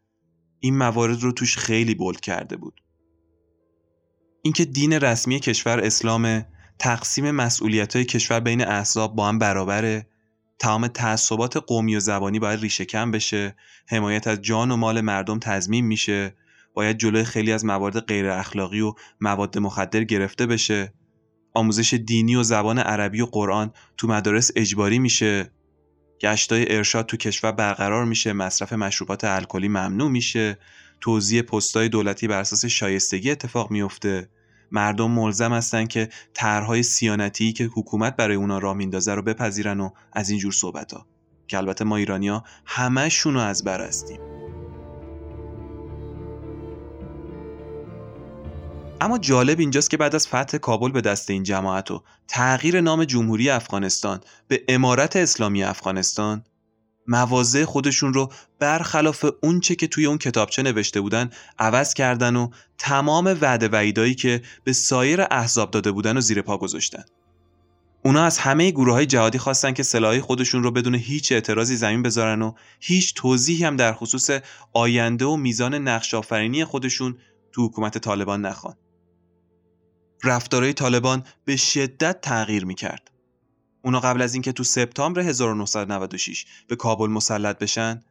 این 0.60 0.78
موارد 0.78 1.22
رو 1.22 1.32
توش 1.32 1.58
خیلی 1.58 1.96
بولد 1.96 2.20
کرده 2.20 2.58
بود. 2.58 2.82
اینکه 4.42 4.66
دین 4.66 4.94
رسمی 4.94 5.40
کشور 5.40 5.80
اسلام 5.80 6.46
تقسیم 6.80 7.32
مسئولیت 7.32 7.96
های 7.96 8.06
کشور 8.06 8.40
بین 8.40 8.62
احزاب 8.68 9.16
با 9.16 9.28
هم 9.28 9.40
برابره 9.40 10.08
تمام 10.60 10.88
تعصبات 10.88 11.58
قومی 11.58 11.96
و 11.96 12.00
زبانی 12.00 12.40
باید 12.40 12.60
ریشه 12.60 12.86
کم 12.86 13.12
بشه. 13.12 13.56
حمایت 13.88 14.28
از 14.28 14.42
جان 14.42 14.72
و 14.72 14.76
مال 14.76 15.02
مردم 15.02 15.40
تضمین 15.40 15.86
میشه. 15.86 16.36
باید 16.74 16.98
جلوی 16.98 17.24
خیلی 17.24 17.52
از 17.52 17.66
موارد 17.66 18.00
غیر 18.00 18.30
اخلاقی 18.30 18.82
و 18.82 18.94
مواد 19.22 19.58
مخدر 19.58 20.04
گرفته 20.04 20.46
بشه. 20.46 20.94
آموزش 21.54 21.94
دینی 21.94 22.36
و 22.36 22.44
زبان 22.44 22.80
عربی 22.80 23.22
و 23.22 23.26
قرآن 23.26 23.72
تو 23.98 24.08
مدارس 24.08 24.52
اجباری 24.56 25.00
میشه. 25.00 25.52
گشتای 26.22 26.76
ارشاد 26.76 27.06
تو 27.06 27.18
کشور 27.18 27.52
برقرار 27.52 28.06
میشه. 28.06 28.34
مصرف 28.34 28.74
مشروبات 28.74 29.24
الکلی 29.24 29.68
ممنوع 29.68 30.10
میشه. 30.10 30.58
توزیع 31.02 31.42
پستای 31.42 31.90
دولتی 31.90 32.28
بر 32.28 32.40
اساس 32.40 32.66
شایستگی 32.66 33.32
اتفاق 33.32 33.72
میفته. 33.72 34.30
مردم 34.76 35.12
ملزم 35.12 35.54
هستن 35.54 35.86
که 35.86 36.10
طرحهای 36.34 36.84
سیانتی 36.84 37.54
که 37.54 37.64
حکومت 37.64 38.16
برای 38.16 38.36
اونا 38.36 38.60
راه 38.60 38.76
میندازه 38.76 39.14
رو 39.14 39.22
بپذیرن 39.22 39.80
و 39.80 39.90
از 40.14 40.30
اینجور 40.30 40.52
صحبت 40.52 40.94
ها 40.94 41.06
که 41.48 41.58
البته 41.58 41.86
ما 41.86 41.96
ایرانیا 41.96 42.44
همشون 42.66 43.34
رو 43.34 43.40
از 43.40 43.64
بر 43.64 43.88
هستیم. 43.88 44.20
اما 49.02 49.18
جالب 49.18 49.60
اینجاست 49.60 49.90
که 49.90 49.98
بعد 49.98 50.16
از 50.16 50.28
فتح 50.28 50.58
کابل 50.58 50.92
به 50.92 51.02
دست 51.02 51.30
این 51.30 51.44
جماعت 51.44 51.92
و 51.92 52.04
تغییر 52.28 52.82
نام 52.82 53.04
جمهوری 53.04 53.50
افغانستان 53.50 54.20
به 54.48 54.64
امارت 54.68 55.16
اسلامی 55.16 55.64
افغانستان 55.64 56.44
مواضع 57.08 57.66
خودشون 57.66 58.14
رو 58.14 58.32
برخلاف 58.60 59.26
اونچه 59.44 59.76
که 59.76 59.88
توی 59.88 60.06
اون 60.06 60.18
کتابچه 60.18 60.64
نوشته 60.64 61.02
بودن 61.02 61.30
عوض 61.60 61.94
کردن 61.94 62.36
و 62.36 62.50
تمام 62.78 63.38
وعده 63.42 63.68
وعیدایی 63.68 64.16
که 64.16 64.42
به 64.64 64.74
سایر 64.74 65.22
احزاب 65.32 65.72
داده 65.72 65.92
بودن 65.92 66.18
و 66.18 66.22
زیر 66.22 66.42
پا 66.42 66.58
گذاشتن. 66.58 67.04
اونا 68.06 68.24
از 68.24 68.38
همه 68.38 68.72
گروه 68.72 68.94
های 68.94 69.06
جهادی 69.06 69.38
خواستن 69.38 69.74
که 69.74 69.84
سلاحی 69.84 70.22
خودشون 70.22 70.64
رو 70.64 70.72
بدون 70.72 70.96
هیچ 70.96 71.32
اعتراضی 71.32 71.76
زمین 71.76 72.04
بذارن 72.04 72.42
و 72.42 72.54
هیچ 72.80 73.14
توضیحی 73.14 73.64
هم 73.64 73.76
در 73.76 73.94
خصوص 73.94 74.30
آینده 74.74 75.26
و 75.26 75.36
میزان 75.36 75.76
نقش 75.76 76.14
آفرینی 76.14 76.66
خودشون 76.66 77.18
تو 77.52 77.66
حکومت 77.66 77.98
طالبان 77.98 78.46
نخوان. 78.46 78.76
رفتارهای 80.24 80.74
طالبان 80.74 81.24
به 81.46 81.56
شدت 81.56 82.22
تغییر 82.22 82.66
می‌کرد. 82.66 83.12
اونا 83.86 84.00
قبل 84.00 84.22
از 84.22 84.34
اینکه 84.34 84.52
تو 84.52 84.64
سپتامبر 84.64 85.22
1996 85.22 86.46
به 86.68 86.76
کابل 86.76 87.08
مسلط 87.08 87.60
بشن 87.60 88.04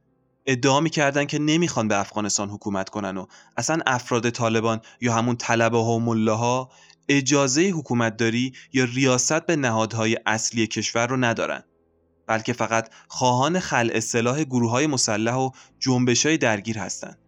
ادعا 0.47 0.81
می‌کردن 0.81 1.25
که 1.25 1.39
نمی‌خوان 1.39 1.89
به 1.89 2.01
افغانستان 2.01 2.51
حکومت 2.51 2.89
کنن 2.89 3.17
و 3.17 3.27
اصلا 3.57 3.79
افراد 3.87 4.31
طالبان 4.31 4.81
یا 5.01 5.15
همون 5.15 5.37
طلبه 5.37 5.79
ها 5.79 5.93
و 5.93 6.01
ملاها 6.01 6.71
اجازه 7.09 7.63
حکومتداری 7.63 8.53
یا 8.73 8.85
ریاست 8.85 9.47
به 9.47 9.57
نهادهای 9.57 10.19
اصلی 10.27 10.67
کشور 10.67 11.07
رو 11.07 11.17
ندارن 11.17 11.63
بلکه 12.27 12.53
فقط 12.53 12.89
خواهان 13.09 13.61
خلع 13.61 13.93
اصلاح 13.95 14.45
گروه 14.45 14.71
های 14.71 14.87
مسلح 14.87 15.35
و 15.35 15.51
جنبش 15.79 16.27
های 16.27 16.39
درگیر 16.39 16.79
هستند 16.79 17.19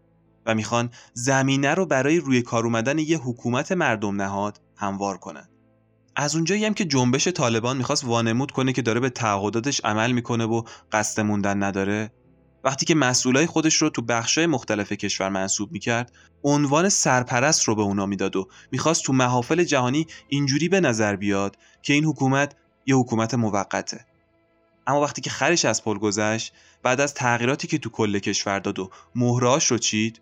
و 0.47 0.55
می‌خوان 0.55 0.90
زمینه 1.14 1.74
رو 1.74 1.86
برای 1.86 2.18
روی 2.18 2.42
کار 2.42 2.64
اومدن 2.64 2.99
یه 2.99 3.18
حکومت 3.18 3.72
مردم 3.72 4.22
نهاد 4.22 4.61
هموار 4.76 5.18
کنند. 5.18 5.55
از 6.18 6.34
اونجایی 6.34 6.64
هم 6.64 6.74
که 6.74 6.84
جنبش 6.84 7.28
طالبان 7.28 7.76
می‌خواست 7.76 8.04
وانمود 8.04 8.50
کنه 8.50 8.72
که 8.72 8.82
داره 8.82 9.00
به 9.00 9.10
تعهداتش 9.10 9.80
عمل 9.84 10.12
می‌کنه 10.12 10.44
و 10.44 10.62
قصد 10.92 11.22
موندن 11.22 11.62
نداره 11.62 12.12
وقتی 12.64 12.86
که 12.86 12.94
مسئولای 12.94 13.46
خودش 13.46 13.74
رو 13.74 13.90
تو 13.90 14.02
بخشای 14.02 14.46
مختلف 14.46 14.92
کشور 14.92 15.28
منصوب 15.28 15.72
می‌کرد 15.72 16.12
عنوان 16.44 16.88
سرپرست 16.88 17.64
رو 17.64 17.74
به 17.74 17.82
اونا 17.82 18.06
می‌داد 18.06 18.36
و 18.36 18.48
می‌خواست 18.72 19.04
تو 19.04 19.12
محافل 19.12 19.64
جهانی 19.64 20.06
اینجوری 20.28 20.68
به 20.68 20.80
نظر 20.80 21.16
بیاد 21.16 21.56
که 21.82 21.92
این 21.92 22.04
حکومت 22.04 22.56
یه 22.86 22.96
حکومت 22.96 23.34
موقته. 23.34 24.06
اما 24.86 25.00
وقتی 25.00 25.20
که 25.20 25.30
خرش 25.30 25.64
از 25.64 25.84
پل 25.84 25.98
گذشت 25.98 26.52
بعد 26.82 27.00
از 27.00 27.14
تغییراتی 27.14 27.68
که 27.68 27.78
تو 27.78 27.90
کل 27.90 28.18
کشور 28.18 28.58
داد 28.58 28.78
و 28.78 28.90
مهراش 29.14 29.66
رو 29.66 29.78
چید 29.78 30.20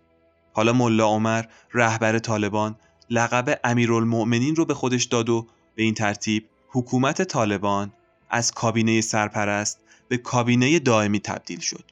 حالا 0.53 0.73
ملا 0.73 1.05
عمر 1.05 1.45
رهبر 1.73 2.19
طالبان 2.19 2.75
لقب 3.09 3.59
امیرالمؤمنین 3.63 4.55
رو 4.55 4.65
به 4.65 4.73
خودش 4.73 5.03
داد 5.03 5.29
و 5.29 5.47
به 5.75 5.83
این 5.83 5.93
ترتیب 5.93 6.45
حکومت 6.69 7.21
طالبان 7.21 7.91
از 8.29 8.51
کابینه 8.51 9.01
سرپرست 9.01 9.79
به 10.07 10.17
کابینه 10.17 10.79
دائمی 10.79 11.19
تبدیل 11.19 11.59
شد. 11.59 11.83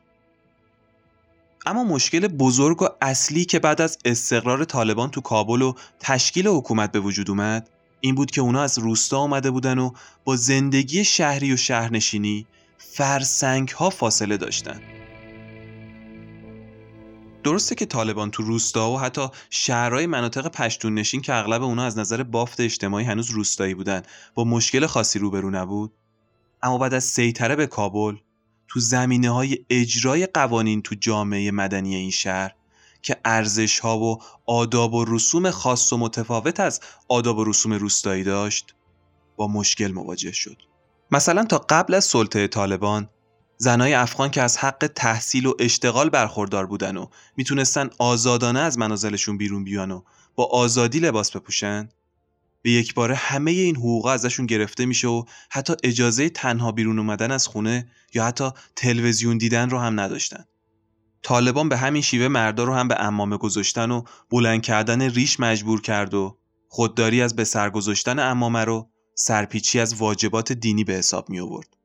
اما 1.65 1.83
مشکل 1.83 2.27
بزرگ 2.27 2.81
و 2.81 2.87
اصلی 3.01 3.45
که 3.45 3.59
بعد 3.59 3.81
از 3.81 3.97
استقرار 4.05 4.65
طالبان 4.65 5.11
تو 5.11 5.21
کابل 5.21 5.61
و 5.61 5.73
تشکیل 5.99 6.47
حکومت 6.47 6.91
به 6.91 6.99
وجود 6.99 7.29
اومد 7.29 7.69
این 8.01 8.15
بود 8.15 8.31
که 8.31 8.41
اونا 8.41 8.61
از 8.61 8.79
روستا 8.79 9.17
آمده 9.17 9.51
بودن 9.51 9.79
و 9.79 9.91
با 10.23 10.35
زندگی 10.35 11.05
شهری 11.05 11.53
و 11.53 11.57
شهرنشینی 11.57 12.45
فرسنگ 12.77 13.69
ها 13.69 13.89
فاصله 13.89 14.37
داشتند. 14.37 14.92
درسته 17.43 17.75
که 17.75 17.85
طالبان 17.85 18.31
تو 18.31 18.43
روستا 18.43 18.91
و 18.91 18.99
حتی 18.99 19.27
شهرهای 19.49 20.05
مناطق 20.05 20.47
پشتون 20.47 20.93
نشین 20.93 21.21
که 21.21 21.33
اغلب 21.33 21.63
اونا 21.63 21.83
از 21.83 21.97
نظر 21.97 22.23
بافت 22.23 22.59
اجتماعی 22.59 23.05
هنوز 23.05 23.31
روستایی 23.31 23.73
بودن 23.73 24.01
با 24.33 24.43
مشکل 24.43 24.85
خاصی 24.85 25.19
روبرو 25.19 25.49
نبود. 25.49 25.93
اما 26.63 26.77
بعد 26.77 26.93
از 26.93 27.03
سیطره 27.03 27.55
به 27.55 27.67
کابل 27.67 28.15
تو 28.67 28.79
زمینه 28.79 29.29
های 29.29 29.57
اجرای 29.69 30.25
قوانین 30.25 30.81
تو 30.81 30.95
جامعه 30.95 31.51
مدنی 31.51 31.95
این 31.95 32.11
شهر 32.11 32.55
که 33.01 33.17
ارزش 33.25 33.79
ها 33.79 33.99
و 33.99 34.21
آداب 34.45 34.93
و 34.93 35.05
رسوم 35.05 35.51
خاص 35.51 35.93
و 35.93 35.97
متفاوت 35.97 36.59
از 36.59 36.79
آداب 37.07 37.37
و 37.37 37.43
رسوم 37.43 37.73
روستایی 37.73 38.23
داشت 38.23 38.75
با 39.35 39.47
مشکل 39.47 39.91
مواجه 39.91 40.31
شد. 40.31 40.57
مثلا 41.11 41.45
تا 41.45 41.65
قبل 41.69 41.93
از 41.93 42.05
سلطه 42.05 42.47
طالبان 42.47 43.09
زنای 43.57 43.93
افغان 43.93 44.29
که 44.29 44.41
از 44.41 44.57
حق 44.57 44.91
تحصیل 44.95 45.45
و 45.45 45.53
اشتغال 45.59 46.09
برخوردار 46.09 46.65
بودن 46.65 46.97
و 46.97 47.07
می‌تونستن 47.37 47.89
آزادانه 47.99 48.59
از 48.59 48.77
منازلشون 48.77 49.37
بیرون 49.37 49.63
بیان 49.63 49.91
و 49.91 50.01
با 50.35 50.45
آزادی 50.45 50.99
لباس 50.99 51.31
بپوشن 51.31 51.89
به 52.61 52.71
یک 52.71 52.93
باره 52.93 53.15
همه 53.15 53.51
این 53.51 53.75
حقوق 53.75 54.05
ازشون 54.05 54.45
گرفته 54.45 54.85
میشه 54.85 55.07
و 55.07 55.23
حتی 55.49 55.73
اجازه 55.83 56.29
تنها 56.29 56.71
بیرون 56.71 56.99
اومدن 56.99 57.31
از 57.31 57.47
خونه 57.47 57.87
یا 58.13 58.25
حتی 58.25 58.49
تلویزیون 58.75 59.37
دیدن 59.37 59.69
رو 59.69 59.79
هم 59.79 59.99
نداشتن 59.99 60.45
طالبان 61.23 61.69
به 61.69 61.77
همین 61.77 62.01
شیوه 62.01 62.27
مردا 62.27 62.63
رو 62.63 62.73
هم 62.73 62.87
به 62.87 63.03
امامه 63.03 63.37
گذاشتن 63.37 63.91
و 63.91 64.03
بلند 64.29 64.61
کردن 64.61 65.01
ریش 65.01 65.39
مجبور 65.39 65.81
کرد 65.81 66.13
و 66.13 66.37
خودداری 66.67 67.21
از 67.21 67.35
به 67.35 67.43
سر 67.43 67.69
گذاشتن 67.69 68.19
امامه 68.19 68.63
رو 68.63 68.89
سرپیچی 69.15 69.79
از 69.79 69.95
واجبات 69.95 70.51
دینی 70.53 70.83
به 70.83 70.93
حساب 70.93 71.29
می 71.29 71.39
آورد. 71.39 71.77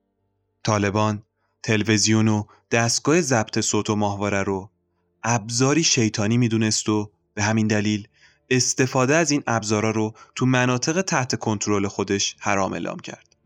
طالبان 0.64 1.22
تلویزیون 1.62 2.28
و 2.28 2.44
دستگاه 2.70 3.20
ضبط 3.20 3.60
صوت 3.60 3.90
و 3.90 3.96
ماهواره 3.96 4.42
رو 4.42 4.70
ابزاری 5.22 5.82
شیطانی 5.82 6.38
می‌دونست 6.38 6.88
و 6.88 7.10
به 7.34 7.42
همین 7.42 7.66
دلیل 7.66 8.08
استفاده 8.50 9.14
از 9.14 9.30
این 9.30 9.42
ابزارا 9.46 9.90
رو 9.90 10.14
تو 10.34 10.46
مناطق 10.46 11.02
تحت 11.02 11.38
کنترل 11.38 11.88
خودش 11.88 12.36
حرام 12.40 12.72
اعلام 12.72 12.98
کرد. 12.98 13.36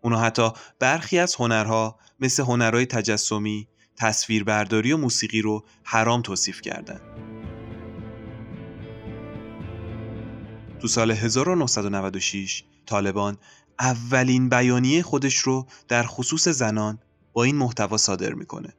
اونا 0.00 0.20
حتی 0.20 0.50
برخی 0.78 1.18
از 1.18 1.34
هنرها 1.34 1.98
مثل 2.20 2.42
هنرهای 2.42 2.86
تجسمی، 2.86 3.68
تصویربرداری 3.96 4.92
و 4.92 4.96
موسیقی 4.96 5.40
رو 5.40 5.64
حرام 5.84 6.22
توصیف 6.22 6.60
کردند. 6.60 7.00
تو 10.80 10.88
سال 10.88 11.10
1996 11.10 12.64
طالبان 12.86 13.36
اولین 13.78 14.48
بیانیه 14.48 15.02
خودش 15.02 15.36
رو 15.36 15.66
در 15.88 16.02
خصوص 16.02 16.48
زنان 16.48 16.98
با 17.36 17.44
این 17.44 17.56
محتوا 17.56 17.96
صادر 17.96 18.32
می‌کنه. 18.32 18.74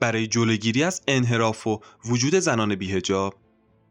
برای 0.00 0.26
جلوگیری 0.26 0.82
از 0.82 1.02
انحراف 1.08 1.66
و 1.66 1.80
وجود 2.04 2.34
زنان 2.34 2.74
بیهجاب 2.74 3.34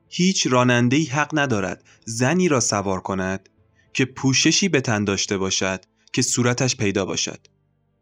هیچ 0.09 0.47
رانندهی 0.47 1.05
حق 1.05 1.29
ندارد 1.33 1.83
زنی 2.05 2.47
را 2.47 2.59
سوار 2.59 2.99
کند 2.99 3.49
که 3.93 4.05
پوششی 4.05 4.69
به 4.69 4.81
تن 4.81 5.03
داشته 5.03 5.37
باشد 5.37 5.85
که 6.13 6.21
صورتش 6.21 6.75
پیدا 6.75 7.05
باشد 7.05 7.47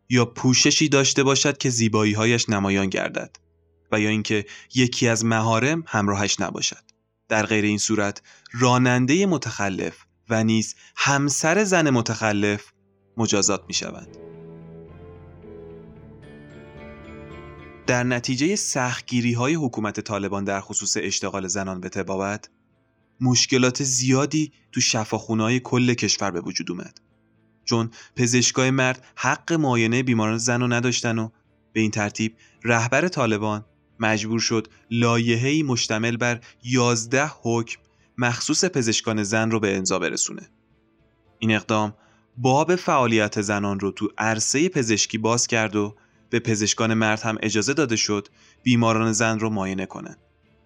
یا 0.10 0.26
پوششی 0.26 0.90
داشته 0.90 1.24
باشد 1.24 1.58
که 1.58 1.70
زیباییهایش 1.70 2.50
نمایان 2.50 2.90
گردد 2.90 3.36
و 3.92 4.00
یا 4.00 4.10
اینکه 4.10 4.46
یکی 4.76 5.08
از 5.08 5.26
مهارم 5.26 5.84
همراهش 5.88 6.40
نباشد 6.40 6.84
در 7.30 7.46
غیر 7.46 7.66
این 7.66 7.78
صورت 7.78 8.22
راننده 8.52 9.26
متخلف 9.26 9.98
و 10.30 10.44
نیز 10.44 10.76
همسر 10.96 11.64
زن 11.64 11.90
متخلف 11.90 12.72
مجازات 13.18 13.64
می 13.68 13.74
شوند. 13.74 14.23
در 17.88 18.04
نتیجه 18.04 18.56
سختگیری 18.56 19.34
های 19.34 19.54
حکومت 19.54 20.00
طالبان 20.00 20.44
در 20.44 20.62
خصوص 20.62 20.98
اشتغال 21.00 21.48
زنان 21.48 21.82
به 21.82 21.90
تبابت 21.90 22.50
مشکلات 23.22 23.84
زیادی 23.84 24.52
تو 24.72 24.82
شفاخونه 24.82 25.60
کل 25.60 25.94
کشور 25.94 26.32
به 26.32 26.42
وجود 26.42 26.72
اومد 26.72 27.02
چون 27.66 27.92
پزشکای 28.16 28.72
مرد 28.72 29.06
حق 29.16 29.54
معاینه 29.54 30.04
بیماران 30.04 30.38
زن 30.38 30.62
رو 30.62 30.68
نداشتن 30.68 31.20
و 31.20 31.30
به 31.74 31.80
این 31.80 31.92
ترتیب 31.92 32.36
رهبر 32.64 33.08
طالبان 33.08 33.66
مجبور 34.00 34.40
شد 34.40 34.68
لایحه‌ای 34.92 35.64
مشتمل 35.64 36.18
بر 36.18 36.40
11 36.64 37.32
حکم 37.42 37.82
مخصوص 38.18 38.66
پزشکان 38.66 39.24
زن 39.24 39.52
رو 39.52 39.60
به 39.60 39.76
انزا 39.76 40.00
برسونه. 40.00 40.50
این 41.40 41.56
اقدام 41.56 41.94
باب 42.38 42.76
فعالیت 42.76 43.42
زنان 43.42 43.80
رو 43.80 43.92
تو 43.92 44.10
عرصه 44.18 44.70
پزشکی 44.70 45.18
باز 45.18 45.48
کرد 45.48 45.76
و 45.76 45.96
به 46.34 46.40
پزشکان 46.40 46.94
مرد 46.94 47.22
هم 47.22 47.38
اجازه 47.42 47.74
داده 47.74 47.96
شد 47.96 48.28
بیماران 48.64 49.12
زن 49.12 49.40
رو 49.40 49.50
معاینه 49.50 49.86
کنن. 49.86 50.16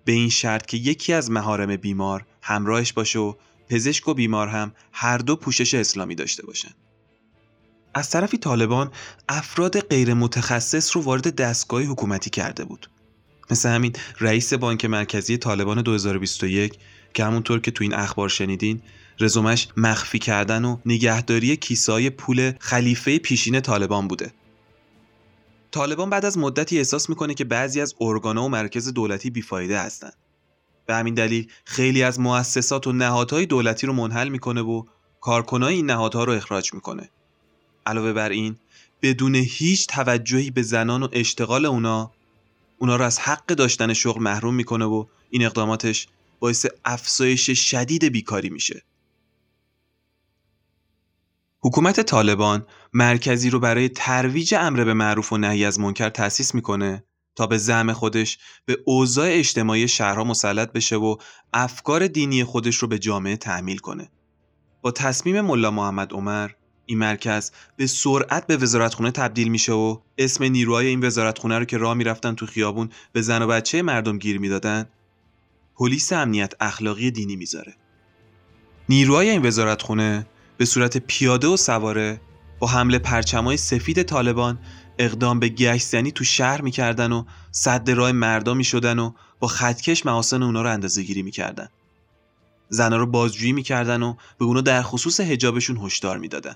به 0.06 0.12
این 0.12 0.30
شرط 0.30 0.66
که 0.66 0.78
یکی 0.78 1.14
از 1.14 1.32
مهارم 1.32 1.76
بیمار 1.76 2.26
همراهش 2.42 2.94
باشه 2.94 3.20
و 3.20 3.34
پزشک 3.70 4.08
و 4.08 4.14
بیمار 4.14 4.48
هم 4.48 4.72
هر 4.92 5.18
دو 5.18 5.36
پوشش 5.36 5.74
اسلامی 5.74 6.16
داشته 6.16 6.46
باشن. 6.46 6.70
از 7.94 8.10
طرفی 8.10 8.38
طالبان 8.38 8.92
افراد 9.30 9.80
غیر 9.80 10.14
متخصص 10.14 10.96
رو 10.96 11.02
وارد 11.02 11.36
دستگاه 11.36 11.84
حکومتی 11.84 12.30
کرده 12.30 12.66
بود. 12.66 12.90
مثل 13.52 13.70
همین 13.70 13.94
رئیس 14.20 14.54
بانک 14.54 14.86
مرکزی 14.86 15.38
طالبان 15.38 15.82
2021 15.82 16.74
که 17.14 17.26
همونطور 17.26 17.60
که 17.60 17.72
تو 17.72 17.84
این 17.84 17.94
اخبار 17.94 18.30
شنیدین 18.30 18.82
رزومش 19.20 19.68
مخفی 19.78 20.20
کردن 20.20 20.66
و 20.66 20.78
نگهداری 20.86 21.58
کیسای 21.58 22.10
پول 22.10 22.52
خلیفه 22.60 23.18
پیشین 23.20 23.60
طالبان 23.60 24.08
بوده. 24.08 24.32
طالبان 25.72 26.10
بعد 26.10 26.26
از 26.26 26.38
مدتی 26.38 26.78
احساس 26.78 27.10
می‌کنه 27.10 27.34
که 27.34 27.44
بعضی 27.44 27.82
از 27.82 27.96
ارگانا 28.02 28.44
و 28.44 28.50
مرکز 28.50 28.94
دولتی 28.94 29.30
بیفایده 29.30 29.80
هستند. 29.80 30.14
به 30.86 30.96
همین 30.96 31.14
دلیل 31.14 31.52
خیلی 31.66 32.04
از 32.04 32.20
مؤسسات 32.20 32.88
و 32.88 32.92
نهادهای 32.92 33.46
دولتی 33.46 33.88
رو 33.88 33.94
منحل 33.94 34.30
می‌کنه 34.30 34.62
و 34.62 34.84
کارکنای 35.22 35.76
این 35.76 35.86
نهادها 35.86 36.24
رو 36.24 36.34
اخراج 36.34 36.74
می‌کنه. 36.74 37.10
علاوه 37.86 38.14
بر 38.14 38.30
این 38.30 38.58
بدون 39.02 39.36
هیچ 39.36 39.88
توجهی 39.88 40.52
به 40.52 40.62
زنان 40.62 41.04
و 41.04 41.08
اشتغال 41.12 41.66
اونا 41.66 42.12
اونا 42.78 42.96
رو 42.96 43.06
از 43.06 43.20
حق 43.20 43.46
داشتن 43.46 43.94
شغل 43.94 44.22
محروم 44.22 44.56
می‌کنه 44.56 44.86
و 44.86 45.06
این 45.30 45.46
اقداماتش 45.46 46.08
باعث 46.40 46.66
افزایش 46.86 47.50
شدید 47.50 48.06
بیکاری 48.06 48.50
میشه. 48.50 48.84
حکومت 51.60 52.02
طالبان 52.02 52.66
مرکزی 52.98 53.50
رو 53.50 53.60
برای 53.60 53.90
ترویج 53.90 54.56
امر 54.56 54.84
به 54.84 54.94
معروف 54.94 55.34
و 55.34 55.38
نهی 55.38 55.66
از 55.66 55.80
منکر 55.80 56.10
تأسیس 56.10 56.56
می‌کنه 56.56 57.04
تا 57.36 57.48
به 57.48 57.58
زعم 57.58 57.94
خودش 57.94 58.38
به 58.66 58.78
اوضاع 58.86 59.28
اجتماعی 59.32 59.88
شهرها 59.88 60.24
مسلط 60.24 60.72
بشه 60.72 60.96
و 60.96 61.16
افکار 61.54 62.08
دینی 62.08 62.44
خودش 62.44 62.76
رو 62.76 62.88
به 62.88 63.00
جامعه 63.00 63.38
تحمیل 63.38 63.78
کنه. 63.78 64.12
با 64.82 64.92
تصمیم 64.92 65.42
ملا 65.42 65.72
محمد 65.72 66.14
عمر 66.14 66.50
این 66.86 66.98
مرکز 66.98 67.52
به 67.76 67.88
سرعت 67.88 68.48
به 68.48 68.58
وزارتخونه 68.58 69.12
تبدیل 69.12 69.48
میشه 69.48 69.74
و 69.74 69.98
اسم 70.18 70.44
نیروهای 70.44 70.88
این 70.88 71.06
وزارتخونه 71.06 71.60
رو 71.60 71.66
که 71.66 71.78
راه 71.78 71.94
می‌رفتن 71.94 72.36
تو 72.36 72.46
خیابون 72.46 72.90
به 73.14 73.22
زن 73.22 73.42
و 73.42 73.48
بچه 73.48 73.82
مردم 73.82 74.18
گیر 74.18 74.40
می‌دادن 74.40 74.90
پلیس 75.76 76.14
امنیت 76.14 76.54
اخلاقی 76.60 77.12
دینی 77.12 77.36
می‌ذاره 77.36 77.76
نیروهای 78.90 79.30
این 79.30 79.46
وزارتخونه 79.46 80.28
به 80.58 80.66
صورت 80.66 80.98
پیاده 80.98 81.48
و 81.48 81.58
سواره 81.58 82.22
با 82.60 82.68
حمله 82.68 83.00
پرچمای 83.00 83.58
سفید 83.58 84.04
طالبان 84.04 84.60
اقدام 85.00 85.40
به 85.40 85.50
گشتزنی 85.50 86.12
تو 86.12 86.24
شهر 86.24 86.62
می‌کردن 86.62 87.12
و 87.12 87.24
صد 87.52 87.90
راه 87.92 88.12
مردم 88.12 88.58
می‌شدن 88.58 89.00
و 89.00 89.12
با 89.40 89.48
خطکش 89.48 90.06
محاسن 90.06 90.44
اونا 90.44 90.62
رو 90.62 90.70
اندازه 90.70 91.04
گیری 91.04 91.22
می‌کردن 91.24 91.70
زنها 92.70 92.98
رو 93.00 93.06
بازجویی 93.06 93.54
می‌کردن 93.54 94.04
و 94.04 94.16
به 94.38 94.46
اونا 94.46 94.62
در 94.62 94.82
خصوص 94.82 95.20
هجابشون 95.20 95.78
هشدار 95.78 96.18
می‌دادن 96.18 96.56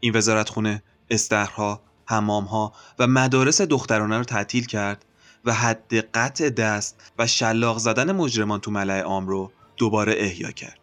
این 0.00 0.16
وزارتخونه 0.16 0.82
استخرها، 1.10 1.82
حمامها 2.06 2.72
و 2.98 3.06
مدارس 3.06 3.60
دخترانه 3.60 4.18
رو 4.18 4.24
تعطیل 4.24 4.66
کرد 4.66 5.04
و 5.44 5.54
حد 5.54 5.94
قطع 5.94 6.50
دست 6.50 7.12
و 7.18 7.26
شلاق 7.26 7.78
زدن 7.78 8.12
مجرمان 8.12 8.60
تو 8.60 8.70
ملع 8.70 9.00
عام 9.00 9.28
رو 9.28 9.52
دوباره 9.76 10.14
احیا 10.16 10.50
کرد. 10.50 10.78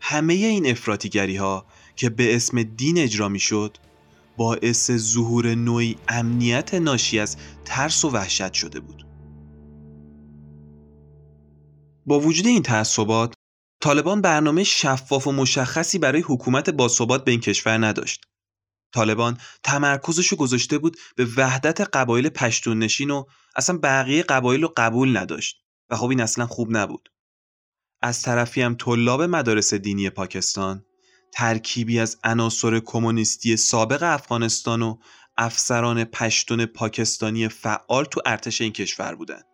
همه 0.00 0.34
این 0.34 0.66
افراتیگری 0.66 1.36
ها 1.36 1.66
که 1.96 2.10
به 2.10 2.36
اسم 2.36 2.62
دین 2.62 2.98
اجرا 2.98 3.28
می 3.28 3.40
شد 3.40 3.76
باعث 4.36 4.90
ظهور 4.90 5.54
نوعی 5.54 5.96
امنیت 6.08 6.74
ناشی 6.74 7.18
از 7.18 7.36
ترس 7.64 8.04
و 8.04 8.10
وحشت 8.10 8.52
شده 8.52 8.80
بود. 8.80 9.06
با 12.06 12.20
وجود 12.20 12.46
این 12.46 12.62
تعصبات 12.62 13.34
طالبان 13.82 14.20
برنامه 14.20 14.64
شفاف 14.64 15.26
و 15.26 15.32
مشخصی 15.32 15.98
برای 15.98 16.20
حکومت 16.20 16.70
باثبات 16.70 17.24
به 17.24 17.30
این 17.30 17.40
کشور 17.40 17.86
نداشت. 17.86 18.24
طالبان 18.94 19.38
تمرکزش 19.62 20.34
گذاشته 20.34 20.78
بود 20.78 20.96
به 21.16 21.28
وحدت 21.36 21.80
قبایل 21.80 22.28
پشتون 22.28 22.78
نشین 22.78 23.10
و 23.10 23.24
اصلا 23.56 23.78
بقیه 23.82 24.22
قبایل 24.22 24.62
رو 24.62 24.72
قبول 24.76 25.16
نداشت 25.16 25.56
و 25.90 25.96
خب 25.96 26.08
این 26.08 26.20
اصلا 26.20 26.46
خوب 26.46 26.76
نبود. 26.76 27.08
از 28.02 28.22
طرفی 28.22 28.62
هم 28.62 28.74
طلاب 28.74 29.22
مدارس 29.22 29.74
دینی 29.74 30.10
پاکستان 30.10 30.84
ترکیبی 31.32 31.98
از 31.98 32.18
عناصر 32.24 32.80
کمونیستی 32.80 33.56
سابق 33.56 34.02
افغانستان 34.02 34.82
و 34.82 34.96
افسران 35.36 36.04
پشتون 36.04 36.66
پاکستانی 36.66 37.48
فعال 37.48 38.04
تو 38.04 38.20
ارتش 38.26 38.60
این 38.60 38.72
کشور 38.72 39.14
بودند. 39.14 39.44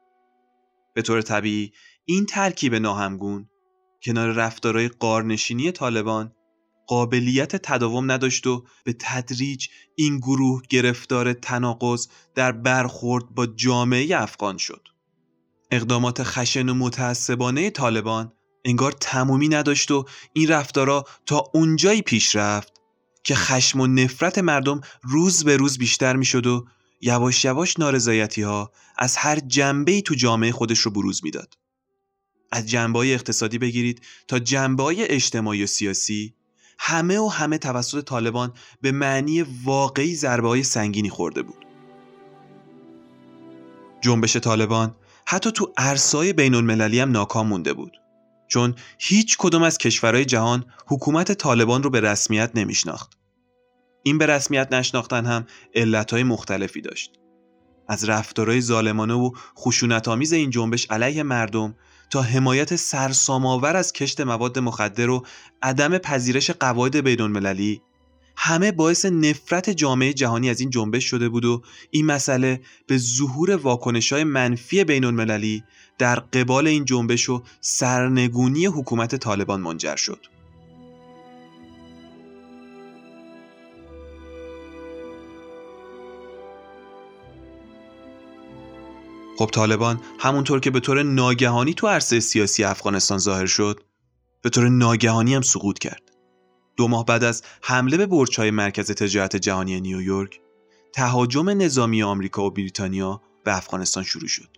به 0.95 1.03
طور 1.03 1.23
طبیعی 1.23 1.73
این 2.05 2.27
ترکیب 2.27 2.75
ناهمگون 2.75 3.49
کنار 4.03 4.29
رفتارهای 4.29 4.89
قارنشینی 4.89 5.73
طالبان 5.73 6.33
قابلیت 6.87 7.57
تداوم 7.57 8.11
نداشت 8.11 8.47
و 8.47 8.65
به 8.85 8.97
تدریج 8.99 9.67
این 9.95 10.19
گروه 10.19 10.63
گرفتار 10.69 11.33
تناقض 11.33 12.09
در 12.35 12.53
برخورد 12.53 13.25
با 13.35 13.47
جامعه 13.47 14.23
افغان 14.23 14.57
شد. 14.57 14.89
اقدامات 15.71 16.23
خشن 16.23 16.69
و 16.69 16.75
متعصبانه 16.75 17.71
طالبان 17.71 18.33
انگار 18.69 18.93
تمومی 18.93 19.49
نداشت 19.49 19.91
و 19.91 20.05
این 20.33 20.49
رفتارا 20.49 21.05
تا 21.27 21.45
اونجایی 21.55 22.03
پیش 22.03 22.37
رفت 22.37 22.73
که 23.25 23.35
خشم 23.35 23.81
و 23.81 23.87
نفرت 23.87 24.39
مردم 24.39 24.81
روز 25.03 25.45
به 25.45 25.57
روز 25.57 25.79
بیشتر 25.79 26.17
می‌شد 26.17 26.47
و 26.47 26.67
یواش 27.01 27.45
یواش 27.45 27.79
نارضایتی 27.79 28.43
ها 28.43 28.73
از 28.99 29.17
هر 29.17 29.39
جنبه 29.39 30.01
تو 30.01 30.15
جامعه 30.15 30.53
خودش 30.53 30.79
رو 30.79 30.91
بروز 30.91 31.21
می‌داد. 31.25 31.55
از 32.53 32.71
جنبه 32.71 32.99
اقتصادی 32.99 33.59
بگیرید 33.59 34.03
تا 34.29 34.39
جنبه 34.39 34.85
اجتماعی 34.99 35.65
و 35.65 35.67
سیاسی 35.67 36.35
همه 36.79 37.19
و 37.19 37.29
همه 37.29 37.59
توسط 37.59 38.05
طالبان 38.05 38.53
به 38.81 38.93
معنی 38.93 39.43
واقعی 39.65 40.15
ضربه 40.15 40.49
های 40.49 40.63
سنگینی 40.63 41.11
خورده 41.11 41.43
بود. 41.43 41.67
جنبش 44.01 44.37
طالبان 44.37 44.95
حتی 45.27 45.53
تو 45.53 45.73
عرصای 45.77 46.33
بین 46.33 46.55
المللی 46.55 47.01
هم 47.01 47.11
ناکام 47.11 47.47
مونده 47.47 47.73
بود. 47.73 47.93
چون 48.49 48.75
هیچ 48.99 49.37
کدوم 49.39 49.63
از 49.63 49.79
کشورهای 49.79 50.25
جهان 50.25 50.65
حکومت 50.87 51.33
طالبان 51.33 51.83
رو 51.83 51.91
به 51.91 52.01
رسمیت 52.01 52.51
نمیشناخت. 52.55 53.19
این 54.03 54.19
به 54.19 54.27
رسمیت 54.27 54.73
نشناختن 54.73 55.27
هم 55.27 55.47
علتهای 55.75 56.23
مختلفی 56.23 56.81
داشت. 56.81 57.13
از 57.89 58.09
رفتارهای 58.09 58.61
ظالمانه 58.61 59.15
و 59.15 59.31
خشونت 59.59 60.09
آمیز 60.09 60.33
این 60.33 60.51
جنبش 60.51 60.87
علیه 60.91 61.23
مردم 61.23 61.75
تا 62.11 62.23
حمایت 62.23 62.77
سرسام‌آور 62.77 63.77
از 63.77 63.93
کشت 63.93 64.21
مواد 64.21 64.59
مخدر 64.59 65.11
و 65.11 65.27
عدم 65.63 65.99
پذیرش 65.99 66.51
قواعد 66.51 66.97
بین‌المللی 66.97 67.83
همه 68.41 68.73
باعث 68.73 69.05
نفرت 69.05 69.71
جامعه 69.71 70.13
جهانی 70.13 70.51
از 70.51 70.61
این 70.61 70.71
جنبش 70.71 71.05
شده 71.05 71.29
بود 71.29 71.45
و 71.45 71.63
این 71.91 72.07
مسئله 72.07 72.61
به 72.87 72.99
ظهور 72.99 73.57
واکنش 73.57 74.13
های 74.13 74.25
منفی 74.25 74.85
بین 74.85 75.05
المللی 75.05 75.65
در 75.99 76.21
قبال 76.21 76.67
این 76.67 76.85
جنبش 76.85 77.29
و 77.29 77.43
سرنگونی 77.61 78.67
حکومت 78.67 79.17
طالبان 79.17 79.61
منجر 79.61 79.97
شد. 79.97 80.27
خب 89.39 89.47
طالبان 89.53 90.01
همونطور 90.19 90.61
که 90.61 90.71
به 90.71 90.81
طور 90.81 91.03
ناگهانی 91.03 91.75
تو 91.75 91.87
عرصه 91.87 92.21
سیاسی 92.21 92.65
افغانستان 92.65 93.19
ظاهر 93.19 93.47
شد 93.47 93.81
به 94.43 94.51
طور 94.51 94.69
ناگهانی 94.69 95.35
هم 95.35 95.43
سقوط 95.43 95.79
کرد 95.79 96.03
دو 96.77 96.89
ماه 96.89 97.05
بعد 97.05 97.25
از 97.25 97.43
حمله 97.63 97.97
به 97.97 98.07
برج‌های 98.07 98.51
مرکز 98.51 98.91
تجارت 98.91 99.37
جهانی 99.37 99.81
نیویورک 99.81 100.41
تهاجم 100.93 101.49
نظامی 101.49 102.03
آمریکا 102.03 102.45
و 102.47 102.51
بریتانیا 102.51 103.21
به 103.45 103.57
افغانستان 103.57 104.03
شروع 104.03 104.29
شد 104.29 104.58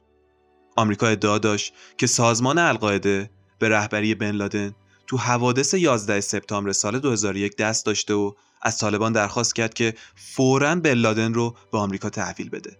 آمریکا 0.76 1.06
ادعا 1.06 1.38
داشت 1.38 1.72
که 1.98 2.06
سازمان 2.06 2.58
القاعده 2.58 3.30
به 3.58 3.68
رهبری 3.68 4.14
بن 4.14 4.30
لادن 4.30 4.74
تو 5.06 5.16
حوادث 5.16 5.74
11 5.74 6.20
سپتامبر 6.20 6.72
سال 6.72 6.98
2001 6.98 7.56
دست 7.56 7.86
داشته 7.86 8.14
و 8.14 8.32
از 8.62 8.78
طالبان 8.78 9.12
درخواست 9.12 9.54
کرد 9.54 9.74
که 9.74 9.94
فوراً 10.14 10.74
بن 10.74 10.94
لادن 10.94 11.34
رو 11.34 11.56
به 11.72 11.78
آمریکا 11.78 12.10
تحویل 12.10 12.48
بده. 12.48 12.76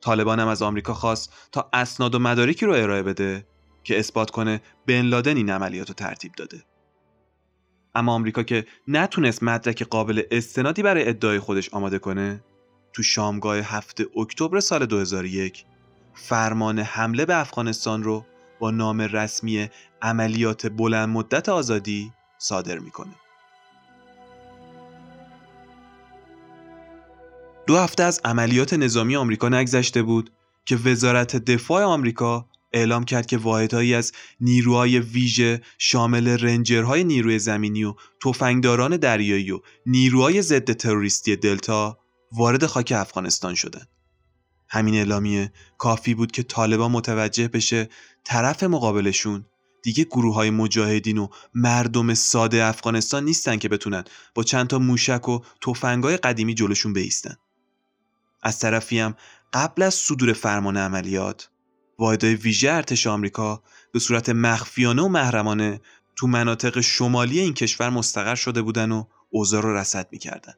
طالبان 0.00 0.40
هم 0.40 0.48
از 0.48 0.62
آمریکا 0.62 0.94
خواست 0.94 1.32
تا 1.52 1.70
اسناد 1.72 2.14
و 2.14 2.18
مدارکی 2.18 2.66
رو 2.66 2.72
ارائه 2.72 3.02
بده 3.02 3.46
که 3.84 3.98
اثبات 3.98 4.30
کنه 4.30 4.60
بن 4.86 5.02
لادن 5.02 5.36
این 5.36 5.50
عملیات 5.50 5.88
رو 5.88 5.94
ترتیب 5.94 6.32
داده. 6.32 6.62
اما 7.94 8.12
آمریکا 8.12 8.42
که 8.42 8.66
نتونست 8.88 9.42
مدرک 9.42 9.82
قابل 9.82 10.22
استنادی 10.30 10.82
برای 10.82 11.08
ادعای 11.08 11.38
خودش 11.38 11.68
آماده 11.68 11.98
کنه 11.98 12.44
تو 12.92 13.02
شامگاه 13.02 13.56
هفته 13.56 14.06
اکتبر 14.16 14.60
سال 14.60 14.86
2001 14.86 15.64
فرمان 16.22 16.78
حمله 16.78 17.24
به 17.26 17.36
افغانستان 17.36 18.02
رو 18.02 18.24
با 18.58 18.70
نام 18.70 19.00
رسمی 19.00 19.68
عملیات 20.02 20.66
بلند 20.66 21.08
مدت 21.08 21.48
آزادی 21.48 22.12
صادر 22.38 22.78
می‌کنه. 22.78 23.14
دو 27.66 27.76
هفته 27.76 28.02
از 28.02 28.20
عملیات 28.24 28.74
نظامی 28.74 29.16
آمریکا 29.16 29.48
نگذشته 29.48 30.02
بود 30.02 30.30
که 30.64 30.76
وزارت 30.76 31.36
دفاع 31.36 31.84
آمریکا 31.84 32.46
اعلام 32.72 33.04
کرد 33.04 33.26
که 33.26 33.38
واحدهایی 33.38 33.94
از 33.94 34.12
نیروهای 34.40 34.98
ویژه 34.98 35.60
شامل 35.78 36.28
رنجرهای 36.28 37.04
نیروی 37.04 37.38
زمینی 37.38 37.84
و 37.84 37.94
تفنگداران 38.24 38.96
دریایی 38.96 39.50
و 39.50 39.60
نیروهای 39.86 40.42
ضد 40.42 40.72
تروریستی 40.72 41.36
دلتا 41.36 41.98
وارد 42.32 42.66
خاک 42.66 42.92
افغانستان 42.96 43.54
شدند. 43.54 43.88
همین 44.70 44.94
اعلامیه 44.94 45.52
کافی 45.78 46.14
بود 46.14 46.32
که 46.32 46.42
طالبان 46.42 46.90
متوجه 46.90 47.48
بشه 47.48 47.88
طرف 48.24 48.62
مقابلشون 48.62 49.44
دیگه 49.82 50.04
گروه 50.04 50.34
های 50.34 50.50
مجاهدین 50.50 51.18
و 51.18 51.28
مردم 51.54 52.14
ساده 52.14 52.64
افغانستان 52.64 53.24
نیستن 53.24 53.56
که 53.56 53.68
بتونن 53.68 54.04
با 54.34 54.42
چند 54.42 54.66
تا 54.66 54.78
موشک 54.78 55.28
و 55.28 55.38
تفنگای 55.60 56.16
قدیمی 56.16 56.54
جلوشون 56.54 56.92
بیستن. 56.92 57.36
از 58.42 58.58
طرفی 58.58 58.98
هم 58.98 59.14
قبل 59.52 59.82
از 59.82 59.94
صدور 59.94 60.32
فرمان 60.32 60.76
عملیات 60.76 61.50
واحدهای 61.98 62.34
ویژه 62.34 62.70
ارتش 62.70 63.06
آمریکا 63.06 63.62
به 63.92 63.98
صورت 63.98 64.28
مخفیانه 64.28 65.02
و 65.02 65.08
محرمانه 65.08 65.80
تو 66.16 66.26
مناطق 66.26 66.80
شمالی 66.80 67.40
این 67.40 67.54
کشور 67.54 67.90
مستقر 67.90 68.34
شده 68.34 68.62
بودن 68.62 68.92
و 68.92 69.04
اوضاع 69.30 69.62
رو 69.62 69.76
رصد 69.76 70.08
می‌کردن. 70.12 70.54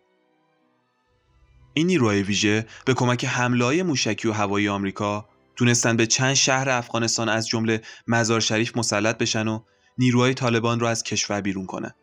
این 1.75 1.87
نیروهای 1.87 2.23
ویژه 2.23 2.67
به 2.85 2.95
کمک 2.95 3.25
حمله 3.25 3.65
های 3.65 3.83
موشکی 3.83 4.29
و 4.29 4.33
هوایی 4.33 4.69
آمریکا 4.69 5.29
تونستن 5.57 5.97
به 5.97 6.07
چند 6.07 6.35
شهر 6.35 6.71
افغانستان 6.71 7.29
از 7.29 7.49
جمله 7.49 7.83
مزار 8.07 8.41
شریف 8.41 8.77
مسلط 8.77 9.19
بشن 9.19 9.49
و 9.49 9.61
نیروهای 9.99 10.35
طالبان 10.35 10.81
رو 10.81 10.87
از 10.87 11.03
کشور 11.03 11.41
بیرون 11.41 11.67
کنن. 11.67 11.95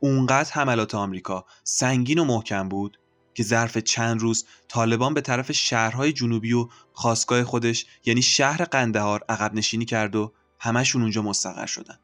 اونقدر 0.00 0.52
حملات 0.52 0.94
آمریکا 0.94 1.44
سنگین 1.64 2.18
و 2.18 2.24
محکم 2.24 2.68
بود 2.68 2.98
که 3.34 3.42
ظرف 3.42 3.78
چند 3.78 4.20
روز 4.20 4.46
طالبان 4.68 5.14
به 5.14 5.20
طرف 5.20 5.52
شهرهای 5.52 6.12
جنوبی 6.12 6.52
و 6.52 6.68
خواستگاه 6.92 7.44
خودش 7.44 7.86
یعنی 8.04 8.22
شهر 8.22 8.64
قندهار 8.64 9.24
عقب 9.28 9.54
نشینی 9.54 9.84
کرد 9.84 10.16
و 10.16 10.32
همشون 10.60 11.02
اونجا 11.02 11.22
مستقر 11.22 11.66
شدن. 11.66 11.98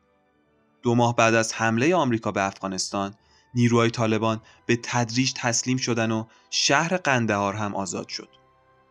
دو 0.83 0.95
ماه 0.95 1.17
بعد 1.17 1.35
از 1.35 1.53
حمله 1.53 1.95
آمریکا 1.95 2.33
به 2.33 2.47
افغانستان 2.47 3.15
نیروهای 3.55 3.91
طالبان 3.91 4.41
به 4.67 4.79
تدریج 4.83 5.33
تسلیم 5.37 5.77
شدن 5.77 6.11
و 6.11 6.25
شهر 6.51 6.97
قندهار 6.97 7.55
هم 7.55 7.75
آزاد 7.75 8.09
شد. 8.09 8.29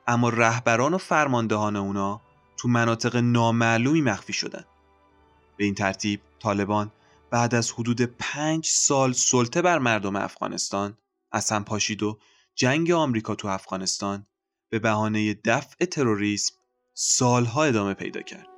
اما 0.08 0.30
رهبران 0.30 0.94
و 0.94 0.98
فرماندهان 0.98 1.76
اونا 1.76 2.22
تو 2.58 2.68
مناطق 2.68 3.16
نامعلومی 3.16 4.02
مخفی 4.02 4.34
شدن. 4.34 4.64
به 5.58 5.64
این 5.64 5.76
ترتیب 5.76 6.22
طالبان 6.40 6.92
بعد 7.32 7.56
از 7.56 7.72
حدود 7.72 8.02
پنج 8.02 8.66
سال 8.66 9.14
سلطه 9.14 9.62
بر 9.62 9.80
مردم 9.80 10.16
افغانستان 10.16 10.98
از 11.32 11.52
هم 11.52 11.64
پاشید 11.64 12.04
و 12.04 12.20
جنگ 12.56 12.92
آمریکا 12.92 13.36
تو 13.36 13.48
افغانستان 13.48 14.26
به 14.70 14.80
بهانه 14.80 15.34
دفع 15.34 15.86
تروریسم 15.86 16.56
سالها 16.94 17.64
ادامه 17.64 17.94
پیدا 17.94 18.22
کرد. 18.22 18.51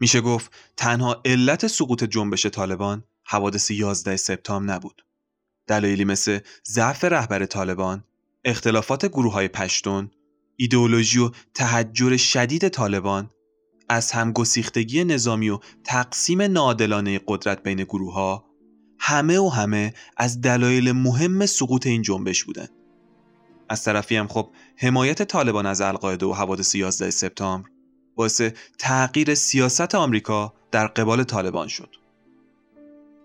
میشه 0.00 0.20
گفت 0.20 0.52
تنها 0.76 1.22
علت 1.24 1.66
سقوط 1.66 2.04
جنبش 2.04 2.46
طالبان 2.46 3.04
حوادث 3.24 3.70
11 3.70 4.16
سپتامبر 4.16 4.74
نبود. 4.74 5.04
دلایلی 5.66 6.04
مثل 6.04 6.38
ضعف 6.68 7.04
رهبر 7.04 7.46
طالبان، 7.46 8.04
اختلافات 8.44 9.06
گروه 9.06 9.32
های 9.32 9.48
پشتون، 9.48 10.10
ایدئولوژی 10.56 11.18
و 11.18 11.30
تحجر 11.54 12.16
شدید 12.16 12.68
طالبان 12.68 13.30
از 13.88 14.12
همگسیختگی 14.12 15.04
نظامی 15.04 15.50
و 15.50 15.58
تقسیم 15.84 16.42
نادلانه 16.42 17.20
قدرت 17.26 17.62
بین 17.62 17.76
گروه 17.76 18.14
ها 18.14 18.44
همه 18.98 19.38
و 19.38 19.48
همه 19.48 19.94
از 20.16 20.40
دلایل 20.40 20.92
مهم 20.92 21.46
سقوط 21.46 21.86
این 21.86 22.02
جنبش 22.02 22.44
بودند. 22.44 22.70
از 23.68 23.84
طرفی 23.84 24.16
هم 24.16 24.28
خب 24.28 24.50
حمایت 24.76 25.22
طالبان 25.22 25.66
از 25.66 25.80
القاعده 25.80 26.26
و 26.26 26.32
حوادث 26.32 26.74
11 26.74 27.10
سپتامبر 27.10 27.68
باعث 28.16 28.42
تغییر 28.78 29.34
سیاست 29.34 29.94
آمریکا 29.94 30.52
در 30.70 30.86
قبال 30.86 31.24
طالبان 31.24 31.68
شد. 31.68 31.96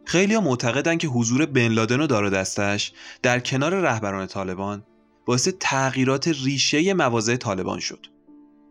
خیلی 0.05 0.38
معتقدن 0.38 0.97
که 0.97 1.07
حضور 1.07 1.45
بن 1.45 1.67
لادن 1.67 2.01
و 2.01 2.07
دار 2.07 2.29
دستش 2.29 2.93
در 3.21 3.39
کنار 3.39 3.75
رهبران 3.75 4.27
طالبان 4.27 4.83
باعث 5.25 5.49
تغییرات 5.59 6.27
ریشه 6.27 6.93
مواضع 6.93 7.36
طالبان 7.36 7.79
شد. 7.79 8.07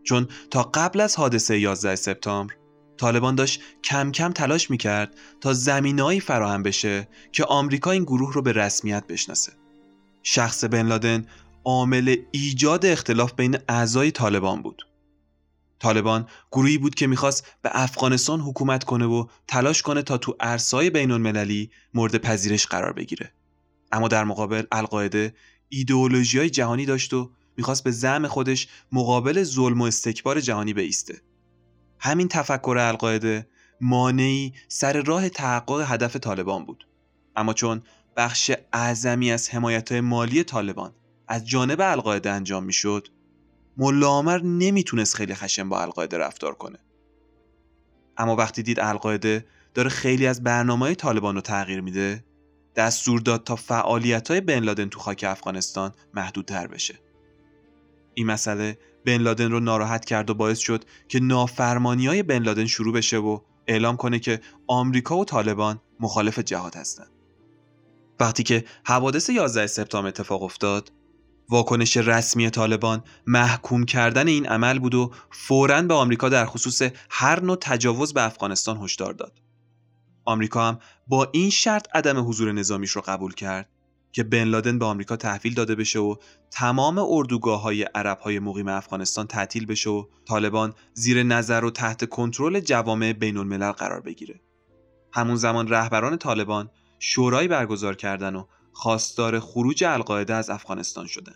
چون 0.02 0.28
تا 0.50 0.62
قبل 0.62 1.00
از 1.00 1.16
حادثه 1.16 1.58
11 1.58 1.96
سپتامبر 1.96 2.54
طالبان 2.96 3.34
داشت 3.34 3.60
کم 3.84 4.12
کم 4.12 4.32
تلاش 4.32 4.70
می‌کرد 4.70 5.14
تا 5.40 5.52
زمینایی 5.52 6.20
فراهم 6.20 6.62
بشه 6.62 7.08
که 7.32 7.44
آمریکا 7.44 7.90
این 7.90 8.04
گروه 8.04 8.32
رو 8.32 8.42
به 8.42 8.52
رسمیت 8.52 9.06
بشناسه. 9.06 9.52
شخص 10.22 10.64
بن 10.64 10.86
لادن 10.86 11.26
عامل 11.64 12.16
ایجاد 12.30 12.86
اختلاف 12.86 13.32
بین 13.32 13.58
اعضای 13.68 14.10
طالبان 14.10 14.62
بود. 14.62 14.82
طالبان 15.80 16.28
گروهی 16.52 16.78
بود 16.78 16.94
که 16.94 17.06
می‌خواست 17.06 17.46
به 17.62 17.70
افغانستان 17.72 18.40
حکومت 18.40 18.84
کنه 18.84 19.04
و 19.04 19.26
تلاش 19.48 19.82
کنه 19.82 20.02
تا 20.02 20.18
تو 20.18 20.36
عرصای 20.40 20.90
بین 20.90 21.10
المللی 21.10 21.70
مورد 21.94 22.16
پذیرش 22.16 22.66
قرار 22.66 22.92
بگیره. 22.92 23.32
اما 23.92 24.08
در 24.08 24.24
مقابل 24.24 24.62
القاعده 24.72 25.34
ایدئولوژی 25.68 26.38
های 26.38 26.50
جهانی 26.50 26.86
داشت 26.86 27.14
و 27.14 27.30
می‌خواست 27.56 27.84
به 27.84 27.90
زعم 27.90 28.26
خودش 28.26 28.68
مقابل 28.92 29.42
ظلم 29.42 29.80
و 29.80 29.84
استکبار 29.84 30.40
جهانی 30.40 30.72
بیسته. 30.72 31.20
همین 31.98 32.28
تفکر 32.28 32.76
القاعده 32.80 33.48
مانعی 33.80 34.52
سر 34.68 35.02
راه 35.02 35.28
تحقق 35.28 35.84
هدف 35.86 36.16
طالبان 36.16 36.64
بود. 36.64 36.88
اما 37.36 37.52
چون 37.52 37.82
بخش 38.16 38.50
اعظمی 38.72 39.32
از 39.32 39.50
حمایت 39.50 39.92
مالی 39.92 40.44
طالبان 40.44 40.94
از 41.28 41.48
جانب 41.48 41.80
القاعده 41.80 42.30
انجام 42.30 42.64
می‌شد 42.64 43.08
ملا 43.76 44.08
عمر 44.08 44.42
نمی‌تونست 44.42 45.14
خیلی 45.16 45.34
خشن 45.34 45.68
با 45.68 45.82
القاعده 45.82 46.18
رفتار 46.18 46.54
کنه 46.54 46.78
اما 48.16 48.36
وقتی 48.36 48.62
دید 48.62 48.80
القاعده 48.80 49.46
داره 49.74 49.90
خیلی 49.90 50.26
از 50.26 50.42
برنامه 50.42 50.94
طالبان 50.94 51.34
رو 51.34 51.40
تغییر 51.40 51.80
میده 51.80 52.24
دستور 52.76 53.20
داد 53.20 53.44
تا 53.44 53.56
فعالیت 53.56 54.30
های 54.30 54.40
بن 54.40 54.58
لادن 54.58 54.88
تو 54.88 54.98
خاک 54.98 55.24
افغانستان 55.28 55.92
محدودتر 56.14 56.66
بشه 56.66 56.98
این 58.14 58.26
مسئله 58.26 58.78
بن 59.04 59.16
لادن 59.16 59.50
رو 59.50 59.60
ناراحت 59.60 60.04
کرد 60.04 60.30
و 60.30 60.34
باعث 60.34 60.58
شد 60.58 60.84
که 61.08 61.20
نافرمانی 61.20 62.06
های 62.06 62.22
بن 62.22 62.42
لادن 62.42 62.66
شروع 62.66 62.94
بشه 62.94 63.18
و 63.18 63.40
اعلام 63.66 63.96
کنه 63.96 64.18
که 64.18 64.40
آمریکا 64.66 65.16
و 65.16 65.24
طالبان 65.24 65.80
مخالف 66.00 66.38
جهاد 66.38 66.74
هستند. 66.74 67.10
وقتی 68.20 68.42
که 68.42 68.64
حوادث 68.84 69.30
11 69.30 69.66
سپتامبر 69.66 70.08
اتفاق 70.08 70.42
افتاد 70.42 70.92
واکنش 71.48 71.96
رسمی 71.96 72.50
طالبان 72.50 73.02
محکوم 73.26 73.84
کردن 73.84 74.28
این 74.28 74.46
عمل 74.46 74.78
بود 74.78 74.94
و 74.94 75.10
فوراً 75.30 75.82
به 75.82 75.94
آمریکا 75.94 76.28
در 76.28 76.46
خصوص 76.46 76.82
هر 77.10 77.40
نوع 77.40 77.56
تجاوز 77.60 78.14
به 78.14 78.22
افغانستان 78.22 78.76
هشدار 78.82 79.12
داد. 79.12 79.40
آمریکا 80.24 80.68
هم 80.68 80.78
با 81.06 81.28
این 81.32 81.50
شرط 81.50 81.86
عدم 81.94 82.28
حضور 82.28 82.52
نظامیش 82.52 82.90
رو 82.90 83.02
قبول 83.06 83.34
کرد 83.34 83.68
که 84.12 84.22
بن 84.22 84.44
لادن 84.44 84.78
به 84.78 84.84
آمریکا 84.84 85.16
تحویل 85.16 85.54
داده 85.54 85.74
بشه 85.74 85.98
و 85.98 86.16
تمام 86.50 86.98
اردوگاه 86.98 87.62
های 87.62 87.82
عرب 87.82 88.18
های 88.18 88.38
مقیم 88.38 88.68
افغانستان 88.68 89.26
تعطیل 89.26 89.66
بشه 89.66 89.90
و 89.90 90.04
طالبان 90.24 90.74
زیر 90.94 91.22
نظر 91.22 91.64
و 91.64 91.70
تحت 91.70 92.08
کنترل 92.08 92.60
جوامع 92.60 93.12
بین 93.12 93.36
الملل 93.36 93.72
قرار 93.72 94.00
بگیره. 94.00 94.40
همون 95.12 95.36
زمان 95.36 95.68
رهبران 95.68 96.16
طالبان 96.16 96.70
شورایی 96.98 97.48
برگزار 97.48 97.94
کردن 97.94 98.36
و 98.36 98.44
خواستار 98.74 99.40
خروج 99.40 99.84
القاعده 99.84 100.34
از 100.34 100.50
افغانستان 100.50 101.06
شدن. 101.06 101.34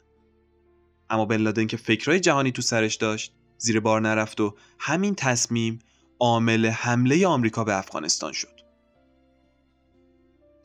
اما 1.10 1.24
بن 1.24 1.36
لادن 1.36 1.66
که 1.66 1.76
فکرهای 1.76 2.20
جهانی 2.20 2.52
تو 2.52 2.62
سرش 2.62 2.94
داشت 2.94 3.32
زیر 3.58 3.80
بار 3.80 4.00
نرفت 4.00 4.40
و 4.40 4.54
همین 4.78 5.14
تصمیم 5.14 5.78
عامل 6.20 6.66
حمله 6.66 7.26
آمریکا 7.26 7.64
به 7.64 7.78
افغانستان 7.78 8.32
شد. 8.32 8.58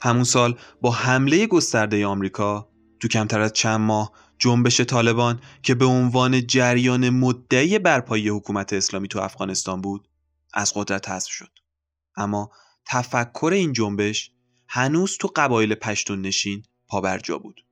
همون 0.01 0.23
سال 0.23 0.57
با 0.81 0.91
حمله 0.91 1.47
گسترده 1.47 2.05
آمریکا 2.05 2.69
تو 2.99 3.07
کمتر 3.07 3.41
از 3.41 3.53
چند 3.53 3.79
ماه 3.79 4.11
جنبش 4.39 4.81
طالبان 4.81 5.39
که 5.63 5.75
به 5.75 5.85
عنوان 5.85 6.47
جریان 6.47 7.09
مدعی 7.09 7.79
برپایی 7.79 8.29
حکومت 8.29 8.73
اسلامی 8.73 9.07
تو 9.07 9.19
افغانستان 9.19 9.81
بود 9.81 10.07
از 10.53 10.73
قدرت 10.75 11.09
حذف 11.09 11.31
شد 11.31 11.49
اما 12.15 12.51
تفکر 12.85 13.51
این 13.53 13.73
جنبش 13.73 14.31
هنوز 14.75 15.17
تو 15.17 15.29
قبایل 15.35 15.75
پشتون 15.75 16.21
نشین 16.21 16.63
پابرجا 16.87 17.37
بود 17.37 17.65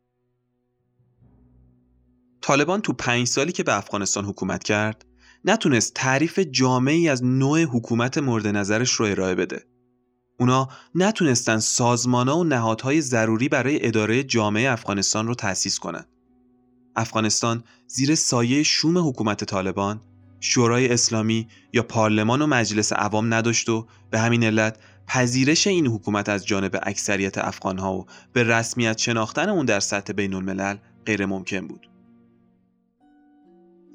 طالبان 2.41 2.81
تو 2.81 2.93
پنج 2.93 3.27
سالی 3.27 3.51
که 3.51 3.63
به 3.63 3.77
افغانستان 3.77 4.25
حکومت 4.25 4.63
کرد 4.63 5.05
نتونست 5.45 5.93
تعریف 5.93 6.39
جامعی 6.39 7.09
از 7.09 7.23
نوع 7.23 7.63
حکومت 7.63 8.17
مورد 8.17 8.47
نظرش 8.47 8.91
رو 8.91 9.05
ارائه 9.05 9.35
بده 9.35 9.65
اونا 10.39 10.69
نتونستن 10.95 11.59
سازمانا 11.59 12.37
و 12.37 12.43
نهادهای 12.43 13.01
ضروری 13.01 13.49
برای 13.49 13.87
اداره 13.87 14.23
جامعه 14.23 14.71
افغانستان 14.71 15.27
رو 15.27 15.35
تأسیس 15.35 15.79
کنن. 15.79 16.05
افغانستان 16.95 17.63
زیر 17.87 18.15
سایه 18.15 18.63
شوم 18.63 18.97
حکومت 18.97 19.43
طالبان 19.43 20.01
شورای 20.39 20.93
اسلامی 20.93 21.47
یا 21.73 21.83
پارلمان 21.83 22.41
و 22.41 22.47
مجلس 22.47 22.93
عوام 22.93 23.33
نداشت 23.33 23.69
و 23.69 23.87
به 24.11 24.19
همین 24.19 24.43
علت 24.43 24.77
پذیرش 25.13 25.67
این 25.67 25.87
حکومت 25.87 26.29
از 26.29 26.45
جانب 26.45 26.79
اکثریت 26.83 27.37
افغانها 27.37 27.93
و 27.93 28.05
به 28.33 28.43
رسمیت 28.43 28.97
شناختن 28.97 29.49
اون 29.49 29.65
در 29.65 29.79
سطح 29.79 30.13
بین 30.13 30.33
الملل 30.33 30.77
غیر 31.05 31.25
ممکن 31.25 31.67
بود. 31.67 31.89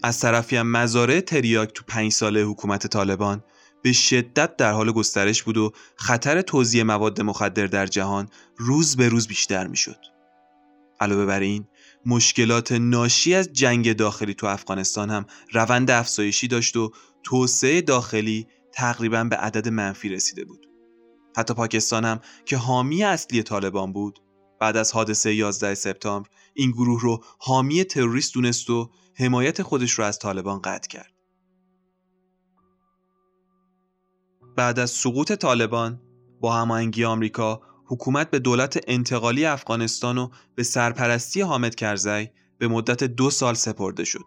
از 0.02 0.20
طرفی 0.20 0.56
هم 0.56 0.72
مزارع 0.72 1.20
تریاک 1.20 1.72
تو 1.72 1.84
پنج 1.88 2.12
ساله 2.12 2.42
حکومت 2.42 2.86
طالبان 2.86 3.44
به 3.82 3.92
شدت 3.92 4.56
در 4.56 4.72
حال 4.72 4.92
گسترش 4.92 5.42
بود 5.42 5.56
و 5.56 5.72
خطر 5.96 6.42
توزیع 6.42 6.82
مواد 6.82 7.20
مخدر 7.20 7.66
در 7.66 7.86
جهان 7.86 8.28
روز 8.56 8.96
به 8.96 9.08
روز 9.08 9.26
بیشتر 9.26 9.66
می‌شد. 9.66 10.00
علاوه 11.00 11.26
بر 11.26 11.40
این 11.40 11.64
مشکلات 12.06 12.72
ناشی 12.72 13.34
از 13.34 13.52
جنگ 13.52 13.92
داخلی 13.92 14.34
تو 14.34 14.46
افغانستان 14.46 15.10
هم 15.10 15.26
روند 15.52 15.90
افزایشی 15.90 16.48
داشت 16.48 16.76
و 16.76 16.92
توسعه 17.22 17.80
داخلی 17.80 18.46
تقریبا 18.72 19.24
به 19.24 19.36
عدد 19.36 19.68
منفی 19.68 20.08
رسیده 20.08 20.44
بود. 20.44 20.65
حتی 21.36 21.54
پاکستان 21.54 22.04
هم 22.04 22.20
که 22.44 22.56
حامی 22.56 23.04
اصلی 23.04 23.42
طالبان 23.42 23.92
بود 23.92 24.18
بعد 24.60 24.76
از 24.76 24.92
حادثه 24.92 25.34
11 25.34 25.74
سپتامبر 25.74 26.28
این 26.54 26.70
گروه 26.70 27.00
رو 27.00 27.24
حامی 27.38 27.84
تروریست 27.84 28.34
دونست 28.34 28.70
و 28.70 28.90
حمایت 29.14 29.62
خودش 29.62 29.90
رو 29.92 30.04
از 30.04 30.18
طالبان 30.18 30.60
قطع 30.62 30.88
کرد. 30.88 31.12
بعد 34.56 34.78
از 34.78 34.90
سقوط 34.90 35.32
طالبان 35.32 36.00
با 36.40 36.54
هماهنگی 36.54 37.04
آمریکا 37.04 37.60
حکومت 37.86 38.30
به 38.30 38.38
دولت 38.38 38.80
انتقالی 38.86 39.44
افغانستان 39.44 40.18
و 40.18 40.28
به 40.54 40.62
سرپرستی 40.62 41.40
حامد 41.40 41.74
کرزی 41.74 42.30
به 42.58 42.68
مدت 42.68 43.04
دو 43.04 43.30
سال 43.30 43.54
سپرده 43.54 44.04
شد. 44.04 44.24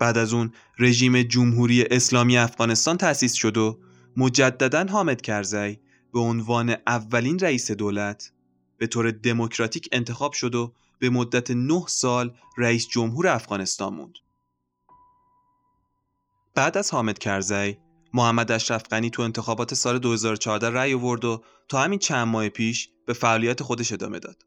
بعد 0.00 0.18
از 0.18 0.32
اون 0.32 0.52
رژیم 0.78 1.22
جمهوری 1.22 1.82
اسلامی 1.82 2.38
افغانستان 2.38 2.96
تأسیس 2.96 3.32
شد 3.32 3.56
و 3.56 3.78
مجددا 4.16 4.84
حامد 4.84 5.20
کرزی 5.20 5.80
به 6.12 6.20
عنوان 6.20 6.76
اولین 6.86 7.38
رئیس 7.38 7.70
دولت 7.70 8.32
به 8.78 8.86
طور 8.86 9.10
دموکراتیک 9.10 9.88
انتخاب 9.92 10.32
شد 10.32 10.54
و 10.54 10.74
به 10.98 11.10
مدت 11.10 11.50
نه 11.50 11.84
سال 11.86 12.36
رئیس 12.58 12.88
جمهور 12.88 13.28
افغانستان 13.28 13.94
موند. 13.94 14.14
بعد 16.54 16.78
از 16.78 16.90
حامد 16.90 17.18
کرزی 17.18 17.78
محمد 18.14 18.52
اشرف 18.52 18.82
غنی 18.82 19.10
تو 19.10 19.22
انتخابات 19.22 19.74
سال 19.74 19.98
2014 19.98 20.70
رأی 20.70 20.94
آورد 20.94 21.24
و 21.24 21.42
تا 21.68 21.80
همین 21.80 21.98
چند 21.98 22.28
ماه 22.28 22.48
پیش 22.48 22.88
به 23.06 23.12
فعالیت 23.12 23.62
خودش 23.62 23.92
ادامه 23.92 24.18
داد. 24.18 24.42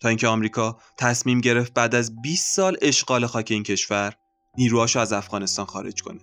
تا 0.00 0.08
اینکه 0.08 0.28
آمریکا 0.28 0.78
تصمیم 0.98 1.40
گرفت 1.40 1.74
بعد 1.74 1.94
از 1.94 2.22
20 2.22 2.56
سال 2.56 2.76
اشغال 2.82 3.26
خاک 3.26 3.50
این 3.50 3.62
کشور 3.62 4.14
نیروهاشو 4.58 4.98
از 4.98 5.12
افغانستان 5.12 5.66
خارج 5.66 6.02
کنه. 6.02 6.20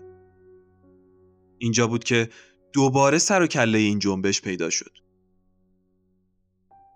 اینجا 1.57 1.87
بود 1.87 2.03
که 2.03 2.29
دوباره 2.73 3.17
سر 3.17 3.41
و 3.41 3.47
کله 3.47 3.77
این 3.77 3.99
جنبش 3.99 4.41
پیدا 4.41 4.69
شد. 4.69 4.91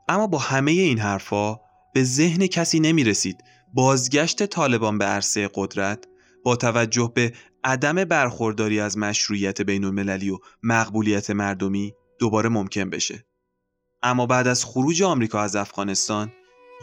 اما 0.10 0.28
با 0.28 0.38
همه 0.38 0.72
این 0.72 1.00
حرفا 1.00 1.60
به 1.94 2.04
ذهن 2.04 2.48
کسی 2.48 2.80
نمی 2.80 3.04
رسید 3.04 3.44
بازگشت 3.74 4.46
طالبان 4.46 4.98
به 4.98 5.06
عرصه 5.06 5.50
قدرت 5.54 6.06
با 6.44 6.56
توجه 6.56 7.12
به 7.16 7.34
عدم 7.64 8.04
برخورداری 8.04 8.80
از 8.80 8.98
مشروعیت 8.98 9.62
بین 9.62 9.84
المللی 9.84 10.30
و 10.30 10.38
مقبولیت 10.64 11.30
مردمی 11.30 11.94
دوباره 12.20 12.50
ممکن 12.50 12.90
بشه. 12.90 13.26
اما 14.04 14.26
بعد 14.26 14.48
از 14.48 14.66
خروج 14.66 15.04
آمریکا 15.04 15.40
از 15.40 15.56
افغانستان 15.56 16.32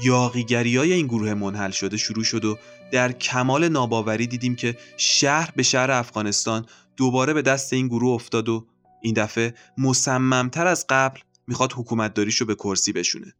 یاقیگری 0.04 0.76
های 0.76 0.92
این 0.92 1.06
گروه 1.06 1.34
منحل 1.34 1.70
شده 1.70 1.96
شروع 1.96 2.24
شد 2.24 2.44
و 2.44 2.58
در 2.92 3.12
کمال 3.12 3.68
ناباوری 3.68 4.26
دیدیم 4.26 4.56
که 4.56 4.76
شهر 4.96 5.52
به 5.56 5.62
شهر 5.62 5.90
افغانستان 5.90 6.66
دوباره 6.96 7.32
به 7.32 7.42
دست 7.42 7.72
این 7.72 7.88
گروه 7.88 8.12
افتاد 8.12 8.48
و 8.48 8.66
این 9.02 9.14
دفعه 9.14 9.54
مصممتر 9.78 10.66
از 10.66 10.86
قبل 10.88 11.20
می‌خواد 11.46 11.72
حکومتداریشو 11.72 12.44
به 12.44 12.54
کرسی 12.54 12.92
بشونه. 12.92 13.34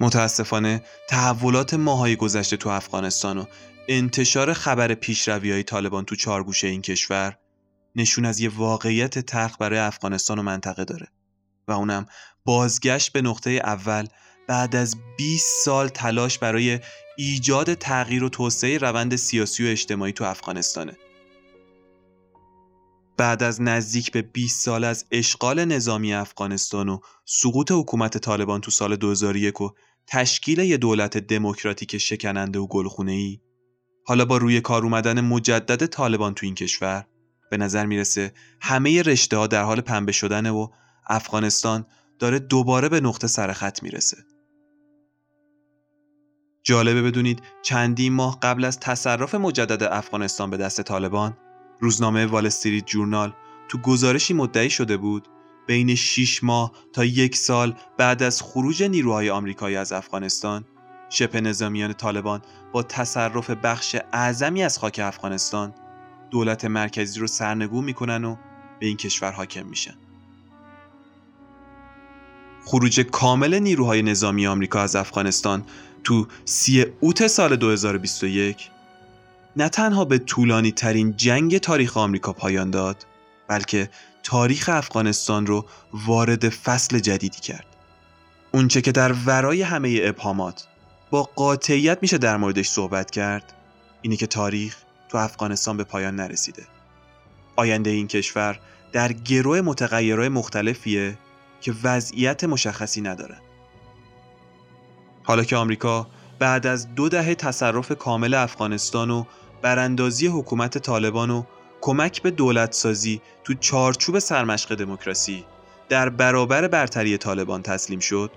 متاسفانه 0.00 0.82
تحولات 1.08 1.74
ماهای 1.74 2.16
گذشته 2.16 2.56
تو 2.56 2.68
افغانستان 2.68 3.38
و 3.38 3.44
انتشار 3.88 4.52
خبر 4.52 4.94
پیشروی 4.94 5.52
های 5.52 5.62
طالبان 5.62 6.04
تو 6.04 6.16
چارگوشه 6.16 6.66
این 6.66 6.82
کشور 6.82 7.38
نشون 7.96 8.24
از 8.24 8.40
یه 8.40 8.48
واقعیت 8.48 9.18
تلخ 9.18 9.56
برای 9.58 9.78
افغانستان 9.78 10.38
و 10.38 10.42
منطقه 10.42 10.84
داره 10.84 11.08
و 11.68 11.72
اونم 11.72 12.06
بازگشت 12.44 13.12
به 13.12 13.22
نقطه 13.22 13.50
اول 13.50 14.06
بعد 14.48 14.76
از 14.76 14.96
20 15.18 15.64
سال 15.64 15.88
تلاش 15.88 16.38
برای 16.38 16.80
ایجاد 17.16 17.74
تغییر 17.74 18.24
و 18.24 18.28
توسعه 18.28 18.78
روند 18.78 19.16
سیاسی 19.16 19.66
و 19.66 19.70
اجتماعی 19.70 20.12
تو 20.12 20.24
افغانستانه 20.24 20.96
بعد 23.16 23.42
از 23.42 23.62
نزدیک 23.62 24.12
به 24.12 24.22
20 24.22 24.60
سال 24.60 24.84
از 24.84 25.04
اشغال 25.10 25.64
نظامی 25.64 26.14
افغانستان 26.14 26.88
و 26.88 26.98
سقوط 27.24 27.72
حکومت 27.72 28.18
طالبان 28.18 28.60
تو 28.60 28.70
سال 28.70 28.96
2001 28.96 29.60
و 29.60 29.70
تشکیل 30.06 30.58
یه 30.58 30.76
دولت 30.76 31.18
دموکراتیک 31.18 31.98
شکننده 31.98 32.58
و 32.58 32.66
گلخونه 32.66 33.12
ای 33.12 33.40
حالا 34.06 34.24
با 34.24 34.36
روی 34.36 34.60
کار 34.60 34.82
اومدن 34.82 35.20
مجدد 35.20 35.86
طالبان 35.86 36.34
تو 36.34 36.46
این 36.46 36.54
کشور 36.54 37.06
به 37.50 37.56
نظر 37.56 37.86
می‌رسه 37.86 38.32
همه 38.60 39.02
رشته 39.02 39.36
ها 39.36 39.46
در 39.46 39.62
حال 39.62 39.80
پنبه 39.80 40.12
شدنه 40.12 40.50
و 40.50 40.68
افغانستان 41.06 41.86
داره 42.18 42.38
دوباره 42.38 42.88
به 42.88 43.00
نقطه 43.00 43.26
سرخط 43.26 43.82
می‌رسه. 43.82 44.16
جالبه 46.64 47.02
بدونید 47.02 47.42
چندین 47.62 48.12
ماه 48.12 48.38
قبل 48.42 48.64
از 48.64 48.80
تصرف 48.80 49.34
مجدد 49.34 49.82
افغانستان 49.82 50.50
به 50.50 50.56
دست 50.56 50.82
طالبان 50.82 51.36
روزنامه 51.82 52.26
وال 52.26 52.46
استریت 52.46 52.86
جورنال 52.86 53.32
تو 53.68 53.78
گزارشی 53.78 54.34
مدعی 54.34 54.70
شده 54.70 54.96
بود 54.96 55.28
بین 55.66 55.94
6 55.94 56.44
ماه 56.44 56.72
تا 56.92 57.04
یک 57.04 57.36
سال 57.36 57.74
بعد 57.98 58.22
از 58.22 58.42
خروج 58.42 58.82
نیروهای 58.82 59.30
آمریکایی 59.30 59.76
از 59.76 59.92
افغانستان 59.92 60.64
شبه 61.10 61.40
نظامیان 61.40 61.92
طالبان 61.92 62.42
با 62.72 62.82
تصرف 62.82 63.50
بخش 63.50 63.96
اعظمی 64.12 64.62
از 64.62 64.78
خاک 64.78 65.00
افغانستان 65.04 65.74
دولت 66.30 66.64
مرکزی 66.64 67.20
رو 67.20 67.26
سرنگون 67.26 67.84
می‌کنن 67.84 68.24
و 68.24 68.36
به 68.80 68.86
این 68.86 68.96
کشور 68.96 69.32
حاکم 69.32 69.66
میشن. 69.66 69.94
خروج 72.64 73.00
کامل 73.00 73.58
نیروهای 73.58 74.02
نظامی 74.02 74.46
آمریکا 74.46 74.80
از 74.80 74.96
افغانستان 74.96 75.64
تو 76.04 76.26
سی 76.44 76.84
اوت 77.00 77.26
سال 77.26 77.56
2021 77.56 78.70
نه 79.56 79.68
تنها 79.68 80.04
به 80.04 80.18
طولانی 80.18 80.72
ترین 80.72 81.16
جنگ 81.16 81.58
تاریخ 81.58 81.96
آمریکا 81.96 82.32
پایان 82.32 82.70
داد 82.70 83.06
بلکه 83.48 83.90
تاریخ 84.22 84.68
افغانستان 84.68 85.46
رو 85.46 85.64
وارد 85.92 86.48
فصل 86.48 86.98
جدیدی 86.98 87.40
کرد. 87.40 87.66
اونچه 88.52 88.80
که 88.80 88.92
در 88.92 89.12
ورای 89.12 89.62
همه 89.62 90.00
ابهامات 90.02 90.66
با 91.10 91.22
قاطعیت 91.22 91.98
میشه 92.02 92.18
در 92.18 92.36
موردش 92.36 92.68
صحبت 92.68 93.10
کرد 93.10 93.52
اینه 94.02 94.16
که 94.16 94.26
تاریخ 94.26 94.76
تو 95.08 95.18
افغانستان 95.18 95.76
به 95.76 95.84
پایان 95.84 96.16
نرسیده. 96.16 96.62
آینده 97.56 97.90
این 97.90 98.08
کشور 98.08 98.60
در 98.92 99.12
گروه 99.12 99.60
متغیرهای 99.60 100.28
مختلفیه 100.28 101.18
که 101.60 101.74
وضعیت 101.82 102.44
مشخصی 102.44 103.00
نداره. 103.00 103.36
حالا 105.22 105.44
که 105.44 105.56
آمریکا 105.56 106.06
بعد 106.38 106.66
از 106.66 106.94
دو 106.94 107.08
دهه 107.08 107.34
تصرف 107.34 107.92
کامل 107.92 108.34
افغانستان 108.34 109.10
و 109.10 109.24
براندازی 109.62 110.26
حکومت 110.26 110.78
طالبان 110.78 111.30
و 111.30 111.44
کمک 111.80 112.22
به 112.22 112.30
دولتسازی 112.30 113.20
تو 113.44 113.54
چارچوب 113.54 114.18
سرمشق 114.18 114.74
دموکراسی 114.74 115.44
در 115.88 116.08
برابر 116.08 116.68
برتری 116.68 117.18
طالبان 117.18 117.62
تسلیم 117.62 118.00
شد. 118.00 118.30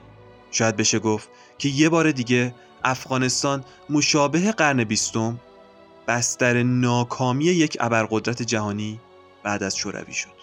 شاید 0.51 0.75
بشه 0.75 0.99
گفت 0.99 1.29
که 1.57 1.69
یه 1.69 1.89
بار 1.89 2.11
دیگه 2.11 2.55
افغانستان 2.83 3.63
مشابه 3.89 4.51
قرن 4.51 4.83
بیستم 4.83 5.39
بستر 6.07 6.63
ناکامی 6.63 7.45
یک 7.45 7.77
ابرقدرت 7.79 8.41
جهانی 8.41 8.99
بعد 9.43 9.63
از 9.63 9.77
شوروی 9.77 10.13
شد. 10.13 10.35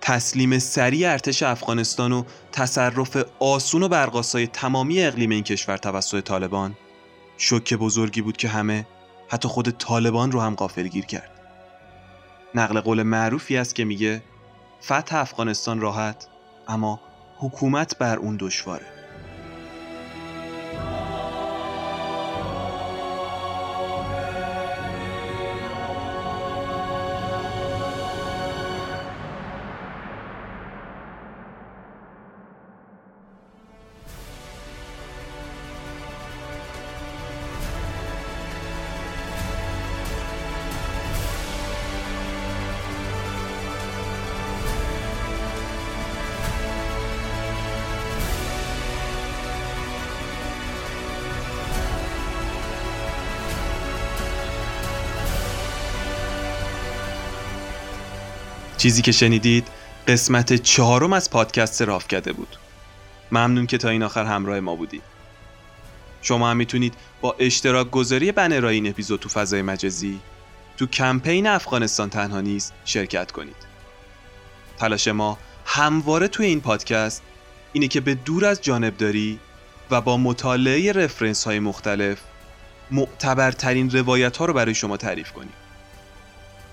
تسلیم 0.00 0.58
سریع 0.58 1.12
ارتش 1.12 1.42
افغانستان 1.42 2.12
و 2.12 2.24
تصرف 2.52 3.16
آسون 3.38 3.82
و 3.82 3.88
برقاسای 3.88 4.46
تمامی 4.46 5.02
اقلیم 5.02 5.30
این 5.30 5.42
کشور 5.42 5.76
توسط 5.76 6.20
طالبان 6.24 6.76
شوکه 7.36 7.76
بزرگی 7.76 8.22
بود 8.22 8.36
که 8.36 8.48
همه 8.48 8.86
حتی 9.28 9.48
خود 9.48 9.70
طالبان 9.70 10.32
رو 10.32 10.40
هم 10.40 10.54
غافلگیر 10.54 11.06
کرد. 11.06 11.30
نقل 12.54 12.80
قول 12.80 13.02
معروفی 13.02 13.56
است 13.56 13.74
که 13.74 13.84
میگه 13.84 14.22
فتح 14.82 15.16
افغانستان 15.16 15.80
راحت 15.80 16.26
اما 16.68 17.00
حکومت 17.38 17.98
بر 17.98 18.16
اون 18.16 18.36
دشواره. 18.40 18.97
چیزی 58.78 59.02
که 59.02 59.12
شنیدید 59.12 59.68
قسمت 60.08 60.52
چهارم 60.52 61.12
از 61.12 61.30
پادکست 61.30 61.82
رافکده 61.82 62.32
بود. 62.32 62.56
ممنون 63.32 63.66
که 63.66 63.78
تا 63.78 63.88
این 63.88 64.02
آخر 64.02 64.24
همراه 64.24 64.60
ما 64.60 64.76
بودید. 64.76 65.02
شما 66.22 66.50
هم 66.50 66.56
می‌تونید 66.56 66.94
با 67.20 67.36
اشتراک 67.38 67.90
گذاری 67.90 68.32
بنرهای 68.32 68.74
این 68.74 68.88
اپیزود 68.88 69.20
تو 69.20 69.28
فضای 69.28 69.62
مجازی 69.62 70.20
تو 70.76 70.86
کمپین 70.86 71.46
افغانستان 71.46 72.10
تنها 72.10 72.40
نیست 72.40 72.72
شرکت 72.84 73.32
کنید. 73.32 73.56
تلاش 74.76 75.08
ما 75.08 75.38
همواره 75.64 76.28
توی 76.28 76.46
این 76.46 76.60
پادکست 76.60 77.22
اینه 77.72 77.88
که 77.88 78.00
به 78.00 78.14
دور 78.14 78.44
از 78.44 78.62
جانبداری 78.62 79.38
و 79.90 80.00
با 80.00 80.16
مطالعه 80.16 80.92
رفرنس 80.92 81.44
های 81.44 81.58
مختلف 81.58 82.18
معتبرترین 82.90 83.90
روایت 83.90 84.36
ها 84.36 84.44
رو 84.44 84.52
برای 84.52 84.74
شما 84.74 84.96
تعریف 84.96 85.32
کنیم. 85.32 85.52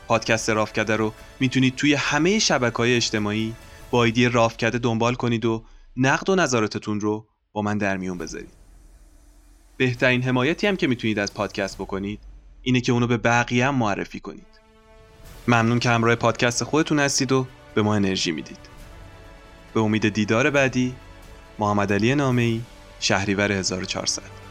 پادکست 0.08 0.50
رافکده 0.50 0.96
رو 0.96 1.14
می‌تونید 1.40 1.76
توی 1.76 1.94
همه 1.94 2.40
شبکه 2.40 2.78
های 2.78 2.96
اجتماعی 2.96 3.54
با 3.92 4.04
ایدی 4.04 4.26
رافکده 4.26 4.78
دنبال 4.78 5.16
کنید 5.16 5.46
و 5.46 5.64
نقد 5.98 6.30
و 6.30 6.36
نظراتتون 6.36 7.00
رو 7.00 7.28
با 7.54 7.62
من 7.62 7.78
در 7.78 7.98
میون 7.98 8.18
بذارید. 8.18 8.50
بهترین 9.78 10.24
حمایتی 10.24 10.68
هم 10.68 10.76
که 10.76 10.88
می‌تونید 10.88 11.20
از 11.20 11.34
پادکست 11.34 11.78
بکنید 11.78 12.20
اینه 12.62 12.82
که 12.82 12.92
اونو 12.92 13.08
به 13.08 13.18
بقیه 13.18 13.68
هم 13.68 13.76
معرفی 13.76 14.20
کنید. 14.20 14.60
ممنون 15.48 15.80
که 15.80 15.90
همراه 15.90 16.16
پادکست 16.16 16.64
خودتون 16.64 17.00
هستید 17.00 17.32
و 17.32 17.48
به 17.76 17.82
ما 17.82 17.96
انرژی 17.96 18.32
می‌دید. 18.32 18.60
به 19.74 19.80
امید 19.80 20.10
دیدار 20.10 20.50
بعدی 20.50 20.96
محمد 21.60 21.94
علی 21.94 22.16
نامه‌ای 22.16 22.62
شهریور 23.00 23.52
1400 23.52 24.45